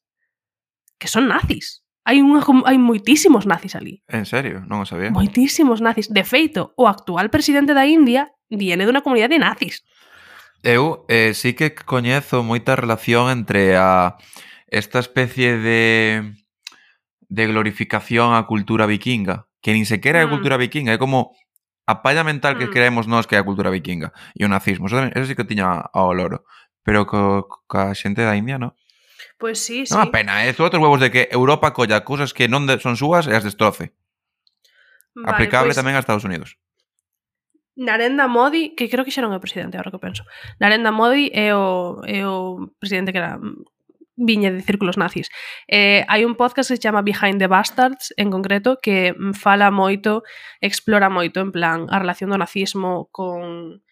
que 1.01 1.09
son 1.09 1.25
nazis 1.25 1.86
hai, 2.07 2.23
unha, 2.23 2.39
hai 2.63 2.79
moitísimos 2.79 3.43
nazis 3.43 3.75
ali. 3.75 3.99
En 4.07 4.23
serio? 4.23 4.63
Non 4.63 4.81
o 4.81 4.87
sabía. 4.87 5.11
Moitísimos 5.11 5.83
nazis. 5.83 6.07
De 6.07 6.23
feito, 6.23 6.71
o 6.79 6.87
actual 6.87 7.27
presidente 7.27 7.75
da 7.75 7.83
India 7.83 8.31
viene 8.47 8.87
dunha 8.87 9.03
comunidade 9.03 9.35
de 9.35 9.43
nazis. 9.43 9.83
Eu 10.63 11.03
eh, 11.11 11.35
sí 11.35 11.51
que 11.51 11.75
coñezo 11.75 12.47
moita 12.47 12.79
relación 12.79 13.27
entre 13.27 13.75
a 13.75 14.15
esta 14.71 15.03
especie 15.03 15.59
de 15.59 15.81
de 17.27 17.43
glorificación 17.43 18.31
á 18.31 18.47
cultura 18.47 18.87
vikinga, 18.87 19.51
que 19.59 19.75
nin 19.75 19.83
sequera 19.83 20.23
é 20.23 20.25
mm. 20.25 20.27
a 20.27 20.31
cultura 20.31 20.55
vikinga, 20.55 20.95
é 20.95 20.99
como 20.99 21.35
a 21.83 21.99
palla 21.99 22.23
mental 22.23 22.55
que 22.55 22.71
mm. 22.71 22.73
creemos 22.73 23.05
nós 23.11 23.27
que 23.27 23.35
é 23.35 23.39
a 23.39 23.47
cultura 23.47 23.67
vikinga 23.67 24.15
e 24.31 24.47
o 24.47 24.51
nazismo. 24.51 24.87
Eso, 24.87 25.03
eso 25.11 25.27
sí 25.27 25.35
que 25.35 25.43
tiña 25.43 25.91
ao 25.91 26.15
loro. 26.15 26.47
Pero 26.87 27.03
co, 27.03 27.51
ca 27.67 27.91
xente 27.91 28.23
da 28.23 28.39
India, 28.39 28.55
non? 28.55 28.71
Pois 29.37 29.61
sí, 29.61 29.85
sí. 29.85 29.93
Non 29.93 30.09
a 30.09 30.13
pena, 30.13 30.41
é 30.43 30.49
eh? 30.49 30.57
outros 30.57 30.81
huevos 30.81 30.97
de 30.97 31.13
que 31.13 31.29
Europa 31.29 31.73
colla 31.73 32.01
cousas 32.01 32.33
que 32.33 32.49
non 32.49 32.65
de, 32.65 32.81
son 32.81 32.97
súas 32.97 33.29
e 33.29 33.33
as 33.37 33.45
destroce. 33.45 33.93
Vale, 35.13 35.29
Aplicable 35.29 35.73
pois... 35.73 35.79
tamén 35.79 35.93
a 35.93 36.01
Estados 36.01 36.25
Unidos. 36.25 36.57
Narendra 37.77 38.25
Modi, 38.25 38.73
que 38.73 38.89
creo 38.89 39.05
que 39.05 39.13
xa 39.13 39.21
non 39.21 39.37
é 39.37 39.37
presidente, 39.37 39.77
agora 39.77 39.93
que 39.93 40.01
penso. 40.01 40.25
Narendra 40.57 40.89
Modi 40.89 41.29
é 41.29 41.53
o, 41.53 42.01
é 42.09 42.25
o 42.25 42.73
presidente 42.81 43.13
que 43.13 43.21
era 43.21 43.37
viña 44.17 44.49
de 44.49 44.65
círculos 44.65 44.97
nazis. 44.97 45.29
Eh, 45.69 46.01
hai 46.09 46.25
un 46.25 46.33
podcast 46.33 46.73
que 46.73 46.75
se 46.75 46.81
chama 46.81 47.05
Behind 47.05 47.37
the 47.37 47.45
Bastards, 47.45 48.17
en 48.17 48.33
concreto, 48.33 48.81
que 48.81 49.13
fala 49.37 49.69
moito, 49.69 50.25
explora 50.57 51.13
moito, 51.13 51.37
en 51.37 51.53
plan, 51.53 51.85
a 51.93 52.01
relación 52.01 52.33
do 52.33 52.41
nazismo 52.41 53.13
con 53.13 53.85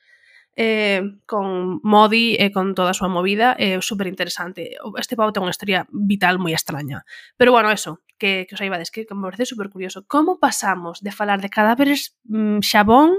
eh, 0.55 1.03
con 1.25 1.79
Modi 1.83 2.35
e 2.35 2.47
eh, 2.47 2.51
con 2.51 2.75
toda 2.75 2.91
a 2.91 2.97
súa 2.97 3.11
movida 3.11 3.55
é 3.59 3.75
eh, 3.75 3.83
super 3.83 4.07
interesante. 4.07 4.79
Este 4.95 5.19
pavo 5.19 5.35
ten 5.35 5.43
unha 5.43 5.51
historia 5.51 5.83
vital 5.91 6.39
moi 6.39 6.55
extraña. 6.55 7.03
Pero 7.35 7.51
bueno, 7.51 7.71
eso, 7.71 7.99
que, 8.15 8.47
que 8.47 8.55
os 8.55 8.63
aibades, 8.63 8.89
que, 8.91 9.03
que 9.03 9.15
me 9.15 9.27
parece 9.27 9.45
super 9.45 9.67
curioso. 9.67 10.07
Como 10.07 10.39
pasamos 10.39 11.03
de 11.03 11.11
falar 11.11 11.43
de 11.43 11.51
cadáveres 11.51 12.15
mm, 12.23 12.63
xabón 12.63 13.15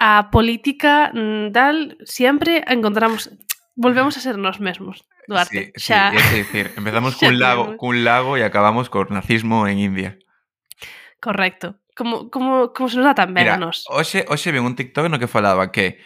a 0.00 0.32
política 0.32 1.12
mm, 1.12 1.52
tal, 1.52 2.00
sempre 2.08 2.64
encontramos 2.64 3.28
volvemos 3.80 4.16
a 4.16 4.20
ser 4.20 4.36
nós 4.36 4.60
mesmos, 4.60 5.08
Duarte. 5.24 5.72
Sí, 5.76 5.88
xa... 5.92 6.12
é 6.12 6.44
decir, 6.44 6.72
empezamos 6.76 7.16
cun 7.20 7.40
lago, 7.40 7.76
cun 7.80 8.04
lago 8.04 8.36
e 8.36 8.44
acabamos 8.44 8.92
co 8.92 9.08
nazismo 9.08 9.64
en 9.64 9.80
India. 9.80 10.20
Correcto 11.20 11.79
como, 11.96 12.30
como, 12.30 12.72
como 12.72 12.88
se 12.88 12.96
nos 12.96 13.06
dá 13.06 13.14
tan 13.14 13.34
ben 13.34 13.44
Mira, 13.44 13.54
a 13.54 13.62
nós. 13.62 13.84
Hoxe, 13.88 14.24
hoxe 14.28 14.52
ven 14.52 14.64
un 14.64 14.76
TikTok 14.76 15.08
no 15.08 15.18
que 15.18 15.30
falaba 15.30 15.72
que 15.72 16.00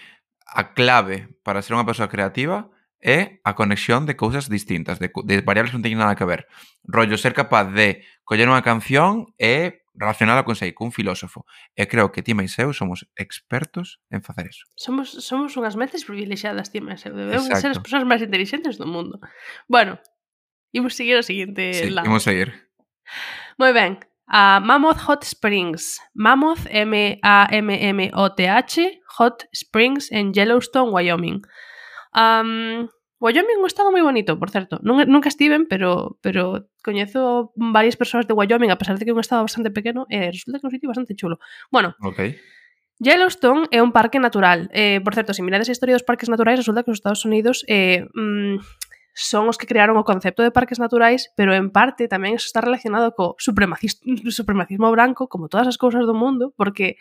a 0.47 0.72
clave 0.72 1.28
para 1.43 1.62
ser 1.62 1.74
unha 1.74 1.87
persoa 1.89 2.11
creativa 2.11 2.70
é 3.05 3.45
a 3.45 3.53
conexión 3.53 4.09
de 4.09 4.16
cousas 4.16 4.49
distintas, 4.49 4.97
de, 4.97 5.12
de 5.12 5.45
variables 5.45 5.70
que 5.70 5.78
non 5.78 5.85
teñen 5.85 6.01
nada 6.01 6.16
que 6.16 6.24
ver. 6.24 6.49
Rollo, 6.89 7.20
ser 7.20 7.37
capaz 7.37 7.68
de 7.68 8.01
coller 8.24 8.49
unha 8.49 8.64
canción 8.64 9.28
e 9.37 9.85
relacionada 9.95 10.43
con 10.43 10.57
sei, 10.57 10.72
cun 10.72 10.91
filósofo. 10.91 11.47
E 11.76 11.87
creo 11.87 12.11
que 12.11 12.24
ti 12.24 12.32
máis 12.32 12.57
eu 12.59 12.72
somos 12.72 13.07
expertos 13.14 14.01
en 14.11 14.24
facer 14.24 14.51
eso. 14.51 14.66
Somos, 14.74 15.12
somos 15.20 15.55
unhas 15.55 15.76
mentes 15.78 16.03
privilexiadas, 16.09 16.72
ti 16.72 16.80
máis 16.80 17.05
eu. 17.07 17.14
Debemos 17.14 17.47
Exacto. 17.47 17.61
ser 17.61 17.70
as 17.76 17.80
persoas 17.85 18.05
máis 18.09 18.24
inteligentes 18.24 18.80
do 18.80 18.89
mundo. 18.89 19.20
Bueno, 19.68 20.01
imos 20.74 20.97
seguir 20.99 21.20
ao 21.20 21.26
seguinte 21.26 21.76
sí, 21.76 21.93
lado. 21.93 22.09
imos 22.09 22.26
seguir. 22.26 22.72
Moi 23.61 23.70
ben, 23.70 24.03
A 24.26 24.60
Mammoth 24.60 25.00
Hot 25.08 25.24
Springs. 25.24 26.00
Mammoth, 26.14 26.66
M-A-M-M-O-T-H, 27.64 29.00
Hot 29.18 29.44
Springs 29.52 30.10
en 30.12 30.32
Yellowstone, 30.32 30.90
Wyoming. 30.90 31.42
Um, 32.14 32.88
Wyoming 33.20 33.56
é 33.56 33.60
un 33.60 33.66
estado 33.66 33.90
moi 33.90 34.02
bonito, 34.02 34.36
por 34.38 34.50
certo. 34.50 34.80
Non, 34.82 35.00
nunca 35.08 35.28
estiven, 35.28 35.64
pero, 35.64 36.18
pero 36.20 36.68
coñezo 36.84 37.52
varias 37.56 37.96
persoas 37.96 38.26
de 38.26 38.34
Wyoming, 38.34 38.70
a 38.70 38.76
pesar 38.76 38.98
de 38.98 39.04
que 39.04 39.12
é 39.12 39.16
un 39.16 39.20
estado 39.20 39.42
bastante 39.44 39.70
pequeno, 39.70 40.04
e 40.12 40.28
resulta 40.32 40.58
que 40.60 40.66
é 40.66 40.68
un 40.68 40.74
sitio 40.76 40.88
bastante 40.92 41.14
chulo. 41.16 41.38
Bueno, 41.70 41.94
Ok. 42.00 42.36
Yellowstone 43.00 43.66
é 43.72 43.82
un 43.82 43.90
parque 43.90 44.20
natural. 44.22 44.70
Eh, 44.72 45.00
por 45.02 45.14
certo, 45.14 45.34
se 45.34 45.42
mirades 45.42 45.68
a 45.68 45.74
historia 45.74 45.96
dos 45.96 46.06
parques 46.06 46.28
naturais, 46.28 46.60
resulta 46.60 46.84
que 46.84 46.92
os 46.92 46.98
Estados 47.00 47.24
Unidos 47.24 47.64
eh, 47.66 48.06
mm, 48.14 48.60
son 49.14 49.46
os 49.48 49.56
que 49.56 49.70
crearon 49.70 49.94
o 49.96 50.04
concepto 50.04 50.42
de 50.42 50.50
parques 50.50 50.82
naturais, 50.82 51.30
pero 51.38 51.54
en 51.54 51.70
parte 51.70 52.10
tamén 52.10 52.34
eso 52.34 52.50
está 52.50 52.60
relacionado 52.60 53.14
co 53.14 53.38
supremacismo 53.38 54.90
branco, 54.90 55.30
como 55.30 55.46
todas 55.46 55.70
as 55.70 55.78
cousas 55.78 56.02
do 56.04 56.12
mundo, 56.12 56.50
porque 56.58 56.98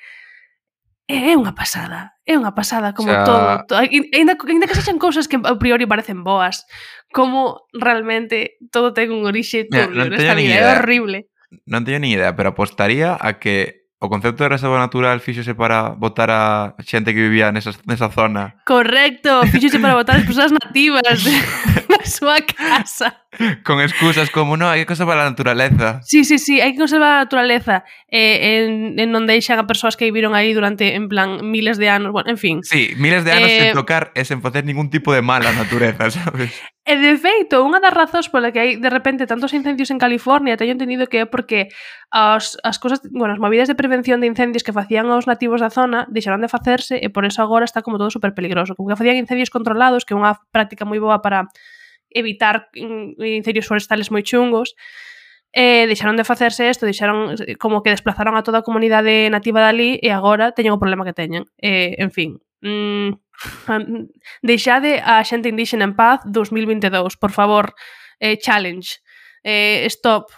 é 1.09 1.35
unha 1.35 1.51
pasada, 1.51 2.15
é 2.23 2.39
unha 2.39 2.55
pasada 2.55 2.95
como 2.95 3.11
o 3.11 3.17
sea... 3.17 3.27
todo, 3.27 3.49
todo 3.67 3.79
ainda, 3.83 4.39
ainda 4.39 4.65
que 4.69 4.77
sexan 4.77 5.01
cousas 5.01 5.27
que 5.27 5.35
a 5.35 5.57
priori 5.59 5.83
parecen 5.83 6.23
boas, 6.23 6.63
como 7.11 7.67
realmente 7.75 8.55
todo 8.71 8.95
ten 8.95 9.11
un 9.11 9.27
orixe 9.27 9.67
turbio, 9.67 9.91
no, 9.91 10.07
no 10.07 10.15
esta 10.15 10.37
vida 10.37 10.61
idea. 10.61 10.63
é 10.63 10.79
horrible. 10.79 11.27
Non 11.67 11.83
teño 11.83 11.99
ni 11.99 12.15
idea, 12.15 12.37
pero 12.39 12.55
apostaría 12.55 13.19
a 13.19 13.41
que 13.41 13.82
o 14.03 14.09
concepto 14.09 14.43
de 14.43 14.49
reserva 14.49 14.77
natural 14.77 15.23
fíxose 15.23 15.55
para 15.55 15.95
votar 15.95 16.27
a 16.27 16.75
xente 16.83 17.15
que 17.15 17.23
vivía 17.23 17.55
nesa, 17.55 17.71
nesa 17.87 18.11
zona. 18.11 18.59
Correcto, 18.67 19.47
fíxose 19.47 19.79
para 19.79 19.95
votar 19.95 20.19
as 20.19 20.27
persoas 20.27 20.51
nativas 20.51 21.23
da 21.87 22.03
súa 22.03 22.43
casa. 22.43 23.22
Con 23.63 23.81
excusas 23.81 24.29
como, 24.29 24.57
no, 24.57 24.69
hai 24.69 24.83
que 24.83 24.89
conservar 24.89 25.17
a 25.17 25.25
naturaleza. 25.25 26.01
Sí, 26.05 26.23
sí, 26.23 26.37
sí, 26.37 26.61
hai 26.61 26.73
que 26.73 26.81
conservar 26.81 27.17
a 27.17 27.23
naturaleza 27.25 27.83
eh, 28.09 28.61
en, 28.61 28.99
en 28.99 29.09
non 29.09 29.25
deixan 29.25 29.57
a 29.57 29.65
persoas 29.65 29.97
que 29.97 30.05
viviron 30.05 30.37
aí 30.37 30.53
durante, 30.53 30.93
en 30.93 31.09
plan, 31.09 31.41
miles 31.41 31.81
de 31.81 31.89
anos, 31.89 32.13
bueno, 32.13 32.29
en 32.29 32.37
fin. 32.37 32.61
Sí, 32.61 32.93
miles 32.97 33.25
de 33.25 33.31
anos 33.33 33.49
eh... 33.49 33.59
sen 33.69 33.77
tocar 33.77 34.13
e 34.13 34.21
sen 34.23 34.39
facer 34.41 34.63
ningún 34.65 34.93
tipo 34.93 35.09
de 35.11 35.25
mal 35.25 35.41
á 35.41 35.51
natureza, 35.51 36.09
sabes? 36.15 36.53
E 36.83 36.99
de 36.99 37.15
feito, 37.15 37.63
unha 37.63 37.79
das 37.79 37.95
razóns 37.95 38.27
pola 38.27 38.51
que 38.51 38.59
hai 38.59 38.71
de 38.75 38.91
repente 38.91 39.23
tantos 39.23 39.55
incendios 39.55 39.87
en 39.87 39.97
California, 39.97 40.59
teño 40.59 40.75
entendido 40.75 41.07
que 41.07 41.23
é 41.23 41.25
porque 41.25 41.71
as, 42.11 42.59
as 42.59 42.75
cosas, 42.75 42.99
bueno, 43.07 43.31
as 43.31 43.39
movidas 43.39 43.71
de 43.71 43.79
prevención 43.79 44.19
de 44.19 44.27
incendios 44.27 44.67
que 44.67 44.75
facían 44.75 45.07
os 45.07 45.23
nativos 45.23 45.63
da 45.63 45.71
zona 45.71 46.05
deixaron 46.11 46.43
de 46.43 46.51
facerse 46.51 46.99
e 46.99 47.07
por 47.07 47.23
eso 47.23 47.39
agora 47.39 47.63
está 47.63 47.81
como 47.81 47.95
todo 47.95 48.11
super 48.11 48.35
peligroso. 48.35 48.75
Como 48.75 48.91
que 48.91 48.99
facían 48.99 49.15
incendios 49.15 49.47
controlados, 49.47 50.03
que 50.03 50.11
é 50.11 50.19
unha 50.19 50.35
práctica 50.51 50.83
moi 50.83 50.99
boa 50.99 51.23
para 51.23 51.47
evitar 52.13 52.69
mm, 52.75 53.19
incendios 53.19 53.67
forestales 53.67 54.09
moi 54.09 54.23
chungos, 54.23 54.77
e 55.53 55.85
deixaron 55.85 56.17
de 56.17 56.25
facerse 56.25 56.65
isto, 56.65 56.89
deixaron 56.89 57.37
como 57.61 57.85
que 57.85 57.93
desplazaron 57.93 58.33
a 58.33 58.41
toda 58.41 58.65
a 58.65 58.65
comunidade 58.65 59.29
nativa 59.29 59.61
dali 59.61 60.01
e 60.01 60.09
agora 60.09 60.49
teñen 60.57 60.73
o 60.73 60.81
problema 60.81 61.05
que 61.05 61.13
teñen. 61.13 61.45
E, 61.61 61.93
en 62.01 62.09
fin, 62.09 62.41
mm, 62.65 63.21
deixade 64.41 64.97
a 64.97 65.21
xente 65.21 65.53
indígena 65.53 65.85
en 65.85 65.93
paz 65.93 66.25
2022, 66.25 67.21
por 67.21 67.29
favor, 67.29 67.77
eh, 68.17 68.41
challenge, 68.41 69.05
eh, 69.45 69.85
stop. 69.93 70.33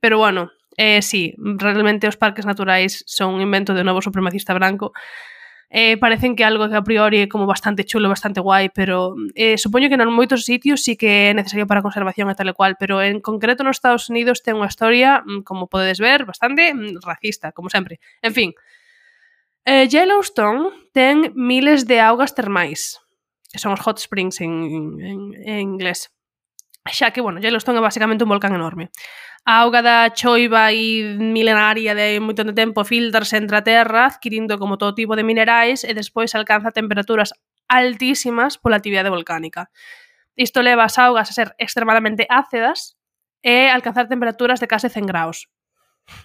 Pero 0.00 0.16
bueno, 0.16 0.48
eh, 0.80 1.02
sí, 1.02 1.36
realmente 1.36 2.08
os 2.08 2.16
parques 2.16 2.46
naturais 2.46 3.04
son 3.06 3.36
un 3.36 3.44
invento 3.44 3.74
de 3.74 3.84
novo 3.84 4.00
supremacista 4.00 4.54
branco, 4.56 4.96
eh, 5.70 5.96
parecen 5.96 6.36
que 6.36 6.44
algo 6.44 6.68
que 6.68 6.76
a 6.76 6.84
priori 6.84 7.24
é 7.24 7.28
como 7.28 7.46
bastante 7.46 7.84
chulo, 7.84 8.08
bastante 8.08 8.40
guai, 8.40 8.70
pero 8.70 9.16
eh, 9.34 9.56
supoño 9.58 9.88
que 9.88 9.98
non 9.98 10.12
moitos 10.12 10.44
sitios 10.44 10.84
sí 10.84 10.94
que 10.94 11.30
é 11.30 11.36
necesario 11.36 11.66
para 11.66 11.80
a 11.80 11.86
conservación 11.86 12.28
e 12.28 12.36
tal 12.36 12.48
e 12.50 12.56
cual, 12.56 12.76
pero 12.78 13.00
en 13.00 13.20
concreto 13.20 13.64
nos 13.64 13.80
Estados 13.80 14.06
Unidos 14.12 14.44
ten 14.44 14.58
unha 14.60 14.70
historia, 14.70 15.24
mm, 15.24 15.42
como 15.42 15.66
podedes 15.66 15.98
ver, 15.98 16.28
bastante 16.28 16.72
mm, 16.72 17.02
racista, 17.02 17.50
como 17.52 17.72
sempre. 17.72 17.98
En 18.20 18.32
fin, 18.34 18.50
eh, 19.64 19.88
Yellowstone 19.88 20.92
ten 20.92 21.32
miles 21.34 21.88
de 21.88 22.00
augas 22.00 22.34
termais, 22.34 23.00
que 23.50 23.58
son 23.58 23.72
os 23.72 23.82
hot 23.82 23.98
springs 23.98 24.40
en, 24.40 24.52
en, 25.00 25.18
en 25.42 25.58
inglés 25.60 26.14
xa 26.92 27.12
que, 27.12 27.20
bueno, 27.20 27.40
Yellowstone 27.40 27.78
é 27.78 27.80
basicamente 27.80 28.24
un 28.24 28.30
volcán 28.30 28.52
enorme. 28.52 28.90
A 29.44 29.60
auga 29.64 29.80
da 29.80 30.12
choiva 30.12 30.72
e 30.72 31.16
milenaria 31.16 31.96
de 31.96 32.20
moito 32.20 32.44
de 32.44 32.52
tempo 32.52 32.84
filtrarse 32.84 33.36
entre 33.36 33.56
a 33.56 33.64
terra, 33.64 34.08
adquirindo 34.08 34.60
como 34.60 34.76
todo 34.76 34.96
tipo 34.96 35.16
de 35.16 35.24
minerais 35.24 35.84
e 35.84 35.92
despois 35.96 36.32
alcanza 36.36 36.72
temperaturas 36.72 37.32
altísimas 37.68 38.60
pola 38.60 38.76
actividade 38.76 39.08
volcánica. 39.08 39.72
Isto 40.36 40.60
leva 40.60 40.84
as 40.84 40.96
augas 41.00 41.30
a 41.30 41.36
ser 41.36 41.56
extremadamente 41.56 42.28
ácidas 42.28 42.96
e 43.44 43.68
alcanzar 43.68 44.08
temperaturas 44.08 44.60
de 44.60 44.68
case 44.68 44.88
100 44.88 45.06
graus. 45.06 45.48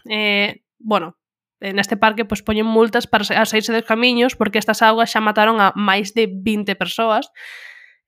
Eh, 0.08 0.64
bueno, 0.80 1.20
neste 1.60 2.00
parque 2.00 2.24
pois 2.24 2.40
poñen 2.40 2.68
multas 2.68 3.08
para 3.08 3.24
saírse 3.24 3.76
dos 3.76 3.84
camiños 3.84 4.36
porque 4.36 4.60
estas 4.60 4.80
augas 4.80 5.12
xa 5.12 5.20
mataron 5.20 5.60
a 5.60 5.76
máis 5.76 6.16
de 6.16 6.32
20 6.32 6.76
persoas 6.80 7.32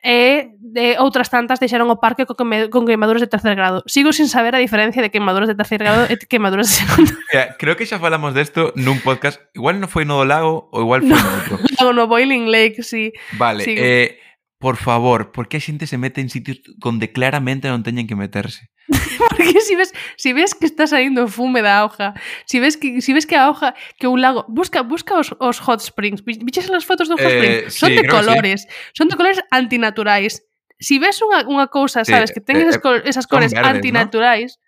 e 0.01 0.57
de 0.57 0.97
outras 0.97 1.29
tantas 1.29 1.61
deixaron 1.61 1.85
o 1.93 2.01
parque 2.01 2.25
co 2.25 2.33
queme, 2.33 2.73
con 2.73 2.89
queimaduras 2.89 3.21
de 3.21 3.29
terceiro 3.29 3.53
grado. 3.53 3.85
Sigo 3.85 4.09
sin 4.09 4.25
saber 4.25 4.57
a 4.57 4.61
diferencia 4.61 5.01
de 5.01 5.13
queimaduras 5.13 5.45
de 5.45 5.53
terceiro 5.53 5.85
grado 5.85 6.09
e 6.09 6.17
queimaduras 6.25 6.73
de 6.73 6.73
segundo. 6.81 7.11
Mira, 7.29 7.53
creo 7.61 7.77
que 7.77 7.85
xa 7.85 8.01
falamos 8.01 8.33
desto 8.33 8.73
nun 8.73 8.97
podcast. 9.05 9.37
Igual 9.53 9.77
non 9.77 9.89
foi 9.91 10.09
no 10.09 10.17
do 10.17 10.25
lago 10.25 10.73
ou 10.73 10.81
igual 10.81 11.05
foi 11.05 11.13
no, 11.13 11.21
no 11.21 11.37
outro. 11.37 11.55
No, 11.77 11.87
no 11.93 12.03
Boiling 12.09 12.49
Lake, 12.49 12.81
sí. 12.81 13.13
Vale, 13.37 13.61
Sigo. 13.61 13.77
eh 13.77 14.17
por 14.61 14.77
favor, 14.77 15.33
por 15.33 15.49
que 15.49 15.57
a 15.57 15.65
xente 15.65 15.89
se 15.89 15.97
mete 15.97 16.21
en 16.21 16.29
sitios 16.29 16.61
onde 16.85 17.09
claramente 17.09 17.65
non 17.65 17.81
teñen 17.81 18.05
que 18.05 18.13
meterse? 18.13 18.69
Porque 19.17 19.57
si 19.59 19.73
ves, 19.73 19.89
si 20.21 20.37
ves 20.37 20.53
que 20.53 20.69
está 20.69 20.85
saindo 20.85 21.25
fume 21.25 21.65
da 21.65 21.81
auga, 21.81 22.13
si 22.45 22.61
ves 22.61 22.77
que 22.77 23.01
si 23.01 23.11
ves 23.11 23.25
que 23.25 23.33
a 23.33 23.49
auga, 23.49 23.73
que 23.97 24.05
un 24.05 24.21
lago, 24.21 24.45
busca 24.47 24.85
busca 24.85 25.17
os, 25.17 25.33
os 25.41 25.57
hot 25.65 25.81
springs, 25.81 26.21
viches 26.21 26.69
as 26.69 26.85
fotos 26.85 27.09
dos 27.09 27.17
hot 27.17 27.33
springs, 27.33 27.57
eh, 27.57 27.73
son 27.73 27.89
sí, 27.89 27.97
de 27.97 28.05
colores, 28.05 28.59
sí. 28.61 28.93
son 28.93 29.09
de 29.09 29.17
colores 29.17 29.41
antinaturais. 29.49 30.45
Si 30.77 31.01
ves 31.01 31.17
unha, 31.25 31.41
unha 31.49 31.65
cousa, 31.65 32.05
sabes, 32.05 32.29
sí, 32.29 32.37
que 32.37 32.41
ten 32.45 32.61
eh, 32.61 32.69
esas, 32.69 32.77
eh, 32.77 32.85
col 32.85 33.01
esas 33.01 33.25
cores 33.25 33.57
verdes, 33.57 33.65
antinaturais, 33.65 34.49
¿no? 34.53 34.61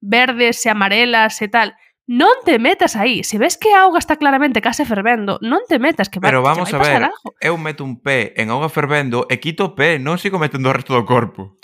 verdes 0.00 0.64
e 0.64 0.72
amarelas 0.72 1.36
e 1.44 1.48
tal, 1.52 1.76
Non 2.04 2.44
te 2.44 2.60
metas 2.60 3.00
aí. 3.00 3.24
Se 3.24 3.40
ves 3.40 3.56
que 3.56 3.72
a 3.72 3.88
auga 3.88 3.96
está 3.96 4.20
claramente 4.20 4.60
case 4.60 4.84
fervendo, 4.84 5.40
non 5.40 5.64
te 5.64 5.80
metas 5.80 6.12
que 6.12 6.20
Pero 6.20 6.44
vamos 6.44 6.68
a 6.68 6.78
ver, 6.78 7.08
algo. 7.08 7.32
eu 7.40 7.56
meto 7.56 7.80
un 7.80 7.96
pé 7.96 8.36
en 8.36 8.52
auga 8.52 8.68
fervendo 8.68 9.24
e 9.32 9.40
quito 9.40 9.72
o 9.72 9.74
pé, 9.74 9.96
non 9.96 10.20
sigo 10.20 10.36
metendo 10.36 10.68
o 10.68 10.76
resto 10.76 10.92
do 10.92 11.08
corpo. 11.08 11.56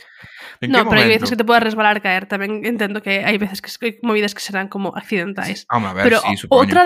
¿En 0.64 0.72
no, 0.72 0.88
pero 0.88 1.05
hai 1.05 1.12
veces 1.12 1.28
que 1.28 1.36
te 1.36 1.45
podes 1.45 1.61
resbalar 1.61 2.01
caer, 2.01 2.24
tamén 2.24 2.64
entendo 2.64 3.05
que 3.05 3.20
hai 3.20 3.36
veces 3.36 3.61
que 3.61 3.68
hai 3.68 3.93
movidas 4.01 4.32
que 4.32 4.41
serán 4.41 4.72
como 4.72 4.97
accidentais. 4.97 5.64
Sí, 5.64 5.68
a 5.68 5.93
ver, 5.93 6.05
pero 6.09 6.24
sí, 6.24 6.41
supoño. 6.41 6.57
outra 6.57 6.82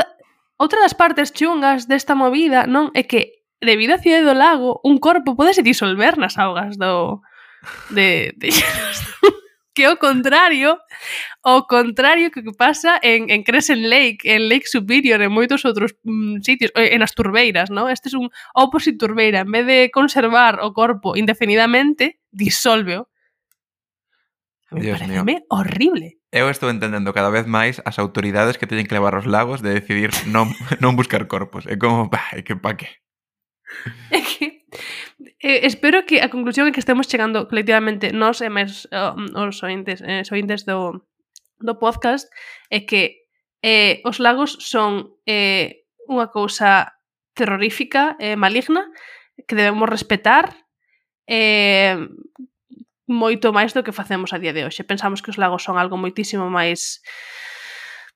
outra 0.59 0.79
das 0.83 0.99
partes 0.99 1.31
chungas 1.31 1.87
desta 1.87 2.19
movida, 2.19 2.67
non, 2.67 2.91
é 2.95 3.07
que 3.07 3.47
debido 3.63 3.95
á 3.95 4.03
cidade 4.03 4.27
do 4.27 4.35
lago, 4.35 4.83
un 4.83 4.99
corpo 4.99 5.39
podese 5.39 5.63
disolver 5.63 6.19
nas 6.19 6.39
augas 6.43 6.75
do 6.75 7.23
de, 7.95 8.35
de... 8.35 8.51
que 9.75 9.85
é 9.85 9.91
o 9.91 9.99
contrario 9.99 10.79
o 11.43 11.67
contrario 11.67 12.31
que 12.31 12.43
pasa 12.57 12.99
en, 13.03 13.29
en 13.29 13.43
Crescent 13.43 13.83
Lake, 13.83 14.19
en 14.25 14.49
Lake 14.49 14.67
Superior, 14.67 15.21
en 15.21 15.35
moitos 15.35 15.67
outros 15.67 15.99
mm, 16.07 16.41
sitios, 16.41 16.71
eh, 16.79 16.95
en 16.95 17.03
as 17.03 17.13
turbeiras, 17.13 17.69
¿no? 17.69 17.91
Este 17.91 18.09
é 18.09 18.11
es 18.11 18.17
un 18.17 18.31
opposite 18.55 18.97
turbeira, 18.97 19.45
en 19.45 19.51
vez 19.51 19.67
de 19.67 19.91
conservar 19.91 20.63
o 20.63 20.73
corpo 20.73 21.19
indefinidamente, 21.19 22.23
disolveo. 22.31 23.11
A 24.71 24.75
mí 24.79 24.81
Dios 24.87 24.99
pareceme 24.99 25.23
mío. 25.23 25.43
horrible. 25.51 26.17
Eu 26.33 26.51
estou 26.51 26.71
entendendo 26.71 27.13
cada 27.13 27.31
vez 27.31 27.47
máis 27.47 27.83
as 27.85 27.99
autoridades 27.99 28.57
que 28.57 28.67
teñen 28.67 28.87
que 28.87 28.95
levar 28.97 29.15
os 29.15 29.27
lagos 29.27 29.61
de 29.61 29.75
decidir 29.75 30.11
non, 30.31 30.49
non 30.83 30.97
buscar 30.97 31.27
corpos. 31.27 31.67
É 31.67 31.77
como, 31.77 32.09
bah, 32.09 32.33
é 32.33 32.41
que 32.47 32.55
pa 32.57 32.79
que. 32.79 32.89
É 34.15 34.21
que 34.23 34.63
eh, 35.41 35.67
espero 35.67 36.05
que 36.07 36.21
a 36.21 36.29
conclusión 36.29 36.67
é 36.69 36.73
que 36.73 36.83
estemos 36.83 37.07
chegando 37.07 37.47
colectivamente 37.47 38.13
nós 38.13 38.41
e 38.43 38.51
máis 38.51 38.87
oh, 38.91 39.15
os 39.47 39.63
ointes, 39.63 40.03
eh, 40.03 40.23
os 40.23 40.31
ointes 40.33 40.67
do, 40.67 41.05
do 41.61 41.75
podcast 41.79 42.29
é 42.71 42.83
que 42.83 43.25
eh, 43.63 44.01
os 44.05 44.19
lagos 44.19 44.59
son 44.61 45.17
eh, 45.25 45.87
unha 46.05 46.29
cousa 46.29 46.93
terrorífica 47.33 48.15
e 48.21 48.35
eh, 48.35 48.37
maligna 48.37 48.87
que 49.49 49.57
debemos 49.57 49.89
respetar 49.89 50.53
eh, 51.27 51.97
moito 53.09 53.53
máis 53.53 53.73
do 53.73 53.85
que 53.85 53.97
facemos 53.97 54.33
a 54.33 54.41
día 54.41 54.53
de 54.53 54.65
hoxe. 54.65 54.85
Pensamos 54.85 55.21
que 55.21 55.31
os 55.33 55.41
lagos 55.41 55.65
son 55.65 55.77
algo 55.77 55.97
moitísimo 55.97 56.49
máis 56.49 57.01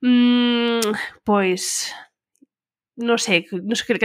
mm, 0.01 1.25
pois 1.25 1.93
non 2.99 3.19
sei, 3.19 3.47
non 3.53 3.79
sei, 3.79 4.03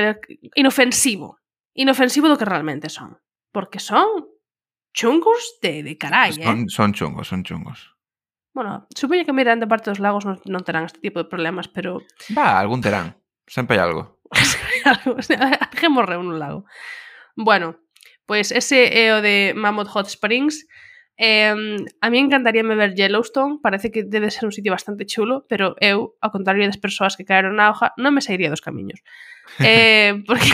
inofensivo 0.56 1.43
inofensivo 1.74 2.30
do 2.30 2.38
que 2.38 2.46
realmente 2.46 2.90
son. 2.90 3.18
Porque 3.54 3.82
son 3.82 4.30
chungos 4.94 5.60
de, 5.62 5.84
de 5.84 5.98
carai, 5.98 6.32
eh. 6.38 6.44
son, 6.44 6.60
eh? 6.62 6.66
Son 6.70 6.90
chungos, 6.94 7.28
son 7.28 7.44
chungos. 7.44 7.94
Bueno, 8.54 8.88
supoño 8.96 9.26
que 9.26 9.34
Miranda 9.34 9.68
parte 9.68 9.90
dos 9.90 10.00
lagos 10.00 10.26
non, 10.26 10.38
non 10.46 10.62
terán 10.62 10.86
este 10.86 11.02
tipo 11.02 11.18
de 11.18 11.26
problemas, 11.26 11.66
pero... 11.66 12.06
Va, 12.38 12.62
algún 12.62 12.86
terán. 12.86 13.18
Sempre 13.50 13.82
hai 13.82 13.90
algo. 13.90 14.22
Alguén 15.74 15.92
morreu 15.94 16.22
nun 16.22 16.38
lago. 16.38 16.70
Bueno, 17.34 17.82
pois 18.30 18.54
pues 18.54 18.66
ese 18.66 18.94
é 18.94 19.18
o 19.18 19.26
de 19.26 19.58
Mammoth 19.58 19.90
Hot 19.90 20.08
Springs, 20.08 20.70
Eh, 21.18 21.53
a 22.01 22.09
mí 22.09 22.18
encantaríame 22.20 22.76
ver 22.76 22.95
Yellowstone, 22.95 23.59
parece 23.61 23.91
que 23.91 24.03
debe 24.03 24.32
ser 24.32 24.45
un 24.45 24.51
sitio 24.51 24.72
bastante 24.72 25.05
chulo, 25.05 25.45
pero 25.47 25.76
eu, 25.80 26.18
ao 26.22 26.34
contrario 26.34 26.66
das 26.66 26.82
persoas 26.82 27.14
que 27.14 27.26
caeron 27.26 27.61
na 27.61 27.70
hoja, 27.70 27.93
non 28.01 28.18
me 28.18 28.26
sairía 28.26 28.49
dos 28.49 28.64
camiños. 28.64 29.01
Eh, 29.59 30.24
porque... 30.24 30.49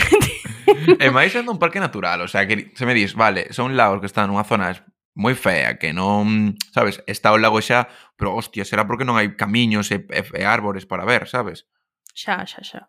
e 0.98 1.08
máis 1.14 1.30
sendo 1.30 1.54
un 1.54 1.62
parque 1.62 1.78
natural, 1.78 2.26
o 2.26 2.28
sea, 2.28 2.42
que 2.44 2.74
se 2.74 2.84
me 2.84 2.92
dis, 2.92 3.14
vale, 3.14 3.54
son 3.54 3.78
lagos 3.78 4.02
que 4.02 4.10
están 4.10 4.26
nunha 4.28 4.42
zona 4.42 4.74
moi 5.14 5.34
fea, 5.34 5.78
que 5.78 5.94
non, 5.94 6.58
sabes, 6.74 7.02
está 7.06 7.30
o 7.34 7.38
lago 7.38 7.62
xa, 7.62 7.86
pero 8.18 8.34
hostia, 8.34 8.66
será 8.66 8.86
porque 8.86 9.06
non 9.06 9.18
hai 9.18 9.34
camiños 9.38 9.90
e, 9.94 10.06
e, 10.10 10.22
e 10.22 10.42
árbores 10.42 10.90
para 10.90 11.06
ver, 11.06 11.26
sabes? 11.26 11.70
Xa, 12.14 12.46
xa, 12.46 12.62
xa. 12.62 12.80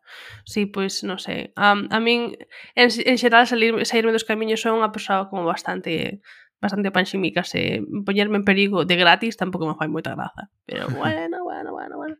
Sí, 0.45 0.65
pois, 0.65 1.05
non 1.05 1.21
sei. 1.21 1.53
Um, 1.57 1.85
a 1.89 1.97
min, 2.01 2.33
en, 2.75 2.87
en 2.89 3.17
xeral, 3.17 3.45
salir, 3.45 3.77
sairme 3.85 4.13
dos 4.13 4.25
camiños 4.25 4.61
son 4.61 4.81
unha 4.81 4.93
persoa 4.93 5.29
como 5.29 5.45
bastante 5.45 6.21
bastante 6.61 6.93
panxímicas 6.93 7.49
e 7.57 7.81
poñerme 8.05 8.37
en 8.37 8.45
perigo 8.45 8.85
de 8.85 8.95
gratis 8.95 9.35
tampouco 9.35 9.65
me 9.65 9.75
fai 9.75 9.89
moita 9.89 10.13
graza. 10.13 10.53
Pero 10.69 10.85
bueno, 11.01 11.41
bueno, 11.43 11.73
bueno, 11.73 11.97
bueno. 11.97 12.15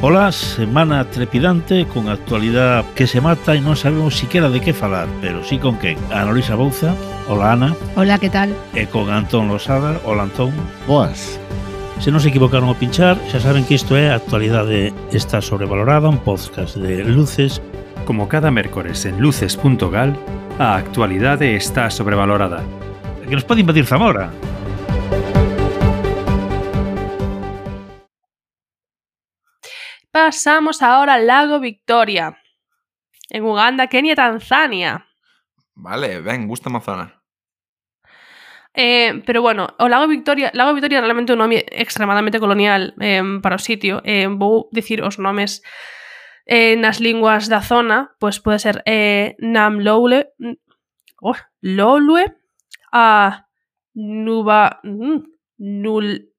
Ola, 0.00 0.30
semana 0.30 1.10
trepidante 1.10 1.86
con 1.86 2.08
actualidade 2.08 2.84
que 2.94 3.06
se 3.06 3.18
mata 3.18 3.54
e 3.54 3.62
non 3.62 3.74
sabemos 3.74 4.14
siquiera 4.14 4.46
de 4.46 4.62
que 4.62 4.70
falar, 4.70 5.10
pero 5.18 5.42
sí 5.42 5.58
con 5.58 5.74
quen. 5.78 5.98
Ana 6.14 6.30
Luisa 6.30 6.54
Bouza, 6.54 6.94
hola 7.26 7.54
Ana. 7.54 7.70
Hola, 7.98 8.18
que 8.18 8.30
tal? 8.30 8.54
E 8.78 8.86
con 8.86 9.10
Antón 9.10 9.50
Losada, 9.50 9.98
hola 10.06 10.26
Antón. 10.26 10.54
Boas. 10.86 11.38
Se 11.98 12.14
non 12.14 12.22
se 12.22 12.30
equivocaron 12.30 12.70
ao 12.70 12.78
pinchar, 12.78 13.18
xa 13.26 13.42
saben 13.42 13.66
que 13.66 13.74
isto 13.74 13.98
é 13.98 14.14
a 14.14 14.22
actualidade 14.22 14.94
está 15.10 15.42
sobrevalorada, 15.42 16.06
un 16.06 16.22
podcast 16.22 16.78
de 16.78 17.02
luces 17.02 17.58
Como 18.08 18.26
cada 18.26 18.50
mércores 18.50 19.04
en 19.04 19.20
luces.gal, 19.20 20.16
a 20.58 20.76
actualidade 20.76 21.54
está 21.56 21.90
sobrevalorada. 21.90 22.64
que 23.28 23.34
nos 23.34 23.44
pode 23.44 23.60
invadir 23.60 23.84
Zamora. 23.84 24.32
Pasamos 30.10 30.80
ahora 30.80 31.20
al 31.20 31.26
lago 31.26 31.60
Victoria. 31.60 32.38
En 33.28 33.44
Uganda, 33.44 33.88
Kenia 33.88 34.14
Tanzania. 34.14 35.06
Vale, 35.74 36.22
ben, 36.22 36.48
gusta 36.48 36.70
a 36.74 36.80
zona. 36.80 37.22
Eh, 38.72 39.22
pero 39.26 39.42
bueno, 39.42 39.68
o 39.78 39.86
Lago 39.86 40.06
Victoria, 40.08 40.50
Lago 40.54 40.72
Victoria 40.72 40.98
é 40.98 41.02
realmente 41.02 41.34
un 41.34 41.40
nome 41.40 41.66
extremadamente 41.68 42.40
colonial 42.40 42.94
eh, 43.00 43.20
para 43.42 43.56
o 43.56 43.58
sitio. 43.58 44.00
Eh, 44.02 44.28
vou 44.28 44.70
dicir 44.72 45.02
os 45.04 45.18
nomes 45.18 45.60
eh, 46.48 46.76
nas 46.80 46.98
linguas 46.98 47.46
da 47.52 47.60
zona, 47.60 48.16
pois 48.18 48.40
pode 48.40 48.58
ser 48.58 48.80
eh, 48.88 49.36
Nam 49.38 49.84
Loule, 49.84 50.32
oh, 51.20 51.36
Lolue, 51.60 52.24
a 52.90 53.44
Nuba, 53.94 54.80
mm, 54.82 55.18
Nul... 55.58 56.32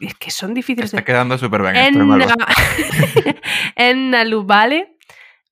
Es 0.00 0.14
que 0.14 0.30
son 0.30 0.54
difíciles 0.54 0.94
Está 0.94 0.98
de... 0.98 1.04
quedando 1.04 1.38
super 1.38 1.62
ben 1.62 1.76
en, 1.76 2.20
esto, 2.20 2.36
en 3.76 4.10
Nalubale, 4.10 4.98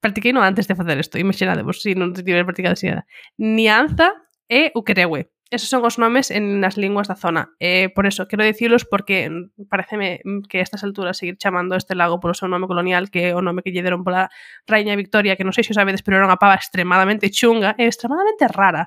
practiquei 0.01 0.33
no 0.33 0.43
antes 0.43 0.67
de 0.67 0.75
facer 0.75 0.99
isto, 0.99 1.19
imaginadevos 1.19 1.83
se 1.83 1.91
si 1.91 1.95
non 1.95 2.15
tiver 2.15 2.43
practicado 2.47 2.75
así 2.75 2.91
nada. 2.91 3.07
Nianza 3.39 4.15
e 4.51 4.71
Ukerewe 4.75 5.31
esos 5.51 5.69
son 5.69 5.85
os 5.85 5.99
nomes 5.99 6.31
en 6.31 6.63
as 6.65 6.79
linguas 6.79 7.11
da 7.11 7.19
zona. 7.19 7.51
Eh, 7.59 7.91
por 7.91 8.07
eso, 8.07 8.29
quero 8.31 8.47
dicilos 8.47 8.87
porque 8.87 9.29
pareceme 9.69 10.23
que 10.49 10.59
a 10.59 10.63
estas 10.63 10.85
alturas 10.87 11.19
seguir 11.19 11.37
chamando 11.39 11.75
este 11.75 11.99
lago 11.99 12.23
polo 12.23 12.39
seu 12.39 12.47
nome 12.47 12.71
colonial 12.71 13.11
que 13.11 13.31
é 13.31 13.35
o 13.35 13.43
nome 13.43 13.67
que 13.67 13.75
lle 13.75 13.83
deron 13.83 14.07
pola 14.07 14.31
Rainha 14.71 14.95
Victoria, 14.95 15.35
que 15.35 15.43
non 15.43 15.51
sei 15.51 15.67
se 15.67 15.75
o 15.75 15.79
sabedes, 15.79 16.07
pero 16.07 16.23
era 16.23 16.27
unha 16.31 16.39
pava 16.39 16.55
extremadamente 16.55 17.35
chunga 17.35 17.75
e 17.75 17.91
extremadamente 17.91 18.47
rara. 18.47 18.87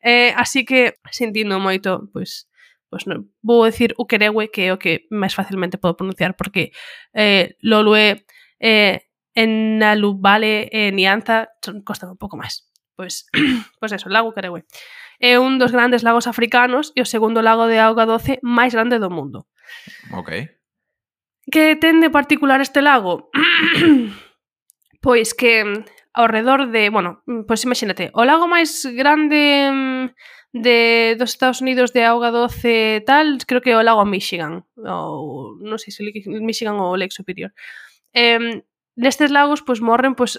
Eh, 0.00 0.32
así 0.32 0.64
que, 0.64 0.96
sentindo 1.12 1.60
moito, 1.60 2.08
pois, 2.08 2.48
pues, 2.88 3.04
no, 3.04 3.28
vou 3.44 3.68
decir 3.68 3.92
o 4.00 4.08
que 4.08 4.16
é 4.16 4.72
o 4.72 4.80
que 4.80 5.04
máis 5.12 5.36
facilmente 5.36 5.76
podo 5.76 6.00
pronunciar 6.00 6.40
porque 6.40 6.72
eh, 7.12 7.60
Lolue 7.60 8.24
eh, 8.60 9.12
en 9.36 9.82
Alubale 9.84 10.72
e 10.72 10.88
eh, 10.88 10.92
Nianza 10.92 11.52
costa 11.84 12.08
un 12.08 12.16
pouco 12.16 12.40
máis. 12.40 12.64
Pois, 12.96 13.28
pues, 13.30 13.32
pois 13.78 13.92
pues 13.92 13.92
eso, 13.92 14.08
lago 14.08 14.32
Ukerewe 14.32 14.64
é 15.18 15.38
un 15.38 15.58
dos 15.58 15.74
grandes 15.74 16.06
lagos 16.06 16.30
africanos 16.30 16.94
e 16.94 17.02
o 17.02 17.10
segundo 17.10 17.42
lago 17.42 17.66
de 17.66 17.82
auga 17.82 18.06
doce 18.06 18.38
máis 18.42 18.74
grande 18.74 19.02
do 19.02 19.10
mundo. 19.10 19.50
Ok. 20.14 20.46
Que 21.50 21.74
ten 21.76 21.98
de 21.98 22.10
particular 22.10 22.62
este 22.62 22.82
lago? 22.82 23.30
pois 25.04 25.34
que 25.34 25.66
ao 26.14 26.26
redor 26.26 26.70
de, 26.70 26.90
bueno, 26.90 27.22
pois 27.46 27.62
imagínate, 27.62 28.10
o 28.14 28.22
lago 28.22 28.46
máis 28.46 28.86
grande 28.94 29.70
mm, 29.70 30.04
de 30.54 31.14
dos 31.18 31.30
Estados 31.30 31.60
Unidos 31.60 31.92
de 31.92 32.06
auga 32.06 32.30
doce 32.30 33.02
tal, 33.06 33.38
creo 33.46 33.60
que 33.60 33.70
é 33.70 33.78
o 33.78 33.82
lago 33.82 34.06
Michigan, 34.06 34.66
ou 34.78 35.58
non 35.62 35.78
sei 35.78 35.90
se 35.90 36.02
Michigan 36.42 36.78
ou 36.78 36.94
Lake 36.94 37.14
Superior. 37.14 37.50
Eh, 38.14 38.62
nestes 38.98 39.30
lagos 39.30 39.62
pois 39.62 39.78
morren 39.78 40.18
pois 40.18 40.38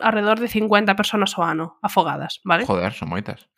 alrededor 0.00 0.40
de 0.40 0.48
50 0.48 0.96
personas 0.96 1.36
ao 1.36 1.44
ano 1.44 1.76
afogadas, 1.84 2.40
vale? 2.44 2.64
Joder, 2.64 2.96
son 2.96 3.12
moitas. 3.12 3.48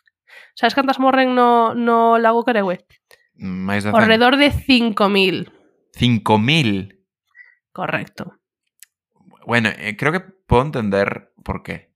Sabes 0.55 0.75
cantas 0.75 0.99
morren 0.99 1.35
no, 1.35 1.75
no 1.75 2.19
lago 2.19 2.45
Carewe? 2.45 2.85
Máis 3.41 3.85
de 3.85 3.91
100. 3.91 3.97
Alrededor 3.97 4.37
de 4.37 4.53
5.000. 4.53 5.49
5.000? 5.97 6.99
Correcto. 7.73 8.37
Bueno, 9.47 9.71
eh, 9.73 9.97
creo 9.97 10.13
que 10.13 10.21
podo 10.21 10.63
entender 10.63 11.33
por 11.43 11.63
qué. 11.63 11.91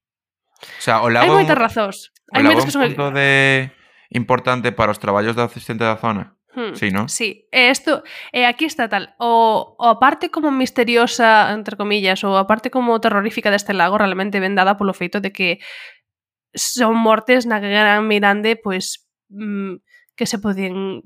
O 0.78 0.82
sea, 0.82 1.02
o 1.02 1.10
lago... 1.10 1.28
Hai 1.28 1.44
moitas 1.44 1.58
razóns. 1.58 1.96
Hai 2.32 2.42
moitas 2.42 2.64
que 2.64 2.72
son... 2.72 2.88
Punto 2.88 3.12
de 3.12 3.70
importante 4.14 4.72
para 4.72 4.94
os 4.94 5.02
traballos 5.02 5.36
da 5.36 5.44
asistente 5.44 5.84
da 5.84 6.00
zona. 6.00 6.34
Hmm. 6.54 6.74
Sí, 6.74 6.90
¿no? 6.90 7.08
Sí, 7.08 7.48
esto, 7.50 8.04
eh, 8.32 8.46
aquí 8.46 8.64
está 8.64 8.88
tal. 8.88 9.14
O, 9.18 9.74
o 9.76 9.88
a 9.90 9.98
parte 9.98 10.30
como 10.30 10.54
misteriosa, 10.54 11.50
entre 11.52 11.76
comillas, 11.76 12.22
ou 12.22 12.38
a 12.38 12.46
parte 12.46 12.70
como 12.70 13.02
terrorífica 13.02 13.50
deste 13.50 13.74
lago 13.74 13.98
realmente 13.98 14.38
vendada 14.38 14.78
polo 14.78 14.94
feito 14.94 15.18
de 15.18 15.34
que 15.34 15.58
son 16.54 16.94
mortes 16.96 17.44
na 17.44 17.58
gran 17.58 18.06
Mirande 18.06 18.56
pois 18.56 19.06
mm, 19.28 19.82
que 20.14 20.26
se 20.26 20.38
podían 20.38 21.02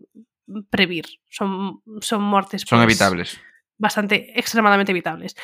previr. 0.70 1.06
Son, 1.28 1.82
son 2.00 2.22
mortes 2.22 2.62
son 2.62 2.78
pois, 2.80 2.88
evitables. 2.88 3.40
Bastante, 3.76 4.32
extremadamente 4.38 4.92
evitables. 4.92 5.36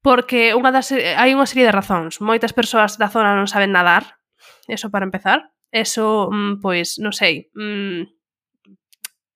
Porque 0.00 0.56
unha 0.56 0.72
das, 0.72 0.92
hai 0.92 1.36
unha 1.36 1.48
serie 1.48 1.68
de 1.68 1.76
razóns. 1.76 2.24
Moitas 2.24 2.56
persoas 2.56 2.96
da 2.96 3.12
zona 3.12 3.36
non 3.36 3.48
saben 3.48 3.72
nadar, 3.72 4.20
eso 4.64 4.88
para 4.88 5.04
empezar. 5.04 5.52
Eso, 5.70 6.32
mm, 6.32 6.64
pois, 6.64 6.96
non 6.98 7.12
sei, 7.12 7.52
mm, 7.52 8.19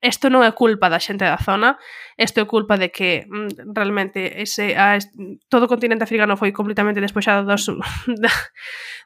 isto 0.05 0.29
non 0.29 0.45
é 0.45 0.53
culpa 0.53 0.93
da 0.93 1.01
xente 1.01 1.25
da 1.25 1.41
zona, 1.41 1.81
isto 2.21 2.37
é 2.37 2.45
culpa 2.45 2.77
de 2.77 2.93
que 2.93 3.25
mm, 3.25 3.73
realmente 3.73 4.45
ese, 4.45 4.77
ah, 4.77 4.95
a, 4.95 5.03
todo 5.49 5.65
o 5.65 5.73
continente 5.73 6.05
africano 6.05 6.37
foi 6.37 6.53
completamente 6.53 7.01
despoxado 7.01 7.49
da, 7.49 7.57
su, 7.57 7.81
da, 8.21 8.33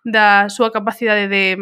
da 0.03 0.27
súa 0.51 0.75
capacidade 0.75 1.31
de 1.31 1.55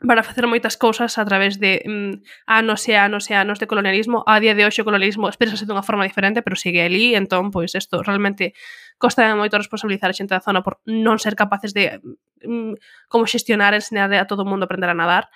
para 0.00 0.24
mm, 0.24 0.24
facer 0.24 0.48
moitas 0.48 0.80
cousas 0.80 1.20
a 1.20 1.24
través 1.28 1.60
de 1.60 1.84
mm, 1.84 2.24
anos 2.48 2.88
e 2.88 2.96
anos 2.96 3.28
e 3.28 3.36
anos 3.36 3.60
de 3.60 3.68
colonialismo. 3.68 4.24
A 4.24 4.40
día 4.40 4.56
de 4.56 4.64
hoxe 4.64 4.80
o 4.80 4.88
colonialismo 4.88 5.28
expresase 5.28 5.68
dunha 5.68 5.84
forma 5.84 6.08
diferente, 6.08 6.40
pero 6.40 6.56
sigue 6.56 6.80
ali, 6.80 7.12
entón, 7.12 7.52
pois, 7.52 7.76
isto 7.76 8.00
realmente 8.00 8.56
costa 8.96 9.28
moito 9.36 9.60
responsabilizar 9.60 10.08
a 10.08 10.16
xente 10.16 10.32
da 10.32 10.40
zona 10.40 10.64
por 10.64 10.80
non 10.88 11.20
ser 11.20 11.36
capaces 11.36 11.76
de 11.76 12.00
mm, 12.00 12.72
mm 12.72 12.72
como 13.12 13.28
xestionar, 13.28 13.76
ensinar 13.76 14.08
a 14.16 14.24
todo 14.24 14.42
o 14.42 14.48
mundo 14.48 14.64
a 14.64 14.68
aprender 14.72 14.88
a 14.88 14.96
nadar. 14.96 15.28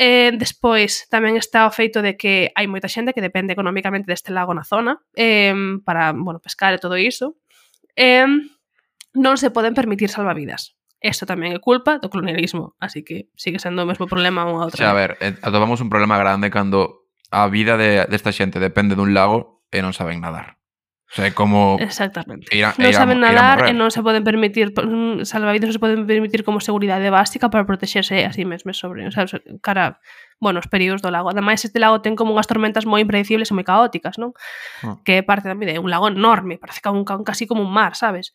Eh, 0.00 0.32
despois 0.32 1.04
tamén 1.12 1.36
está 1.36 1.68
o 1.68 1.74
feito 1.76 2.00
de 2.00 2.16
que 2.16 2.48
hai 2.56 2.64
moita 2.64 2.88
xente 2.88 3.12
que 3.12 3.20
depende 3.20 3.52
económicamente 3.52 4.08
deste 4.08 4.32
lago 4.32 4.56
na 4.56 4.64
zona 4.64 4.96
eh, 5.12 5.52
para 5.84 6.16
bueno, 6.16 6.40
pescar 6.40 6.72
e 6.72 6.80
todo 6.80 6.96
iso. 6.96 7.36
Eh, 8.00 8.24
non 9.12 9.36
se 9.36 9.52
poden 9.52 9.76
permitir 9.76 10.08
salvavidas. 10.08 10.72
Isto 11.04 11.28
tamén 11.28 11.52
é 11.52 11.60
culpa 11.60 12.00
do 12.00 12.08
colonialismo, 12.08 12.80
así 12.80 13.04
que 13.04 13.28
sigue 13.36 13.60
sendo 13.60 13.84
o 13.84 13.88
mesmo 13.88 14.08
problema 14.08 14.48
unha 14.48 14.64
outra. 14.64 14.88
Xa, 14.88 14.92
a 14.92 14.96
ver, 14.96 15.20
eh, 15.20 15.36
atopamos 15.44 15.84
un 15.84 15.92
problema 15.92 16.16
grande 16.16 16.48
cando 16.48 17.12
a 17.28 17.44
vida 17.52 17.76
de, 17.76 18.08
desta 18.08 18.32
xente 18.32 18.56
depende 18.56 18.96
dun 18.96 19.12
lago 19.12 19.68
e 19.68 19.84
non 19.84 19.92
saben 19.92 20.24
nadar. 20.24 20.59
O 21.10 21.12
sea, 21.12 21.26
é 21.26 21.34
como 21.34 21.76
Exactamente. 21.80 22.46
Ir 22.54 22.62
a, 22.62 22.70
non 22.78 22.94
saben 22.94 23.18
nadar 23.18 23.66
e 23.66 23.74
non 23.74 23.90
se 23.90 23.98
poden 23.98 24.22
permitir 24.22 24.70
salvavidas 25.26 25.66
non 25.66 25.74
se 25.74 25.82
poden 25.82 26.06
permitir 26.06 26.46
como 26.46 26.62
seguridade 26.62 27.10
básica 27.10 27.50
para 27.50 27.66
protexerse 27.66 28.22
eh, 28.22 28.30
a 28.30 28.32
si 28.32 28.46
sí 28.46 28.74
sobre, 28.78 29.10
o 29.10 29.10
sea, 29.10 29.26
cara, 29.58 29.98
bueno, 30.38 30.62
os 30.62 30.70
perigos 30.70 31.02
do 31.02 31.10
lago. 31.10 31.34
Ademais 31.34 31.66
este 31.66 31.82
lago 31.82 31.98
ten 31.98 32.14
como 32.14 32.30
unhas 32.30 32.46
tormentas 32.46 32.86
moi 32.86 33.02
impredecibles 33.02 33.50
e 33.50 33.54
moi 33.58 33.66
caóticas, 33.66 34.22
non? 34.22 34.38
Ah. 34.86 35.02
Que 35.02 35.18
é 35.18 35.22
parte 35.26 35.50
tamén 35.50 35.66
de 35.66 35.82
un 35.82 35.90
lago 35.90 36.06
enorme, 36.06 36.62
parece 36.62 36.78
que 36.78 36.86
un, 36.94 37.02
casi 37.02 37.50
como 37.50 37.66
un 37.66 37.74
mar, 37.74 37.98
sabes? 37.98 38.30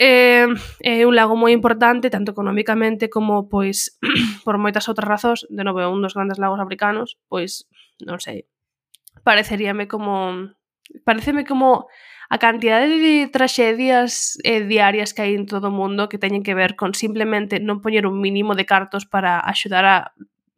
É, 0.00 0.48
eh, 0.80 1.04
é 1.04 1.04
un 1.04 1.12
lago 1.12 1.36
moi 1.36 1.52
importante 1.52 2.08
tanto 2.08 2.32
económicamente 2.32 3.12
como 3.12 3.52
pois 3.52 4.00
por 4.48 4.56
moitas 4.56 4.88
outras 4.88 5.04
razóns, 5.04 5.44
de 5.52 5.60
novo 5.60 5.84
é 5.84 5.88
un 5.92 6.00
dos 6.00 6.16
grandes 6.16 6.40
lagos 6.40 6.56
africanos, 6.56 7.20
pois 7.28 7.68
non 8.00 8.16
sei, 8.16 8.48
pareceríame 9.20 9.84
como 9.92 10.56
pareceme 11.04 11.44
como 11.44 11.86
a 12.28 12.38
cantidade 12.38 12.90
de 12.90 13.28
traxedias 13.30 14.38
eh, 14.42 14.66
diarias 14.66 15.14
que 15.14 15.22
hai 15.22 15.38
en 15.38 15.46
todo 15.46 15.70
o 15.70 15.76
mundo 15.76 16.10
que 16.10 16.18
teñen 16.18 16.42
que 16.42 16.58
ver 16.58 16.74
con 16.74 16.94
simplemente 16.94 17.62
non 17.62 17.78
poñer 17.78 18.04
un 18.10 18.18
mínimo 18.18 18.58
de 18.58 18.66
cartos 18.66 19.06
para 19.06 19.38
axudar 19.38 19.86
a 19.86 19.96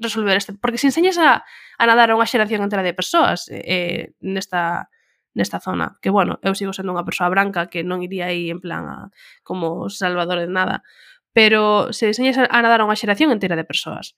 resolver 0.00 0.36
este... 0.36 0.56
Porque 0.56 0.80
se 0.80 0.88
enseñas 0.88 1.18
a, 1.20 1.44
a 1.76 1.84
nadar 1.84 2.08
a 2.08 2.16
unha 2.16 2.24
xeración 2.24 2.64
entera 2.64 2.80
de 2.80 2.96
persoas 2.96 3.52
eh, 3.52 3.60
eh 3.68 4.02
nesta, 4.24 4.88
nesta 5.36 5.60
zona, 5.60 6.00
que 6.00 6.08
bueno, 6.08 6.40
eu 6.40 6.56
sigo 6.56 6.72
sendo 6.72 6.96
unha 6.96 7.04
persoa 7.04 7.28
branca 7.28 7.68
que 7.68 7.84
non 7.84 8.00
iría 8.00 8.32
aí 8.32 8.48
en 8.48 8.64
plan 8.64 8.88
a, 8.88 8.96
como 9.44 9.92
salvador 9.92 10.40
de 10.40 10.48
nada, 10.48 10.80
pero 11.36 11.92
se 11.92 12.08
enseñas 12.08 12.40
a 12.40 12.58
nadar 12.64 12.80
a 12.80 12.88
unha 12.88 12.96
xeración 12.96 13.28
entera 13.28 13.60
de 13.60 13.68
persoas. 13.68 14.16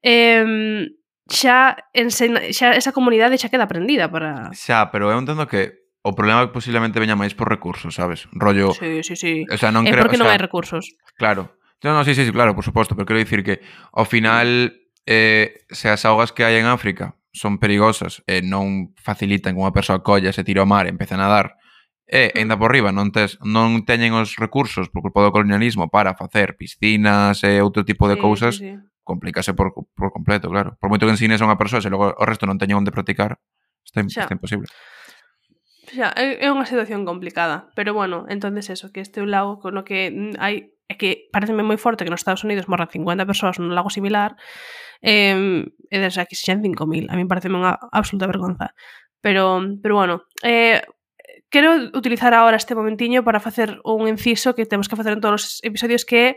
Eh, 0.00 0.88
xa 1.28 1.88
ensena, 1.96 2.40
xa 2.52 2.76
esa 2.76 2.92
comunidade 2.92 3.40
xa 3.40 3.48
queda 3.48 3.64
aprendida 3.64 4.12
para 4.12 4.52
Xa, 4.52 4.92
pero 4.92 5.08
eu 5.08 5.16
entendo 5.16 5.48
que 5.48 5.84
o 6.04 6.12
problema 6.12 6.44
é 6.44 6.46
que 6.48 6.56
posiblemente 6.56 7.00
veña 7.00 7.16
máis 7.16 7.32
por 7.32 7.48
recursos, 7.48 7.96
sabes? 7.96 8.28
Rollo 8.36 8.76
Sí, 8.76 9.00
sí, 9.00 9.16
sí. 9.16 9.34
O 9.48 9.56
sea, 9.56 9.72
non 9.72 9.88
é 9.88 9.92
creo, 9.92 10.04
porque 10.04 10.20
o 10.20 10.20
sea, 10.20 10.28
non 10.28 10.32
hai 10.32 10.40
recursos. 10.40 10.84
Claro. 11.16 11.56
No, 11.80 11.92
no, 11.92 12.04
sí, 12.04 12.16
sí, 12.16 12.24
sí, 12.24 12.32
claro, 12.32 12.56
por 12.56 12.64
suposto, 12.64 12.96
pero 12.96 13.04
quero 13.04 13.20
dicir 13.20 13.44
que 13.44 13.60
ao 13.92 14.04
final 14.08 14.72
eh, 15.08 15.64
se 15.72 15.88
as 15.88 16.04
augas 16.04 16.32
que 16.32 16.44
hai 16.44 16.60
en 16.60 16.68
África 16.68 17.16
son 17.32 17.58
perigosas 17.58 18.22
e 18.28 18.38
eh, 18.38 18.42
non 18.44 18.92
facilitan 19.00 19.56
que 19.56 19.60
unha 19.64 19.74
persoa 19.74 20.04
colla 20.04 20.30
se 20.30 20.44
tire 20.44 20.60
ao 20.60 20.68
mar 20.70 20.86
e 20.86 20.92
empece 20.94 21.16
a 21.16 21.20
nadar 21.20 21.56
e 22.06 22.30
eh, 22.30 22.40
ainda 22.40 22.60
por 22.60 22.70
riba 22.70 22.92
non 22.92 23.10
tes, 23.10 23.40
non 23.42 23.82
teñen 23.88 24.12
os 24.14 24.36
recursos 24.36 24.92
por 24.92 25.02
culpa 25.02 25.24
do 25.24 25.34
colonialismo 25.34 25.88
para 25.88 26.14
facer 26.14 26.54
piscinas 26.54 27.42
e 27.42 27.58
outro 27.64 27.82
tipo 27.82 28.06
de 28.06 28.16
sí, 28.16 28.22
cousas 28.22 28.54
sí, 28.60 28.70
sí 28.70 28.93
complícase 29.04 29.54
por, 29.54 29.72
por 29.72 30.10
completo, 30.10 30.48
claro. 30.50 30.76
Por 30.80 30.90
moito 30.90 31.06
que 31.06 31.14
ensines 31.14 31.38
a 31.40 31.46
unha 31.46 31.60
persoa, 31.60 31.84
se 31.84 31.92
logo 31.92 32.10
o 32.10 32.24
resto 32.24 32.48
non 32.48 32.58
teña 32.58 32.74
onde 32.80 32.90
practicar, 32.90 33.38
está, 33.84 34.02
xa. 34.08 34.26
está 34.26 34.34
imposible. 34.34 34.66
Xa, 35.92 36.10
é 36.16 36.48
unha 36.48 36.64
situación 36.64 37.04
complicada, 37.04 37.68
pero 37.76 37.92
bueno, 37.92 38.24
entonces 38.32 38.72
eso, 38.72 38.90
que 38.90 39.04
este 39.04 39.20
é 39.20 39.24
un 39.24 39.30
lago 39.30 39.60
con 39.60 39.76
o 39.76 39.84
que 39.84 40.08
mm, 40.10 40.40
hai 40.40 40.74
é 40.88 40.94
que 41.00 41.32
pareceme 41.32 41.64
moi 41.64 41.80
forte 41.80 42.04
que 42.04 42.12
nos 42.12 42.20
Estados 42.20 42.44
Unidos 42.44 42.68
morran 42.68 42.92
50 42.92 43.24
persoas 43.24 43.56
nun 43.56 43.72
lago 43.72 43.88
similar 43.88 44.36
eh, 45.00 45.64
e 45.64 45.96
desde 45.96 46.20
aquí 46.20 46.36
se 46.36 46.52
5.000 46.52 47.08
a 47.08 47.16
mí 47.16 47.24
pareceme 47.24 47.56
unha 47.56 47.72
absoluta 47.88 48.28
vergonza 48.28 48.76
pero, 49.24 49.64
pero 49.80 49.94
bueno 49.96 50.28
eh, 50.44 50.84
quero 51.48 51.88
utilizar 51.96 52.36
agora 52.36 52.60
este 52.60 52.76
momentiño 52.76 53.24
para 53.24 53.40
facer 53.40 53.80
un 53.84 54.04
inciso 54.08 54.52
que 54.52 54.68
temos 54.68 54.88
que 54.88 54.96
facer 54.96 55.16
en 55.16 55.24
todos 55.24 55.40
os 55.40 55.44
episodios 55.64 56.04
que 56.04 56.18
é 56.20 56.30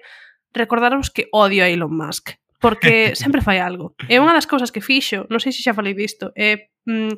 recordarvos 0.56 1.12
que 1.12 1.28
odio 1.36 1.68
a 1.68 1.68
Elon 1.68 1.92
Musk 1.92 2.40
porque 2.60 3.16
sempre 3.16 3.42
fai 3.42 3.60
algo. 3.60 3.94
É 4.10 4.18
unha 4.18 4.34
das 4.34 4.50
cousas 4.50 4.74
que 4.74 4.82
fixo, 4.82 5.30
non 5.30 5.42
sei 5.42 5.54
se 5.54 5.62
xa 5.62 5.78
falei 5.78 5.94
disto, 5.94 6.34
é 6.34 6.74
mm, 6.90 7.14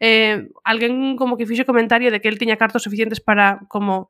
eh, 0.00 0.46
alguén 0.62 1.16
como 1.18 1.36
que 1.36 1.48
fixo 1.48 1.66
comentario 1.66 2.10
de 2.10 2.20
que 2.22 2.28
el 2.30 2.38
tiña 2.38 2.60
cartos 2.60 2.86
suficientes 2.86 3.18
para 3.18 3.66
como 3.66 4.08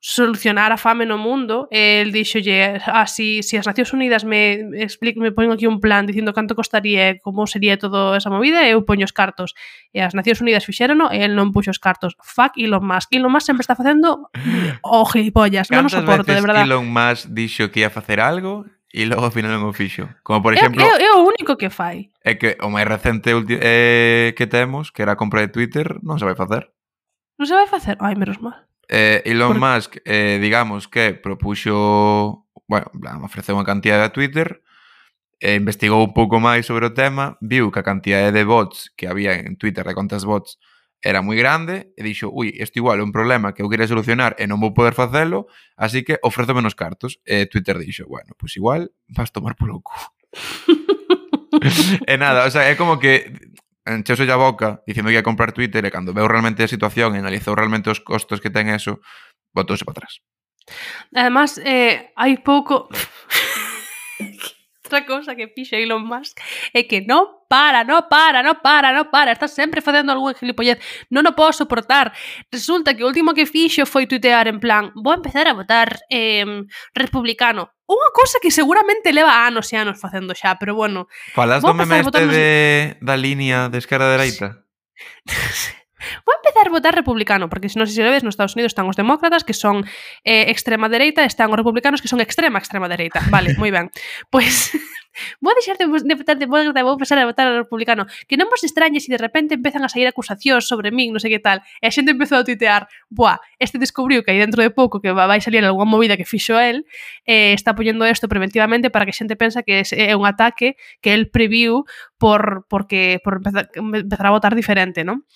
solucionar 0.00 0.70
a 0.70 0.76
fame 0.76 1.06
no 1.06 1.18
mundo, 1.18 1.66
el 1.70 2.12
dixolle, 2.12 2.78
ah, 2.86 3.06
si, 3.06 3.42
si 3.42 3.56
as 3.56 3.66
Nacións 3.66 3.92
Unidas 3.92 4.22
me, 4.22 4.62
explique, 4.78 5.18
me 5.18 5.32
poñen 5.32 5.50
aquí 5.50 5.66
un 5.66 5.80
plan 5.80 6.06
dicindo 6.06 6.32
canto 6.32 6.54
costaría 6.54 7.10
e 7.10 7.18
como 7.18 7.46
sería 7.50 7.78
todo 7.78 8.14
esa 8.14 8.30
movida, 8.30 8.62
eu 8.68 8.86
poño 8.86 9.02
os 9.02 9.16
cartos. 9.16 9.58
E 9.90 9.98
as 9.98 10.14
Nacións 10.14 10.38
Unidas 10.38 10.62
fixerono 10.62 11.10
e 11.10 11.26
el 11.26 11.34
non 11.34 11.50
puxo 11.50 11.74
os 11.74 11.82
cartos. 11.82 12.14
Fuck 12.22 12.54
Elon 12.62 12.84
Musk. 12.86 13.10
Elon 13.10 13.32
Musk 13.32 13.50
sempre 13.50 13.66
está 13.66 13.74
facendo 13.74 14.30
o 14.86 15.02
oh, 15.02 15.06
gilipollas. 15.08 15.66
Non 15.74 15.88
o 15.88 15.90
soporto, 15.90 16.30
de 16.30 16.44
verdad. 16.46 16.62
Elon 16.62 16.86
Musk 16.86 17.34
dixo 17.34 17.74
que 17.74 17.82
ia 17.82 17.90
facer 17.90 18.22
algo 18.22 18.70
e 18.92 19.04
logo 19.04 19.28
ao 19.28 19.34
final 19.34 19.52
non 19.52 19.68
o 19.68 19.76
fixo. 19.76 20.08
Como 20.24 20.40
por 20.40 20.56
exemplo... 20.56 20.80
É, 20.80 21.04
é, 21.04 21.08
é 21.08 21.12
o 21.12 21.28
único 21.28 21.60
que 21.60 21.68
fai. 21.68 22.08
É 22.24 22.40
que 22.40 22.56
o 22.64 22.72
máis 22.72 22.88
recente 22.88 23.30
eh, 23.32 24.32
que 24.32 24.48
temos, 24.48 24.88
que 24.88 25.04
era 25.04 25.12
a 25.14 25.20
compra 25.20 25.44
de 25.44 25.52
Twitter, 25.52 26.00
non 26.00 26.16
se 26.16 26.24
vai 26.24 26.36
facer. 26.36 26.72
Non 27.36 27.44
se 27.44 27.54
vai 27.54 27.68
facer? 27.68 28.00
Ai, 28.00 28.16
menos 28.16 28.40
mal. 28.40 28.64
Eh, 28.88 29.20
Elon 29.28 29.56
por... 29.56 29.60
Musk, 29.60 30.00
eh, 30.08 30.40
digamos 30.40 30.88
que 30.88 31.12
propuxo... 31.12 32.48
Bueno, 32.68 32.88
plan, 32.96 33.24
ofreceu 33.24 33.56
unha 33.56 33.64
cantidad 33.64 34.00
a 34.04 34.12
Twitter, 34.12 34.60
eh, 35.40 35.56
investigou 35.56 36.04
un 36.04 36.12
pouco 36.12 36.36
máis 36.36 36.68
sobre 36.68 36.84
o 36.88 36.92
tema, 36.92 37.40
viu 37.40 37.72
que 37.72 37.80
a 37.80 37.86
cantidade 37.86 38.32
de 38.32 38.44
bots 38.44 38.92
que 38.92 39.08
había 39.08 39.36
en 39.36 39.56
Twitter, 39.56 39.84
de 39.88 39.96
contas 39.96 40.28
bots, 40.28 40.60
era 41.02 41.22
moi 41.22 41.38
grande 41.38 41.94
e 41.94 42.02
dixo, 42.02 42.26
ui, 42.30 42.50
isto 42.58 42.78
igual 42.78 42.98
é 42.98 43.04
un 43.06 43.14
problema 43.14 43.54
que 43.54 43.62
eu 43.62 43.70
quería 43.70 43.86
solucionar 43.86 44.34
e 44.38 44.50
non 44.50 44.58
vou 44.58 44.74
poder 44.74 44.98
facelo, 44.98 45.46
así 45.78 46.02
que 46.02 46.18
ofrezo 46.26 46.58
menos 46.58 46.74
cartos. 46.74 47.22
E 47.22 47.46
Twitter 47.46 47.78
dixo, 47.78 48.10
bueno, 48.10 48.34
pois 48.34 48.50
pues 48.50 48.58
igual 48.58 48.90
vas 49.14 49.30
tomar 49.30 49.54
polo 49.54 49.78
cu. 49.78 49.94
e 52.10 52.14
nada, 52.18 52.46
o 52.46 52.50
sea, 52.50 52.66
é 52.66 52.74
como 52.74 52.98
que 52.98 53.30
encheuse 53.86 54.26
a 54.26 54.36
boca 54.36 54.82
dicindo 54.84 55.08
que 55.08 55.16
ia 55.16 55.22
comprar 55.22 55.54
Twitter 55.54 55.86
e 55.86 55.94
cando 55.94 56.12
veu 56.12 56.26
realmente 56.26 56.66
a 56.66 56.68
situación 56.68 57.14
e 57.14 57.22
analizou 57.22 57.54
realmente 57.54 57.88
os 57.88 58.02
costos 58.02 58.42
que 58.42 58.50
ten 58.50 58.66
eso, 58.68 58.98
botouse 59.54 59.86
para 59.86 60.02
atrás. 60.02 60.18
Además, 61.14 61.56
eh, 61.62 62.10
hai 62.18 62.42
pouco... 62.42 62.90
outra 64.88 65.04
cousa 65.04 65.36
que 65.36 65.52
fixo 65.52 65.76
Elon 65.76 66.00
Musk 66.00 66.40
é 66.72 66.88
que 66.88 67.04
non 67.04 67.44
para, 67.44 67.84
non 67.84 68.08
para, 68.08 68.40
non 68.40 68.56
para, 68.64 68.96
non 68.96 69.12
para, 69.12 69.36
está 69.36 69.44
sempre 69.44 69.84
facendo 69.84 70.16
algún 70.16 70.32
gilipollez, 70.32 70.80
non 71.12 71.28
o 71.28 71.36
podo 71.36 71.52
soportar. 71.52 72.16
Resulta 72.48 72.96
que 72.96 73.04
o 73.04 73.08
último 73.08 73.36
que 73.36 73.44
fixo 73.44 73.84
foi 73.84 74.08
tuitear 74.08 74.48
en 74.48 74.56
plan, 74.56 74.90
vou 74.96 75.12
empezar 75.12 75.44
a 75.44 75.52
votar 75.52 76.00
eh, 76.08 76.64
republicano. 76.96 77.68
Unha 77.84 78.08
cousa 78.16 78.40
que 78.40 78.52
seguramente 78.52 79.12
leva 79.12 79.44
anos 79.44 79.68
e 79.72 79.76
anos 79.76 80.00
facendo 80.00 80.32
xa, 80.32 80.56
pero 80.56 80.72
bueno. 80.72 81.08
Falas 81.36 81.60
do 81.60 81.76
meme 81.76 82.00
este 82.00 82.24
de, 82.24 82.48
da 83.04 83.16
línea 83.16 83.68
de 83.68 83.76
esquerda 83.80 84.08
a 84.08 84.14
dereita? 84.16 84.64
Sí. 85.28 85.77
Vou 86.24 86.34
empezar 86.38 86.66
a 86.66 86.70
votar 86.70 86.94
republicano, 86.94 87.50
porque 87.50 87.68
se 87.68 87.78
non 87.78 87.90
sei 87.90 87.98
se 87.98 88.04
lo 88.06 88.14
ves, 88.14 88.22
nos 88.22 88.38
Estados 88.38 88.54
Unidos 88.54 88.70
están 88.70 88.86
os 88.86 88.94
demócratas 88.94 89.42
que 89.42 89.54
son 89.54 89.82
eh, 90.22 90.46
extrema 90.50 90.86
dereita, 90.86 91.26
están 91.26 91.50
os 91.50 91.58
republicanos 91.58 91.98
que 91.98 92.10
son 92.10 92.22
extrema 92.22 92.62
extrema 92.62 92.86
dereita. 92.86 93.22
Vale, 93.30 93.58
moi 93.58 93.74
ben. 93.74 93.90
Pois 94.30 94.70
vou 95.42 95.54
deixar 95.54 95.76
de, 95.76 95.86
de 95.86 96.14
votar 96.14 96.36
demócrata 96.38 96.78
e 96.80 96.86
vou 96.86 96.96
pasar 96.96 97.18
a 97.18 97.26
votar 97.26 97.46
a 97.50 97.58
republicano. 97.58 98.06
Que 98.30 98.38
non 98.38 98.46
vos 98.46 98.62
extrañe 98.62 99.02
se 99.02 99.08
si 99.08 99.14
de 99.14 99.18
repente 99.18 99.58
empezan 99.58 99.82
a 99.82 99.90
sair 99.90 100.06
acusacións 100.06 100.68
sobre 100.68 100.94
min, 100.94 101.10
non 101.10 101.20
sei 101.20 101.34
que 101.34 101.42
tal. 101.42 101.58
E 101.82 101.86
a 101.88 101.92
xente 101.92 102.14
empezou 102.14 102.38
a 102.38 102.44
tuitear, 102.46 102.86
buah, 103.10 103.42
este 103.58 103.82
descubriu 103.82 104.22
que 104.22 104.30
aí 104.30 104.38
dentro 104.38 104.62
de 104.62 104.70
pouco 104.70 105.02
que 105.02 105.10
vai 105.10 105.40
salir 105.42 105.64
algunha 105.64 105.88
movida 105.88 106.14
que 106.14 106.28
fixo 106.28 106.54
el, 106.58 106.86
eh, 107.26 107.52
está 107.54 107.74
poñendo 107.74 108.06
isto 108.06 108.30
preventivamente 108.30 108.90
para 108.92 109.02
que 109.02 109.12
a 109.14 109.18
xente 109.18 109.34
pensa 109.34 109.66
que 109.66 109.82
é 109.82 110.14
un 110.14 110.24
ataque 110.28 110.78
que 111.02 111.14
el 111.14 111.30
previu 111.30 111.82
por 112.18 112.66
porque 112.68 113.18
por 113.22 113.42
empezar, 113.42 113.70
empezar 113.74 114.26
a 114.26 114.34
votar 114.34 114.54
diferente, 114.54 115.02
non? 115.02 115.26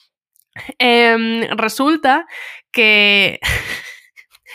Eh, 0.78 1.48
resulta 1.56 2.26
que 2.70 3.40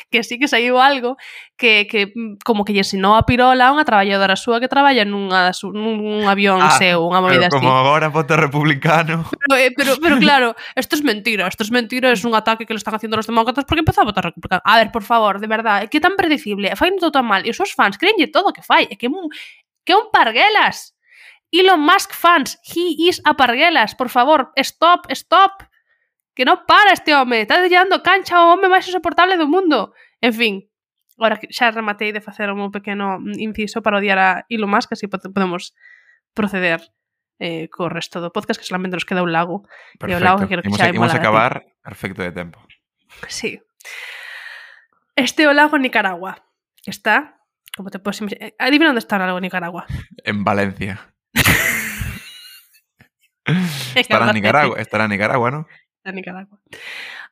que 0.10 0.24
sí 0.24 0.40
que 0.40 0.48
saiu 0.48 0.80
algo 0.80 1.18
que, 1.58 1.88
que 1.88 2.14
mm, 2.16 2.38
como 2.46 2.64
que 2.64 2.72
lle 2.72 2.86
ensinou 2.86 3.18
a 3.18 3.26
Pirola 3.28 3.74
unha 3.74 3.84
traballadora 3.84 4.40
súa 4.40 4.62
que 4.64 4.72
traballa 4.72 5.04
nunha, 5.04 5.52
nun 5.74 6.24
avión 6.30 6.64
ah, 6.64 6.72
seu, 6.80 7.04
unha 7.04 7.20
movida 7.20 7.52
así. 7.52 7.60
como 7.60 7.76
agora 7.76 8.08
voto 8.08 8.38
republicano. 8.40 9.28
Pero, 9.28 9.54
eh, 9.60 9.72
pero, 9.76 9.92
pero 10.00 10.16
claro, 10.24 10.56
isto 10.78 10.96
es 10.96 11.04
mentira, 11.04 11.50
isto 11.50 11.68
es 11.68 11.72
mentira, 11.72 12.14
es 12.14 12.24
un 12.24 12.36
ataque 12.38 12.64
que 12.64 12.74
lo 12.74 12.80
están 12.80 12.96
haciendo 12.96 13.18
los 13.18 13.28
demócratas 13.28 13.66
porque 13.68 13.84
empezou 13.84 14.08
a 14.08 14.10
votar 14.14 14.24
republicano. 14.32 14.62
A 14.64 14.80
ver, 14.80 14.94
por 14.94 15.04
favor, 15.04 15.42
de 15.44 15.48
verdade, 15.48 15.90
que 15.92 16.00
tan 16.00 16.16
predecible, 16.16 16.72
fai 16.80 16.96
todo 16.96 17.12
tan 17.12 17.28
mal, 17.28 17.44
e 17.44 17.52
os 17.52 17.58
seus 17.58 17.76
fans 17.76 18.00
creenlle 18.00 18.32
todo 18.32 18.56
que 18.56 18.64
fai, 18.64 18.88
é 18.88 18.96
que, 18.96 19.12
que 19.84 19.94
un 19.98 20.08
parguelas. 20.14 20.96
Elon 21.52 21.80
Musk 21.80 22.12
fans, 22.12 22.60
he 22.64 23.08
is 23.08 23.24
a 23.24 23.36
parguelas, 23.36 23.96
por 23.96 24.08
favor, 24.08 24.52
stop, 24.56 25.08
stop. 25.12 25.64
Que 26.38 26.46
non 26.46 26.70
para 26.70 26.94
este 26.94 27.18
home, 27.18 27.42
está 27.42 27.58
llevando 27.66 28.06
cancha 28.06 28.38
ao 28.38 28.54
home 28.54 28.70
máis 28.70 28.86
insoportable 28.86 29.42
do 29.42 29.50
mundo. 29.50 29.98
En 30.22 30.38
fin, 30.38 30.70
agora 31.18 31.42
que 31.42 31.50
xa 31.50 31.74
rematei 31.74 32.14
de 32.14 32.22
facer 32.22 32.54
un 32.54 32.70
pequeno 32.70 33.18
inciso 33.42 33.82
para 33.82 33.98
odiar 33.98 34.22
a 34.22 34.46
Elon 34.46 34.70
Musk, 34.70 34.94
así 34.94 35.10
podemos 35.10 35.74
proceder 36.38 36.94
eh, 37.42 37.74
co 37.74 37.90
resto 37.90 38.22
do 38.22 38.30
podcast, 38.30 38.62
que 38.62 38.70
solamente 38.70 39.02
nos 39.02 39.10
queda 39.10 39.26
un 39.26 39.34
lago. 39.34 39.66
Perfecto. 39.98 40.14
E 40.14 40.14
o 40.14 40.22
lago 40.22 40.46
que 40.46 40.46
quero 40.46 40.62
que 40.62 40.70
imos, 40.70 40.78
xa 40.78 40.94
imos 40.94 41.18
acabar 41.18 41.66
perfecto 41.82 42.22
de 42.22 42.30
tempo. 42.30 42.62
Sí. 43.26 43.58
Este 45.18 45.50
o 45.50 45.58
lago 45.58 45.82
Nicaragua. 45.82 46.46
Está, 46.86 47.42
como 47.74 47.90
te 47.90 47.98
podes 47.98 48.22
imaginar... 48.22 48.54
Adivina 48.62 48.94
onde 48.94 49.02
está 49.02 49.18
o 49.18 49.26
lago 49.26 49.42
Nicaragua. 49.42 49.90
En 50.22 50.46
Valencia. 50.46 51.02
estará 53.98 54.30
en 54.30 54.38
Nicaragua, 54.38 54.78
estará 54.78 55.10
en 55.10 55.18
Nicaragua, 55.18 55.50
¿no? 55.50 55.66
de 56.08 56.16
Nicaragua. 56.16 56.58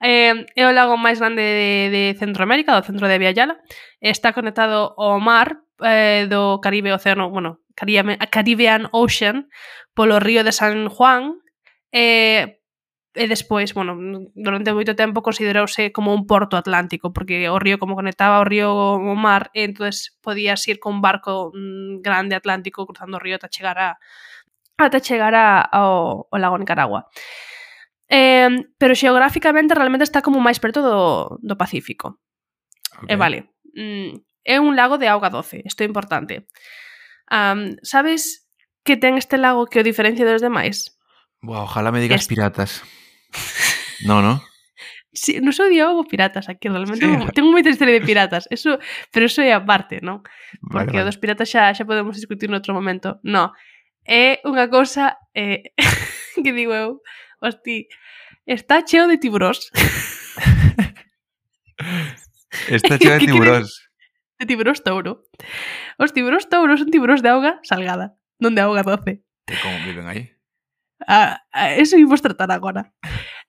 Eh, 0.04 0.46
é 0.56 0.64
o 0.68 0.76
lago 0.76 1.00
máis 1.00 1.24
grande 1.24 1.42
de, 1.42 1.72
de 1.90 2.04
Centroamérica, 2.20 2.76
do 2.76 2.84
centro 2.84 3.08
de 3.08 3.16
Viayala. 3.16 3.56
Está 4.04 4.36
conectado 4.36 4.94
ao 5.00 5.18
mar 5.24 5.64
eh, 5.80 6.28
do 6.28 6.60
Caribe 6.60 6.92
Océano, 6.92 7.32
bueno, 7.32 7.64
Caribe, 7.74 8.20
Caribbean 8.30 8.92
Ocean, 8.92 9.48
polo 9.96 10.20
río 10.20 10.44
de 10.44 10.52
San 10.52 10.92
Juan, 10.92 11.40
eh, 11.92 12.60
e 13.16 13.32
despois, 13.32 13.72
bueno, 13.72 13.96
durante 14.36 14.76
moito 14.76 14.92
tempo 14.92 15.24
considerouse 15.24 15.96
como 15.96 16.12
un 16.12 16.28
porto 16.28 16.60
atlántico, 16.60 17.16
porque 17.16 17.48
o 17.48 17.58
río 17.64 17.80
como 17.80 17.96
conectaba 17.96 18.44
o 18.44 18.46
río 18.46 18.76
o 18.76 19.16
mar, 19.16 19.56
e 19.56 19.64
entonces 19.64 20.20
podías 20.20 20.60
ir 20.68 20.84
con 20.84 21.00
un 21.00 21.02
barco 21.02 21.56
mm, 21.56 22.04
grande 22.04 22.36
atlántico 22.36 22.84
cruzando 22.84 23.16
o 23.16 23.24
río 23.24 23.40
ata 23.40 23.48
chegar 23.48 23.80
a 23.80 23.96
ata 24.76 25.00
chegar 25.00 25.32
a, 25.32 25.64
ao, 25.64 26.28
ao 26.28 26.40
lago 26.40 26.60
Nicaragua. 26.60 27.08
Eh, 28.10 28.50
pero 28.78 28.94
xeográficamente 28.94 29.74
realmente 29.74 30.06
está 30.06 30.22
como 30.22 30.44
máis 30.44 30.62
preto 30.62 30.86
do, 30.86 31.40
do 31.42 31.56
Pacífico. 31.58 32.22
Okay. 33.02 33.10
E 33.10 33.14
eh, 33.14 33.20
vale. 33.20 33.40
Mm, 33.74 34.22
é 34.46 34.62
un 34.62 34.78
lago 34.78 35.02
de 35.02 35.10
auga 35.10 35.34
doce, 35.34 35.66
isto 35.66 35.82
é 35.82 35.90
importante. 35.90 36.46
Um, 37.32 37.76
sabes 37.82 38.46
que 38.86 38.96
ten 38.96 39.18
este 39.18 39.42
lago 39.42 39.66
que 39.66 39.82
o 39.82 39.88
diferencia 39.88 40.24
dos 40.24 40.46
demais? 40.46 40.94
Buah, 41.42 41.66
ojalá 41.66 41.90
me 41.90 42.00
digas 42.00 42.22
este. 42.22 42.38
piratas. 42.38 42.86
no, 44.06 44.22
no? 44.22 44.42
Sí, 45.16 45.40
non 45.40 45.56
só 45.56 45.64
diálogo 45.72 46.04
piratas 46.04 46.52
aquí, 46.52 46.68
realmente 46.68 47.08
sí. 47.08 47.32
tengo 47.32 47.48
moita 47.48 47.72
historia 47.72 47.96
de 47.96 48.04
piratas, 48.04 48.52
eso, 48.52 48.84
pero 49.16 49.32
eso 49.32 49.40
é 49.40 49.56
aparte, 49.56 50.04
non? 50.04 50.28
Porque 50.60 50.92
vale, 50.92 51.08
vale. 51.08 51.08
dos 51.08 51.16
piratas 51.16 51.48
xa, 51.48 51.72
xa 51.72 51.88
podemos 51.88 52.20
discutir 52.20 52.52
noutro 52.52 52.76
momento. 52.76 53.24
No, 53.24 53.56
é 54.04 54.44
unha 54.44 54.68
cousa 54.68 55.16
eh, 55.32 55.72
que 56.44 56.52
digo 56.52 56.76
eu, 56.76 57.00
Hosti, 57.42 57.88
está 58.46 58.84
cheo 58.84 59.08
de 59.08 59.18
tiburóns. 59.18 59.72
está 62.70 62.98
cheo 63.00 63.20
de 63.20 63.26
tiburóns. 63.26 63.90
De 64.40 64.46
tiburóns 64.46 64.84
touro. 64.84 65.24
Os 65.98 66.12
tiburóns 66.12 66.50
touro 66.50 66.78
son 66.78 66.92
tiburóns 66.92 67.24
de 67.24 67.30
auga 67.30 67.60
salgada, 67.64 68.18
non 68.40 68.56
de 68.56 68.62
auga 68.62 68.84
doce. 68.84 69.24
E 69.48 69.56
como 69.62 69.80
viven 69.86 70.08
aí? 70.12 70.36
A, 71.08 71.44
a, 71.52 71.76
eso 71.76 72.00
imos 72.00 72.24
tratar 72.24 72.52
agora. 72.52 72.92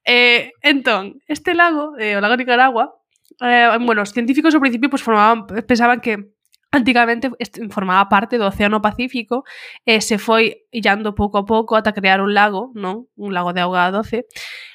Eh, 0.06 0.52
entón, 0.62 1.18
este 1.26 1.54
lago, 1.54 1.98
eh, 1.98 2.14
o 2.14 2.22
lago 2.22 2.38
Nicaragua, 2.38 2.94
eh, 3.42 3.74
bueno, 3.80 4.02
os 4.02 4.14
científicos 4.14 4.54
ao 4.54 4.62
principio 4.62 4.90
pues, 4.90 5.02
formaban, 5.02 5.46
pensaban 5.66 5.98
que 5.98 6.35
antigamente 6.76 7.30
formaba 7.70 8.08
parte 8.08 8.38
do 8.38 8.46
Océano 8.46 8.84
Pacífico 8.84 9.44
e 9.82 10.04
se 10.04 10.20
foi 10.20 10.68
illando 10.70 11.16
pouco 11.16 11.40
a 11.40 11.44
pouco 11.48 11.74
ata 11.74 11.96
crear 11.96 12.20
un 12.20 12.36
lago, 12.36 12.70
non? 12.76 13.08
Un 13.16 13.32
lago 13.32 13.56
de 13.56 13.64
auga 13.64 13.88
doce. 13.90 14.28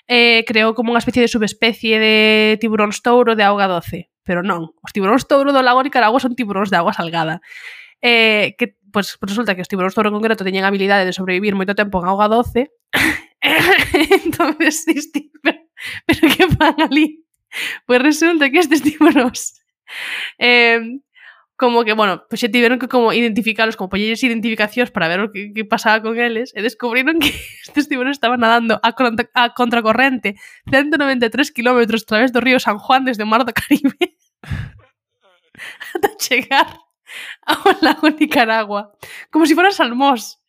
Eh, 0.10 0.44
creou 0.50 0.74
como 0.74 0.92
unha 0.92 1.00
especie 1.00 1.22
de 1.22 1.32
subespecie 1.32 2.02
de 2.02 2.16
tiburóns 2.60 3.00
touro 3.06 3.38
de 3.38 3.46
auga 3.46 3.70
doce. 3.70 4.10
Pero 4.26 4.42
non, 4.42 4.74
os 4.82 4.92
tiburóns 4.92 5.30
touro 5.30 5.54
do 5.54 5.62
lago 5.62 5.86
Nicaragua 5.86 6.20
son 6.20 6.34
tiburóns 6.34 6.74
de 6.74 6.78
agua 6.82 6.92
salgada. 6.92 7.40
Eh, 8.02 8.58
que 8.58 8.76
pues, 8.92 9.16
pues 9.22 9.32
resulta 9.32 9.56
que 9.56 9.62
os 9.62 9.70
tiburóns 9.70 9.94
touro 9.94 10.10
en 10.10 10.18
concreto 10.18 10.44
teñen 10.44 10.66
a 10.66 10.74
habilidade 10.74 11.06
de 11.06 11.16
sobrevivir 11.16 11.54
moito 11.54 11.78
tempo 11.78 12.02
en 12.02 12.10
auga 12.10 12.28
doce. 12.28 12.74
entonces, 14.26 14.84
pero, 15.42 15.62
pero 16.06 16.22
que 16.28 16.46
fan 16.50 16.78
ali? 16.82 17.24
Pois 17.86 18.00
pues 18.00 18.16
resulta 18.16 18.50
que 18.50 18.60
estes 18.60 18.82
tiburóns 18.82 19.62
eh, 20.40 20.80
como 21.62 21.86
que, 21.86 21.94
bueno, 21.94 22.26
pues 22.26 22.42
xa 22.42 22.50
tiveron 22.50 22.82
que 22.82 22.90
como 22.90 23.14
identificarlos, 23.14 23.78
como 23.78 23.94
poñerles 23.94 24.26
identificacións 24.26 24.90
para 24.90 25.06
ver 25.06 25.22
o 25.22 25.30
que, 25.30 25.54
que 25.54 25.62
pasaba 25.62 26.02
con 26.02 26.18
eles, 26.18 26.50
e 26.58 26.66
descubriron 26.66 27.22
que 27.22 27.30
estes 27.70 27.86
tiburones 27.86 28.18
estaban 28.18 28.42
nadando 28.42 28.82
a, 28.82 28.98
contra, 28.98 29.30
a 29.38 29.54
contracorrente 29.54 30.42
193 30.74 31.54
km 31.54 31.86
a 31.86 32.02
través 32.02 32.34
do 32.34 32.42
río 32.42 32.58
San 32.58 32.82
Juan 32.82 33.06
desde 33.06 33.22
o 33.22 33.30
mar 33.30 33.46
do 33.46 33.54
Caribe 33.54 34.18
ata 35.94 36.10
chegar 36.18 36.66
ao 37.46 37.78
lago 37.86 38.10
Nicaragua. 38.10 38.98
Como 39.30 39.46
si 39.46 39.54
fueran 39.54 39.78
salmós. 39.78 40.42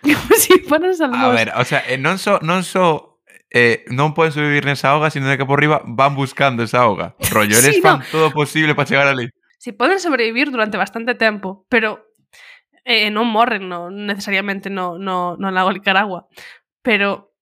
Como 0.00 0.32
si 0.40 0.56
fueran 0.64 0.96
salmós. 0.96 1.20
A 1.20 1.36
ver, 1.36 1.52
o 1.52 1.64
sea, 1.68 1.84
eh, 1.84 2.00
non 2.00 2.16
so, 2.16 2.40
non 2.40 2.64
so 2.64 3.20
eh, 3.52 3.84
non 3.92 4.16
poden 4.16 4.32
sobrevivir 4.32 4.64
nesa 4.64 4.96
auga, 4.96 5.12
sino 5.12 5.28
de 5.28 5.36
que 5.36 5.44
por 5.44 5.60
riba 5.60 5.84
van 5.84 6.16
buscando 6.16 6.64
esa 6.64 6.80
auga. 6.80 7.12
Rollo, 7.28 7.52
eres 7.60 7.76
sí, 7.76 7.84
fan 7.84 8.00
no. 8.00 8.08
todo 8.08 8.32
posible 8.32 8.72
para 8.72 8.88
chegar 8.88 9.04
ali 9.04 9.28
si 9.66 9.72
poden 9.72 9.98
sobrevivir 9.98 10.52
durante 10.52 10.78
bastante 10.78 11.16
tempo, 11.16 11.66
pero 11.68 12.06
eh, 12.86 13.10
non 13.10 13.26
morren 13.26 13.66
no, 13.66 13.90
necesariamente 13.90 14.70
no, 14.70 14.94
no, 14.94 15.34
no 15.34 15.50
lago 15.50 15.74
Nicaragua. 15.74 16.30
Pero 16.86 17.34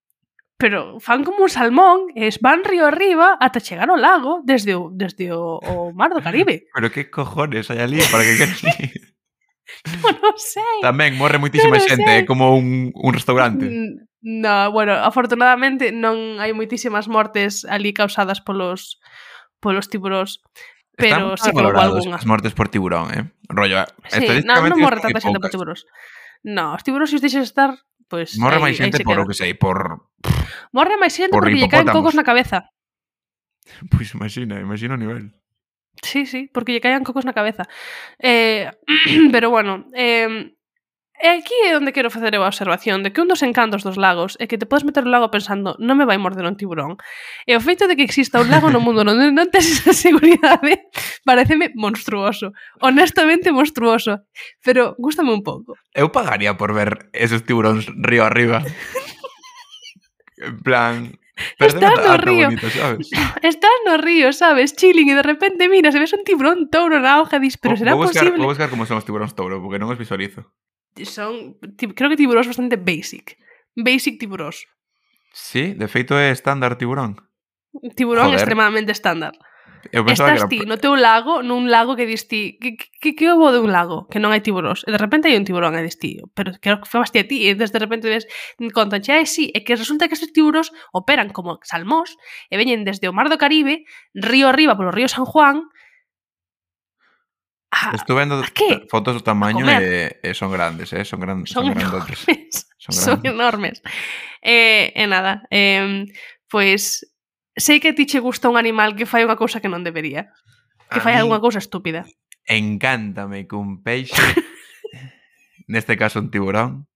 pero 0.57 0.97
fan 1.05 1.21
como 1.21 1.45
un 1.45 1.53
salmón 1.53 2.09
e 2.17 2.33
van 2.41 2.65
río 2.65 2.89
arriba 2.89 3.37
ata 3.37 3.61
chegar 3.61 3.93
ao 3.93 4.01
lago 4.01 4.41
desde 4.41 4.73
o, 4.73 4.89
desde 4.89 5.37
o, 5.37 5.61
o 5.61 5.93
mar 5.93 6.17
do 6.17 6.25
Caribe. 6.25 6.65
Pero 6.73 6.89
que 6.89 7.13
cojones 7.13 7.69
hai 7.69 7.85
ali 7.85 8.01
para 8.09 8.25
que 8.25 8.41
queres 8.41 8.65
Non 10.01 10.17
no 10.25 10.33
sei. 10.41 10.81
Tamén 10.81 11.21
morre 11.21 11.37
moitísima 11.37 11.77
no, 11.77 11.85
xente, 11.85 12.09
sei. 12.09 12.25
como 12.25 12.57
un, 12.57 12.89
un 12.97 13.13
restaurante. 13.13 13.69
No, 14.25 14.73
bueno, 14.73 14.97
afortunadamente 14.97 15.93
non 15.93 16.41
hai 16.41 16.57
moitísimas 16.57 17.05
mortes 17.05 17.69
ali 17.69 17.93
causadas 17.93 18.41
polos 18.41 18.97
polos 19.61 19.93
tiburóns 19.93 20.41
pero 20.97 21.37
sí 21.37 21.51
que 21.51 21.61
houve 21.61 21.79
algunha. 21.79 22.17
As 22.17 22.27
mortes 22.27 22.55
por 22.55 22.69
tiburón, 22.71 23.11
eh? 23.15 23.25
Rollo, 23.49 23.83
eh, 23.83 23.87
sí, 24.09 24.27
non, 24.47 24.65
non 24.71 24.79
morre 24.79 25.03
tanta 25.03 25.21
xente 25.21 25.43
por 25.43 25.51
tiburóns. 25.51 25.87
No, 26.45 26.75
os 26.75 26.83
tiburóns 26.87 27.11
se 27.11 27.19
os 27.19 27.25
deixas 27.25 27.45
estar, 27.45 27.75
pois... 28.07 28.35
Pues, 28.35 28.43
morre 28.43 28.63
máis 28.63 28.79
xente 28.79 29.03
por 29.03 29.19
o 29.19 29.27
que 29.27 29.35
sei, 29.35 29.55
por... 29.59 30.07
Morre 30.71 30.97
máis 31.01 31.15
xente 31.15 31.35
por 31.35 31.47
porque 31.47 31.59
lle 31.59 31.71
caen 31.73 31.91
cocos 31.91 32.15
na 32.15 32.23
cabeza. 32.27 32.71
Pois 33.91 34.13
pues 34.13 34.15
imagina, 34.15 34.61
imagina 34.61 34.95
o 34.95 35.01
nivel. 35.01 35.35
Sí, 36.03 36.27
sí, 36.27 36.51
porque 36.53 36.73
lle 36.73 36.85
caían 36.85 37.05
cocos 37.05 37.25
na 37.25 37.33
cabeza. 37.33 37.65
Eh, 38.19 38.71
pero 39.33 39.51
bueno, 39.51 39.89
eh, 39.95 40.55
E 41.23 41.31
aquí 41.31 41.55
é 41.71 41.79
onde 41.79 41.95
quero 41.95 42.11
facer 42.11 42.35
a 42.35 42.43
observación 42.43 43.07
de 43.07 43.15
que 43.15 43.23
un 43.23 43.31
dos 43.31 43.47
encantos 43.47 43.87
dos 43.87 43.95
lagos 43.95 44.35
é 44.43 44.51
que 44.51 44.59
te 44.59 44.67
podes 44.67 44.83
meter 44.83 45.07
no 45.07 45.15
lago 45.15 45.31
pensando 45.31 45.79
non 45.79 45.95
me 45.95 46.03
vai 46.03 46.19
morder 46.19 46.43
un 46.43 46.59
tiburón. 46.59 46.99
E 47.47 47.55
o 47.55 47.63
feito 47.63 47.87
de 47.87 47.95
que 47.95 48.03
exista 48.03 48.43
un 48.43 48.51
lago 48.51 48.67
no 48.67 48.83
mundo 48.83 49.07
onde 49.07 49.31
non 49.31 49.47
tens 49.47 49.71
esa 49.71 49.95
seguridade 49.95 50.91
pareceme 51.29 51.71
monstruoso. 51.79 52.51
Honestamente 52.83 53.55
monstruoso. 53.55 54.27
Pero 54.59 54.99
gústame 54.99 55.31
un 55.31 55.47
pouco. 55.47 55.79
Eu 55.95 56.11
pagaría 56.11 56.59
por 56.59 56.75
ver 56.75 57.09
esos 57.15 57.47
tiburóns 57.47 57.87
río 57.95 58.27
arriba. 58.27 58.67
en 60.43 60.59
plan, 60.67 61.15
Estás 61.59 61.75
no 61.81 62.17
río. 62.17 62.47
Bonito, 62.47 62.71
¿sabes? 62.71 63.11
Estás 63.43 63.71
no 63.87 63.97
río, 63.99 64.33
¿sabes? 64.33 64.75
Chilling 64.77 65.09
y 65.11 65.15
de 65.15 65.23
repente 65.23 65.69
mira, 65.69 65.91
se 65.91 65.99
ves 65.99 66.13
un 66.13 66.23
tiburón 66.25 66.71
touro 66.71 67.01
na 67.01 67.21
hoja, 67.21 67.39
dis, 67.39 67.59
pero 67.59 67.77
será 67.77 67.95
vou 67.95 68.07
buscar, 68.07 68.23
posible. 68.23 68.39
Vou 68.39 68.51
buscar 68.51 68.71
como 68.71 68.87
son 68.87 68.99
os 68.99 69.07
tiburóns 69.07 69.35
touro, 69.35 69.59
porque 69.59 69.79
non 69.83 69.91
os 69.91 69.99
visualizo 69.99 70.47
son 71.03 71.59
creo 71.99 72.11
que 72.11 72.21
tiburós 72.21 72.47
bastante 72.47 72.79
basic. 72.79 73.35
Basic 73.75 74.23
tiburós. 74.23 74.71
Sí, 75.35 75.75
de 75.75 75.91
feito 75.91 76.15
é 76.15 76.31
estándar 76.31 76.79
tiburón. 76.79 77.19
Tiburón 77.99 78.31
Joder. 78.31 78.39
extremadamente 78.39 78.95
estándar. 78.95 79.35
Eu 79.93 80.07
Estás 80.07 80.41
era... 80.41 80.49
ti 80.49 80.65
no 80.65 80.79
teu 80.81 80.97
lago, 80.97 81.43
nun 81.43 81.69
lago 81.69 81.93
que 81.99 82.09
dis 82.09 82.25
ti, 82.25 82.57
que, 82.57 82.79
que, 82.79 83.13
que 83.13 83.27
houbo 83.29 83.53
de 83.53 83.61
un 83.61 83.69
lago 83.69 84.09
que 84.09 84.23
non 84.23 84.33
hai 84.33 84.41
tiburós? 84.41 84.81
E 84.89 84.91
de 84.95 85.01
repente 85.01 85.29
hai 85.29 85.37
un 85.37 85.45
tiburón 85.45 85.77
e 85.77 85.85
dis 85.85 86.01
ti, 86.01 86.23
pero 86.33 86.57
que 86.57 86.89
foi 86.89 87.05
ti 87.13 87.21
a 87.21 87.27
ti, 87.29 87.37
e 87.45 87.53
de 87.53 87.67
repente 87.69 88.09
ves, 88.09 88.25
contan, 88.73 89.05
xa, 89.05 89.21
sí, 89.29 89.53
e 89.53 89.61
que 89.67 89.77
resulta 89.77 90.09
que 90.09 90.17
estes 90.17 90.33
tiburós 90.33 90.73
operan 90.95 91.29
como 91.35 91.61
salmós, 91.67 92.17
e 92.49 92.55
veñen 92.57 92.87
desde 92.89 93.11
o 93.11 93.13
mar 93.13 93.29
do 93.29 93.37
Caribe, 93.37 93.85
río 94.17 94.49
arriba 94.49 94.79
polo 94.79 94.95
río 94.95 95.11
San 95.11 95.29
Juan, 95.29 95.69
Estuve 97.93 98.25
vendo 98.25 98.41
fotos 98.89 99.21
do 99.21 99.23
tamaño 99.23 99.69
e, 99.69 100.17
e 100.23 100.31
eh, 100.31 100.35
son 100.35 100.49
grandes, 100.49 100.93
eh? 100.97 101.05
son, 101.05 101.21
gran, 101.21 101.45
son, 101.45 101.69
son 101.69 101.77
enormes. 101.77 102.19
Son, 102.79 102.95
Son, 102.95 103.21
grandes. 103.21 103.33
enormes. 103.33 103.77
E, 104.41 104.49
eh, 104.49 104.85
e 104.97 105.05
eh, 105.05 105.07
nada, 105.07 105.45
eh, 105.51 106.09
pois 106.49 107.05
pues, 107.05 107.15
sei 107.57 107.79
que 107.79 107.91
a 107.91 107.95
ti 107.95 108.07
che 108.07 108.19
gusta 108.19 108.49
un 108.49 108.57
animal 108.57 108.97
que 108.97 109.07
fai 109.07 109.23
unha 109.23 109.39
cousa 109.39 109.63
que 109.63 109.71
non 109.71 109.87
debería. 109.87 110.31
Que 110.91 111.01
A 111.01 111.05
fai 111.05 111.15
algunha 111.15 111.43
cousa 111.43 111.63
estúpida. 111.63 112.07
Encántame 112.45 113.47
que 113.47 113.57
un 113.57 113.81
peixe, 113.81 114.15
neste 115.73 115.97
caso 115.97 116.21
un 116.21 116.29
tiburón, 116.29 116.91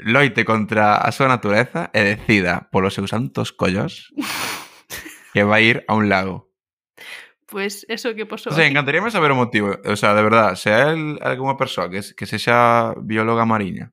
loite 0.00 0.44
contra 0.48 0.98
a 0.98 1.12
súa 1.12 1.28
natureza 1.28 1.92
e 1.92 2.02
decida 2.02 2.72
polos 2.72 2.96
seus 2.96 3.12
santos 3.12 3.52
collos 3.52 4.10
que 5.36 5.44
vai 5.44 5.68
ir 5.68 5.84
a 5.86 5.94
un 5.94 6.08
lago. 6.08 6.51
Pois 7.52 7.84
pues 7.84 7.92
eso 7.92 8.16
que 8.16 8.24
posou. 8.24 8.48
O 8.48 8.56
sea, 8.56 8.64
encantaríame 8.64 9.12
saber 9.12 9.28
o 9.30 9.36
motivo. 9.36 9.76
O 9.84 9.96
sea, 9.96 10.16
de 10.16 10.24
verdad, 10.24 10.56
se 10.56 10.72
él 10.72 11.20
algunha 11.20 11.60
persoa 11.60 11.92
que, 11.92 12.00
que 12.00 12.24
sexa 12.24 12.96
bióloga 12.96 13.44
mariña 13.44 13.92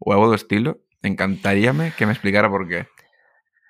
ou 0.00 0.16
algo 0.16 0.32
do 0.32 0.36
estilo, 0.40 0.80
encantaríame 1.04 1.92
que 1.92 2.08
me 2.08 2.16
explicara 2.16 2.48
por 2.48 2.64
qué. 2.64 2.88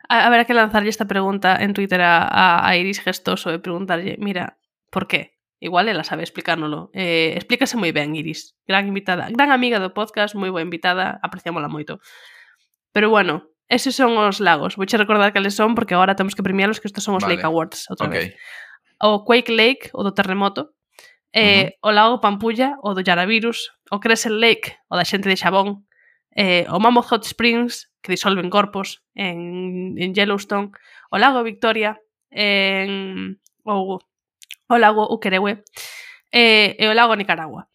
A, 0.07 0.31
ver 0.31 0.47
que 0.47 0.55
lanzarlle 0.55 0.87
esta 0.87 1.11
pregunta 1.11 1.59
en 1.59 1.75
Twitter 1.75 1.99
a, 1.99 2.23
a, 2.23 2.63
a 2.63 2.79
Iris 2.79 3.03
Gestoso 3.03 3.51
e 3.51 3.59
preguntarlle, 3.59 4.15
mira, 4.23 4.63
por 4.95 5.11
qué? 5.11 5.35
Igual 5.59 5.91
ela 5.91 6.07
sabe 6.07 6.23
explicárnolo. 6.23 6.95
Eh, 6.95 7.35
explícase 7.35 7.75
moi 7.75 7.91
ben, 7.91 8.15
Iris. 8.15 8.55
Gran 8.71 8.87
invitada, 8.87 9.35
gran 9.35 9.51
amiga 9.51 9.83
do 9.83 9.91
podcast, 9.91 10.39
moi 10.39 10.55
boa 10.55 10.63
invitada, 10.63 11.19
apreciámola 11.27 11.67
moito. 11.67 11.99
Pero 12.95 13.11
bueno, 13.11 13.51
eses 13.67 13.99
son 13.99 14.15
os 14.15 14.39
lagos. 14.39 14.79
Vouche 14.79 14.95
recordar 14.95 15.35
cales 15.35 15.59
son 15.59 15.75
porque 15.75 15.99
agora 15.99 16.15
temos 16.15 16.39
que 16.39 16.47
premiálos 16.47 16.79
que 16.79 16.87
estos 16.87 17.03
son 17.03 17.19
os 17.19 17.27
vale. 17.27 17.35
Lake 17.35 17.51
Awards 17.51 17.91
outra 17.91 18.07
okay. 18.07 18.31
vez 18.31 18.39
o 19.05 19.25
Quake 19.25 19.53
Lake, 19.53 19.91
o 19.93 20.01
do 20.03 20.17
terremoto, 20.17 20.73
eh, 21.37 21.45
uh 21.45 21.69
-huh. 21.69 21.73
o 21.83 21.91
lago 21.93 22.21
Pampulla, 22.25 22.81
o 22.81 22.97
do 22.97 23.05
Yaravirus, 23.05 23.77
o 23.93 24.01
Crescent 24.01 24.41
Lake, 24.41 24.81
o 24.89 24.97
da 24.97 25.05
xente 25.05 25.29
de 25.29 25.37
Xabón, 25.37 25.85
eh, 26.33 26.65
o 26.73 26.81
Mammoth 26.81 27.13
Hot 27.13 27.29
Springs, 27.29 27.93
que 28.01 28.17
disolven 28.17 28.49
corpos 28.49 29.05
en, 29.13 29.93
en 30.01 30.15
Yellowstone, 30.17 30.73
o 31.13 31.21
lago 31.21 31.45
Victoria, 31.45 32.01
en, 32.33 33.41
o, 33.63 34.01
o 34.01 34.75
lago 34.81 35.05
Ukerewe, 35.13 35.61
eh, 36.33 36.73
e 36.81 36.85
o 36.89 36.97
lago 36.97 37.13
Nicaragua. 37.13 37.69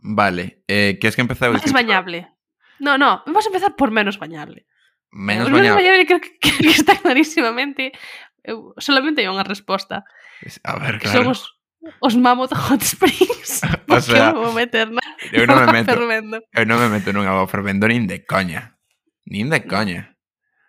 Vale, 0.00 0.64
eh, 0.64 0.96
que 0.96 1.08
es 1.08 1.14
que 1.16 1.20
empezar... 1.20 1.52
Máis 1.52 1.68
bañable. 1.68 2.32
No, 2.80 2.96
no, 2.96 3.20
vamos 3.28 3.44
a 3.44 3.52
empezar 3.52 3.76
por 3.76 3.92
menos 3.92 4.16
bañable. 4.16 4.64
Menos, 5.12 5.52
menos 5.52 5.76
bañable. 5.76 6.08
creo 6.08 6.20
que, 6.20 6.32
que 6.40 6.72
está 6.72 6.96
clarísimamente 6.96 7.92
Eu 8.46 8.70
solamente 8.78 9.20
hai 9.20 9.28
unha 9.28 9.42
resposta. 9.42 10.06
A 10.62 10.78
ver, 10.78 11.02
claro. 11.02 11.34
Somos 11.34 11.56
os 12.00 12.14
Mammoth 12.14 12.54
Hot 12.54 12.82
Springs. 12.82 13.62
o 13.90 14.00
sea, 14.04 14.30
eu 14.30 14.42
vou 14.42 14.52
meter 14.54 14.86
na, 14.86 15.02
eu 15.34 15.46
non 15.46 15.58
me 15.66 15.82
meto, 15.82 15.90
fervendo. 15.90 16.38
Eu 16.54 16.64
non 16.64 16.78
me 16.78 16.88
meto 16.88 17.10
nunha 17.10 17.34
agua 17.34 17.50
fervendo 17.50 17.90
nin 17.90 18.06
de 18.06 18.22
coña. 18.22 18.78
Nin 19.26 19.50
de 19.50 19.66
coña. 19.66 20.14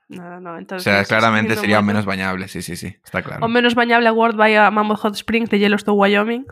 No, 0.10 0.40
no, 0.40 0.58
entonces, 0.58 0.88
o 0.88 0.90
sea, 0.90 1.04
claramente 1.04 1.56
sí, 1.56 1.68
sería 1.68 1.80
o 1.80 1.84
menos 1.84 2.08
bañable, 2.08 2.48
sí, 2.48 2.62
sí, 2.64 2.80
sí, 2.80 2.96
está 3.04 3.22
claro. 3.22 3.44
O 3.44 3.52
menos 3.52 3.76
bañable 3.76 4.08
award 4.08 4.40
World 4.40 4.58
a 4.58 4.72
Mammoth 4.72 5.04
Hot 5.04 5.16
Springs 5.20 5.52
de 5.52 5.60
Yellowstone, 5.60 6.00
Wyoming. 6.00 6.46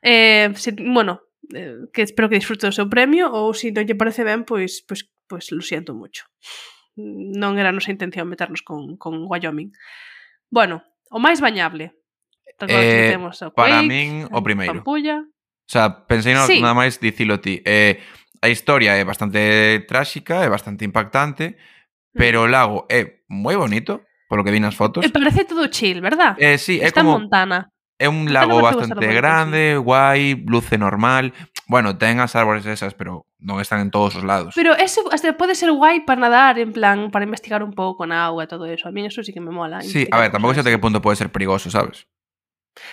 Eh, 0.00 0.50
si, 0.56 0.72
bueno, 0.80 1.20
eh, 1.54 1.76
que 1.92 2.00
espero 2.00 2.28
que 2.28 2.40
disfrute 2.40 2.66
do 2.66 2.72
seu 2.72 2.88
premio 2.88 3.28
ou 3.28 3.52
se 3.52 3.68
si 3.68 3.76
non 3.76 3.84
lle 3.84 3.94
parece 3.98 4.24
ben, 4.24 4.48
pois 4.48 4.80
pois 4.88 5.04
pois 5.28 5.52
lo 5.52 5.60
siento 5.60 5.92
mucho. 5.92 6.24
Non 6.96 7.60
era 7.60 7.68
a 7.68 7.76
nosa 7.76 7.92
intención 7.92 8.24
meternos 8.24 8.64
con 8.64 8.96
con 8.96 9.28
Wyoming. 9.28 9.76
Bueno, 10.52 10.84
o 11.08 11.16
máis 11.16 11.40
bañable. 11.40 11.96
Eh, 12.68 13.08
temos 13.10 13.40
o 13.40 13.50
Quake, 13.56 13.56
para 13.56 13.80
min, 13.80 14.28
o 14.28 14.38
eh, 14.38 14.44
primeiro. 14.44 14.84
Pampulla. 14.84 15.24
O 15.24 15.70
sea, 15.72 16.04
pensei 16.04 16.36
no, 16.36 16.44
sí. 16.44 16.60
nada 16.60 16.76
máis 16.76 17.00
dicilo 17.00 17.40
ti. 17.40 17.64
Eh, 17.64 17.96
a 18.44 18.52
historia 18.52 18.92
é 19.00 19.02
bastante 19.02 19.80
tráxica, 19.88 20.44
é 20.44 20.52
bastante 20.52 20.84
impactante, 20.84 21.56
mm. 21.56 22.20
pero 22.20 22.44
o 22.44 22.50
lago 22.52 22.84
é 22.92 23.24
moi 23.32 23.56
bonito, 23.56 24.04
polo 24.28 24.44
que 24.44 24.52
vi 24.52 24.60
nas 24.60 24.76
fotos. 24.76 25.00
E 25.00 25.08
parece 25.08 25.48
todo 25.48 25.72
chill, 25.72 26.04
verdad? 26.04 26.36
Eh, 26.36 26.60
sí, 26.60 26.84
é 26.84 26.92
Está 26.92 27.00
como... 27.00 27.16
Montana. 27.16 27.72
É 27.96 28.10
un 28.10 28.28
lago 28.28 28.60
bastante 28.60 29.06
grande, 29.14 29.78
guai, 29.78 30.34
luce 30.34 30.76
normal, 30.76 31.32
Bueno, 31.72 31.96
ten 31.96 32.20
as 32.20 32.36
árbores 32.36 32.68
esas, 32.68 32.92
pero 32.92 33.24
non 33.40 33.56
están 33.64 33.80
en 33.80 33.88
todos 33.88 34.12
os 34.20 34.28
lados. 34.28 34.52
Pero 34.52 34.76
eso 34.76 35.00
hasta 35.08 35.32
pode 35.40 35.56
ser 35.56 35.72
guai 35.72 36.04
para 36.04 36.20
nadar, 36.20 36.60
en 36.60 36.76
plan, 36.76 37.08
para 37.08 37.24
investigar 37.24 37.64
un 37.64 37.72
pouco 37.72 38.04
na 38.04 38.28
auga 38.28 38.44
e 38.44 38.50
todo 38.52 38.68
eso. 38.68 38.84
A 38.86 38.92
mí 38.92 39.00
eso 39.08 39.24
sí 39.24 39.32
que 39.32 39.40
me 39.40 39.48
mola. 39.48 39.80
Sí, 39.80 40.04
a 40.12 40.20
ver, 40.20 40.28
tampouco 40.28 40.52
sei 40.52 40.60
cosas 40.60 40.68
até 40.68 40.76
que 40.76 40.84
punto 40.84 41.00
pode 41.00 41.16
ser 41.16 41.32
perigoso, 41.32 41.72
sabes? 41.72 42.04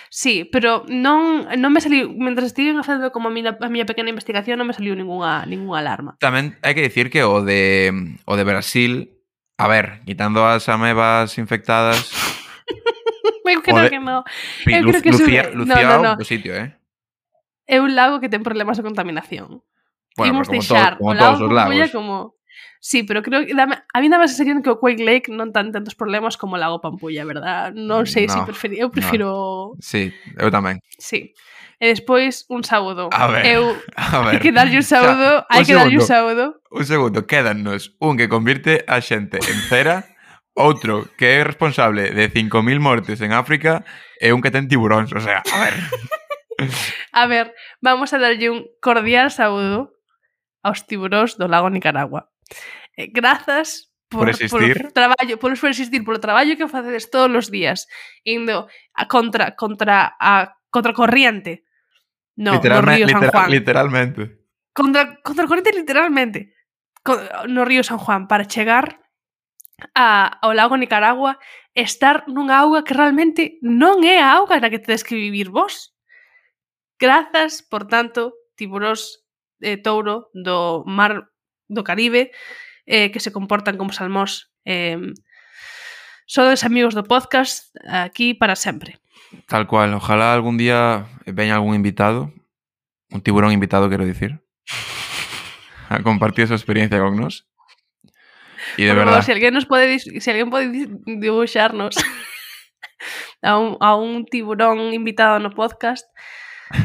Sí, 0.08 0.48
pero 0.48 0.88
non, 0.88 1.44
non 1.60 1.70
me 1.76 1.84
saliu, 1.84 2.08
mentras 2.16 2.52
estiven 2.52 2.80
facendo 2.80 3.12
como 3.12 3.28
a 3.28 3.32
miña, 3.32 3.56
a 3.60 3.68
miña 3.68 3.84
pequena 3.84 4.08
investigación 4.08 4.56
non 4.56 4.64
me 4.64 4.72
saliu 4.72 4.96
ninguna, 4.96 5.44
ninguna 5.44 5.84
alarma. 5.84 6.16
Tamén 6.16 6.56
hai 6.64 6.72
que 6.72 6.84
dicir 6.84 7.12
que 7.12 7.20
o 7.20 7.44
de 7.44 7.92
o 8.24 8.32
de 8.40 8.44
Brasil, 8.48 9.12
a 9.60 9.68
ver, 9.68 10.00
quitando 10.08 10.48
as 10.48 10.64
amebas 10.72 11.36
infectadas, 11.36 12.08
Eu 13.50 13.62
creo 13.62 13.82
de- 13.82 13.90
que 13.90 13.98
no. 13.98 14.22
Eu 14.66 14.84
creo 14.88 15.02
que 15.02 15.10
lucía, 15.10 15.50
no, 15.50 15.64
lucía 15.66 15.84
no, 15.98 16.02
no. 16.02 16.12
o 16.16 16.24
sitio, 16.24 16.54
eh? 16.54 16.79
é 17.70 17.78
un 17.78 17.94
lago 17.94 18.18
que 18.18 18.26
ten 18.26 18.42
problemas 18.42 18.74
de 18.74 18.82
contaminación. 18.82 19.62
Bueno, 20.18 20.42
Imos 20.42 20.50
deixar 20.50 20.98
todo, 20.98 21.06
como 21.06 21.10
o 21.10 21.14
lago 21.14 21.38
todos 21.38 21.46
os 21.46 21.54
lagos. 21.54 21.70
Cuculla 21.70 21.88
como... 21.94 22.34
Sí, 22.82 23.04
pero 23.04 23.22
creo 23.22 23.46
que 23.46 23.54
dame, 23.54 23.78
a 23.92 24.00
mí 24.00 24.08
dame 24.08 24.24
a 24.24 24.28
sensación 24.28 24.62
que 24.62 24.70
o 24.70 24.80
Quake 24.80 25.04
Lake 25.04 25.30
non 25.30 25.54
tan 25.54 25.70
tantos 25.70 25.94
problemas 25.94 26.34
como 26.34 26.58
o 26.58 26.60
lago 26.60 26.82
Pampulla, 26.82 27.22
verdad? 27.22 27.70
Non 27.70 28.10
sei 28.10 28.26
no, 28.26 28.34
se 28.34 28.36
si 28.42 28.48
preferi, 28.48 28.74
eu 28.82 28.90
prefiro... 28.90 29.78
No. 29.78 29.78
Sí, 29.78 30.10
eu 30.34 30.50
tamén. 30.50 30.82
Sí. 30.98 31.30
E 31.78 31.86
despois 31.88 32.44
un 32.50 32.66
saúdo. 32.66 33.08
A 33.14 33.30
ver, 33.30 33.46
eu, 33.54 33.70
a 33.96 34.18
ver. 34.26 34.36
Hai 34.36 34.42
que 34.42 34.50
darlle 34.50 34.82
un 34.82 34.84
saúdo, 34.84 35.46
o 35.46 35.46
sea, 35.46 35.54
hai 35.54 35.62
que 35.62 35.78
darlle 35.78 35.96
un 35.96 36.08
saúdo. 36.08 36.44
Un 36.74 36.84
segundo, 36.84 37.24
quédanos 37.30 37.94
un 38.02 38.18
que 38.18 38.26
convirte 38.26 38.82
a 38.90 38.98
xente 38.98 39.38
en 39.38 39.60
cera, 39.70 40.10
outro 40.58 41.06
que 41.14 41.38
é 41.38 41.46
responsable 41.46 42.10
de 42.10 42.26
5.000 42.32 42.82
mortes 42.82 43.22
en 43.22 43.30
África 43.30 43.86
e 44.18 44.34
un 44.34 44.42
que 44.42 44.50
ten 44.50 44.66
tiburóns, 44.66 45.14
o 45.14 45.22
sea, 45.22 45.44
a 45.46 45.56
ver... 45.62 45.76
A 47.12 47.26
ver, 47.26 47.54
vamos 47.80 48.12
a 48.12 48.18
darlle 48.18 48.50
un 48.50 48.66
cordial 48.80 49.30
saúdo 49.30 49.96
aos 50.62 50.84
tiburóns 50.84 51.40
do 51.40 51.48
lago 51.48 51.72
Nicaragua. 51.72 52.28
Eh, 52.96 53.08
grazas 53.08 53.90
por, 54.10 54.26
por 54.26 54.28
existir, 54.30 54.82
por 54.82 54.92
traballo, 54.92 55.38
por, 55.38 55.58
por 55.58 55.70
existir, 55.70 56.04
por 56.04 56.14
o 56.18 56.20
traballo 56.20 56.58
que 56.58 56.68
facedes 56.68 57.08
todos 57.08 57.30
os 57.30 57.46
días, 57.48 57.86
indo 58.24 58.66
a 58.92 59.06
contra 59.06 59.54
contra 59.54 60.18
a 60.18 60.58
contra 60.68 60.92
corriente. 60.92 61.64
No, 62.36 62.58
literalme, 62.58 62.92
no 62.92 62.96
río 62.96 63.08
San 63.08 63.30
Juan. 63.30 63.50
literalmente. 63.50 64.20
Contra 64.74 65.16
contra 65.22 65.46
corriente 65.46 65.72
literalmente. 65.72 66.54
No 67.48 67.64
río 67.64 67.82
San 67.86 67.98
Juan 67.98 68.28
para 68.28 68.44
chegar 68.44 69.00
a, 69.94 70.38
ao 70.42 70.52
lago 70.52 70.76
Nicaragua 70.76 71.38
estar 71.74 72.26
nunha 72.26 72.58
auga 72.58 72.82
que 72.82 72.94
realmente 72.94 73.62
non 73.62 74.02
é 74.02 74.18
a 74.18 74.34
auga 74.36 74.58
na 74.58 74.68
que 74.68 74.82
tedes 74.82 75.06
que 75.06 75.14
vivir 75.14 75.48
vos. 75.54 75.94
Grazas, 77.00 77.62
por 77.62 77.88
tanto, 77.88 78.34
tiburóns 78.56 79.24
eh, 79.64 79.80
touro 79.80 80.28
do 80.36 80.84
mar 80.84 81.32
do 81.64 81.80
Caribe 81.80 82.30
eh, 82.84 83.08
que 83.08 83.24
se 83.24 83.32
comportan 83.32 83.80
como 83.80 83.96
salmós. 83.96 84.52
Eh, 84.68 85.00
sodes 86.28 86.60
amigos 86.60 86.92
do 86.92 87.00
podcast 87.08 87.72
aquí 87.88 88.36
para 88.36 88.52
sempre. 88.52 89.00
Tal 89.48 89.64
cual, 89.64 89.96
ojalá 89.96 90.36
algún 90.36 90.60
día 90.60 91.08
veña 91.24 91.56
algún 91.56 91.74
invitado, 91.74 92.36
un 93.08 93.24
tiburón 93.24 93.56
invitado 93.56 93.88
quero 93.88 94.04
dicir, 94.04 94.44
a 95.88 96.02
compartir 96.02 96.48
su 96.48 96.54
experiencia 96.54 97.00
con 97.00 97.16
nos. 97.16 97.48
Y 98.76 98.84
de 98.84 98.90
Por 98.90 98.98
verdad. 98.98 99.12
Favor, 99.12 99.24
si 99.24 99.32
alguien 99.32 99.54
nos 99.54 99.64
puede 99.64 99.98
si 99.98 100.30
alguien 100.30 100.50
puede 100.50 100.68
dibujarnos 101.06 101.96
a 103.42 103.56
un, 103.56 103.78
a 103.80 103.96
un 103.96 104.26
tiburón 104.26 104.92
invitado 104.92 105.38
no 105.38 105.50
podcast, 105.50 106.06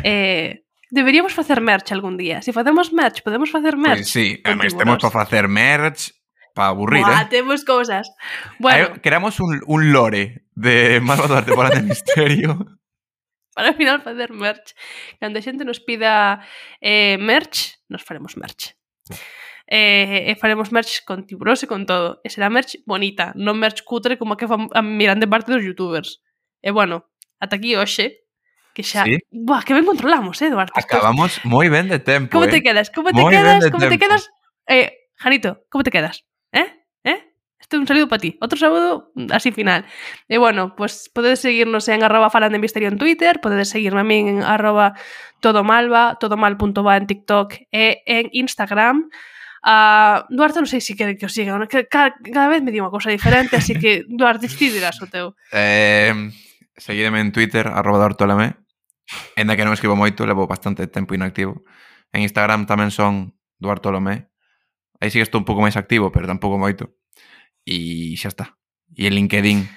Eh, 0.03 0.65
deberíamos 0.89 1.33
facer 1.33 1.61
merch 1.61 1.91
algún 1.91 2.17
día. 2.17 2.41
Se 2.41 2.45
si 2.45 2.51
facemos 2.53 2.93
merch, 2.93 3.21
podemos 3.23 3.51
facer 3.51 3.77
merch. 3.77 3.97
Pois 3.97 4.11
pues 4.11 4.27
sí, 4.27 4.41
ademais 4.43 4.77
temos 4.77 4.97
para 4.97 5.11
facer 5.11 5.47
merch, 5.47 6.11
para 6.53 6.69
aburrir, 6.69 7.03
Buah, 7.03 7.23
eh. 7.23 7.27
temos 7.29 7.65
cousas. 7.65 8.11
Bueno. 8.59 8.89
Ver, 8.89 9.01
creamos 9.01 9.39
un, 9.39 9.61
un 9.67 9.91
lore 9.91 10.45
de 10.55 10.99
Malva 11.01 11.27
Duarte 11.27 11.53
para 11.53 11.69
de 11.69 11.81
misterio. 11.93 12.79
Para 13.53 13.69
al 13.69 13.75
final 13.75 14.01
facer 14.01 14.31
merch. 14.33 14.75
Cando 15.19 15.39
a 15.39 15.41
xente 15.41 15.63
nos 15.63 15.79
pida 15.79 16.43
eh, 16.81 17.17
merch, 17.19 17.79
nos 17.87 18.03
faremos 18.03 18.35
merch. 18.35 18.75
Eh, 19.67 20.29
e 20.29 20.35
faremos 20.35 20.71
merch 20.71 21.03
con 21.07 21.25
tiburós 21.25 21.63
e 21.63 21.67
con 21.67 21.85
todo. 21.87 22.19
E 22.23 22.29
será 22.29 22.51
merch 22.51 22.79
bonita, 22.85 23.31
non 23.35 23.57
merch 23.57 23.83
cutre 23.87 24.19
como 24.19 24.35
a 24.35 24.37
que 24.37 24.47
fan 24.47 24.67
a 24.75 24.83
mirante 24.83 25.27
parte 25.27 25.55
dos 25.55 25.63
youtubers. 25.63 26.19
E 26.59 26.71
bueno, 26.71 27.07
ata 27.39 27.55
aquí 27.55 27.79
hoxe 27.79 28.24
que 28.75 28.83
xa, 28.83 29.07
sí? 29.07 29.23
buah, 29.31 29.63
que 29.63 29.71
ben 29.71 29.87
controlamos, 29.87 30.35
eh, 30.43 30.51
Duarte. 30.51 30.75
Acabamos 30.75 31.39
moi 31.47 31.71
ben 31.71 31.87
de 31.87 32.03
tempo, 32.03 32.35
Como 32.35 32.51
eh? 32.51 32.51
te 32.51 32.59
quedas? 32.59 32.91
Como 32.91 33.15
te 33.15 33.23
moi 33.23 33.31
quedas? 33.31 33.71
Como 33.71 33.87
tempo. 33.87 33.95
te 33.95 33.99
quedas? 34.03 34.27
Eh, 34.67 35.07
Janito, 35.15 35.63
como 35.71 35.87
te 35.87 35.95
quedas? 35.95 36.27
Eh? 36.51 36.67
Eh? 37.07 37.19
Este 37.55 37.77
é 37.77 37.79
un 37.79 37.87
saludo 37.87 38.11
para 38.11 38.19
ti. 38.19 38.35
Outro 38.43 38.59
saludo 38.59 39.15
mm, 39.15 39.31
así 39.31 39.55
final. 39.55 39.87
E 40.27 40.35
eh, 40.35 40.37
bueno, 40.37 40.75
pues 40.75 41.07
podedes 41.07 41.39
seguirnos 41.39 41.87
en 41.87 42.03
arroba 42.03 42.27
falan 42.27 42.51
de 42.51 42.59
misterio 42.59 42.91
en 42.91 42.99
Twitter, 42.99 43.39
podedes 43.39 43.71
seguirme 43.71 44.03
a 44.03 44.07
min 44.07 44.27
en 44.27 44.39
arroba 44.43 44.99
todomalva, 45.39 46.19
todomal.va 46.19 46.99
en 46.99 47.07
TikTok 47.07 47.71
e 47.71 48.03
en 48.05 48.27
Instagram. 48.35 49.07
Ah, 49.65 50.27
uh, 50.29 50.35
Duarte 50.35 50.61
non 50.61 50.69
sei 50.69 50.77
se 50.77 50.93
quere 50.93 51.17
que 51.17 51.25
os 51.25 51.33
siga, 51.33 51.57
que 51.65 51.89
cada, 51.89 52.13
cada 52.21 52.53
vez 52.53 52.61
me 52.61 52.69
di 52.69 52.77
unha 52.77 52.93
cosa 52.93 53.09
diferente, 53.09 53.57
así 53.57 53.73
que 53.73 54.05
Duarte, 54.11 54.45
decidirás 54.45 55.01
o 55.01 55.09
teu. 55.09 55.33
Eh, 55.49 56.13
seguideme 56.77 57.17
en 57.17 57.33
Twitter, 57.33 57.65
arroba 57.65 57.97
Dortolame, 57.97 58.61
Enda 59.35 59.53
que 59.53 59.65
non 59.65 59.75
escribo 59.75 59.93
moito, 59.93 60.25
levo 60.25 60.49
bastante 60.49 60.87
tempo 60.89 61.13
inactivo. 61.13 61.61
En 62.09 62.25
Instagram 62.25 62.65
tamén 62.65 62.89
son 62.89 63.37
Duarte 63.61 63.89
Olomé. 63.89 64.31
Aí 65.01 65.11
sí 65.11 65.19
que 65.19 65.27
estou 65.27 65.41
un 65.41 65.47
pouco 65.47 65.61
máis 65.61 65.77
activo, 65.77 66.09
pero 66.09 66.29
tampouco 66.29 66.57
moito. 66.57 66.95
E 67.65 68.15
xa 68.17 68.31
está. 68.31 68.57
E 68.95 69.05
en 69.05 69.13
LinkedIn. 69.13 69.67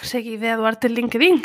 Seguide 0.00 0.50
a 0.50 0.58
Duarte 0.58 0.88
en 0.88 0.94
LinkedIn. 0.96 1.36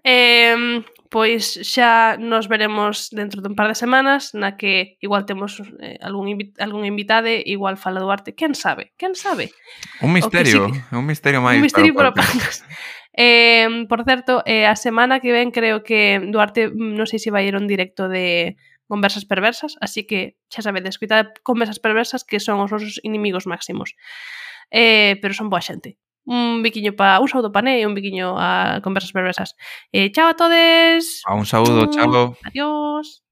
Eh, 0.00 0.80
pois 1.10 1.58
xa 1.60 2.16
nos 2.16 2.48
veremos 2.48 3.10
dentro 3.10 3.42
dun 3.42 3.58
par 3.58 3.68
de 3.68 3.76
semanas 3.76 4.32
na 4.32 4.56
que 4.56 4.96
igual 5.02 5.26
temos 5.26 5.60
eh, 5.82 5.98
algún, 6.00 6.30
invi 6.30 6.54
algún 6.56 6.86
invitade, 6.86 7.42
igual 7.44 7.76
fala 7.76 8.00
Duarte, 8.00 8.32
quen 8.32 8.54
sabe, 8.54 8.94
quen 8.96 9.18
sabe? 9.18 9.50
Un 10.00 10.14
misterio, 10.14 10.70
sí, 10.70 10.80
un 10.94 11.04
misterio 11.04 11.42
máis. 11.42 11.58
Un 11.58 11.66
misterio 11.66 11.92
para, 11.92 12.14
para 12.14 12.30
Eh, 13.12 13.86
por 13.88 14.04
certo, 14.04 14.42
eh, 14.46 14.66
a 14.66 14.76
semana 14.76 15.20
que 15.20 15.32
ven 15.32 15.50
creo 15.50 15.82
que 15.82 16.20
Duarte, 16.30 16.68
mm, 16.68 16.94
non 16.94 17.06
sei 17.10 17.18
se 17.18 17.34
vai 17.34 17.46
ir 17.48 17.58
un 17.58 17.66
directo 17.66 18.06
de 18.06 18.56
conversas 18.86 19.24
perversas, 19.24 19.78
así 19.80 20.06
que 20.06 20.38
xa 20.50 20.62
sabedes, 20.62 20.98
cuidado 20.98 21.30
conversas 21.42 21.78
perversas 21.78 22.26
que 22.26 22.42
son 22.42 22.58
os 22.58 22.70
nosos 22.70 22.98
inimigos 23.02 23.46
máximos. 23.46 23.94
Eh, 24.70 25.18
pero 25.22 25.34
son 25.34 25.50
boa 25.50 25.62
xente. 25.62 25.98
Un 26.26 26.62
biquiño 26.62 26.94
para 26.94 27.18
un 27.18 27.26
saúdo 27.26 27.50
pa 27.50 27.62
né 27.62 27.80
e 27.80 27.86
un 27.86 27.94
biquiño 27.94 28.38
a 28.38 28.78
conversas 28.84 29.14
perversas. 29.14 29.58
Eh, 29.90 30.10
chao 30.14 30.30
a 30.30 30.38
todes. 30.38 31.22
A 31.26 31.34
un 31.34 31.46
saúdo, 31.46 31.90
chao. 31.90 32.36
Adiós. 32.46 33.22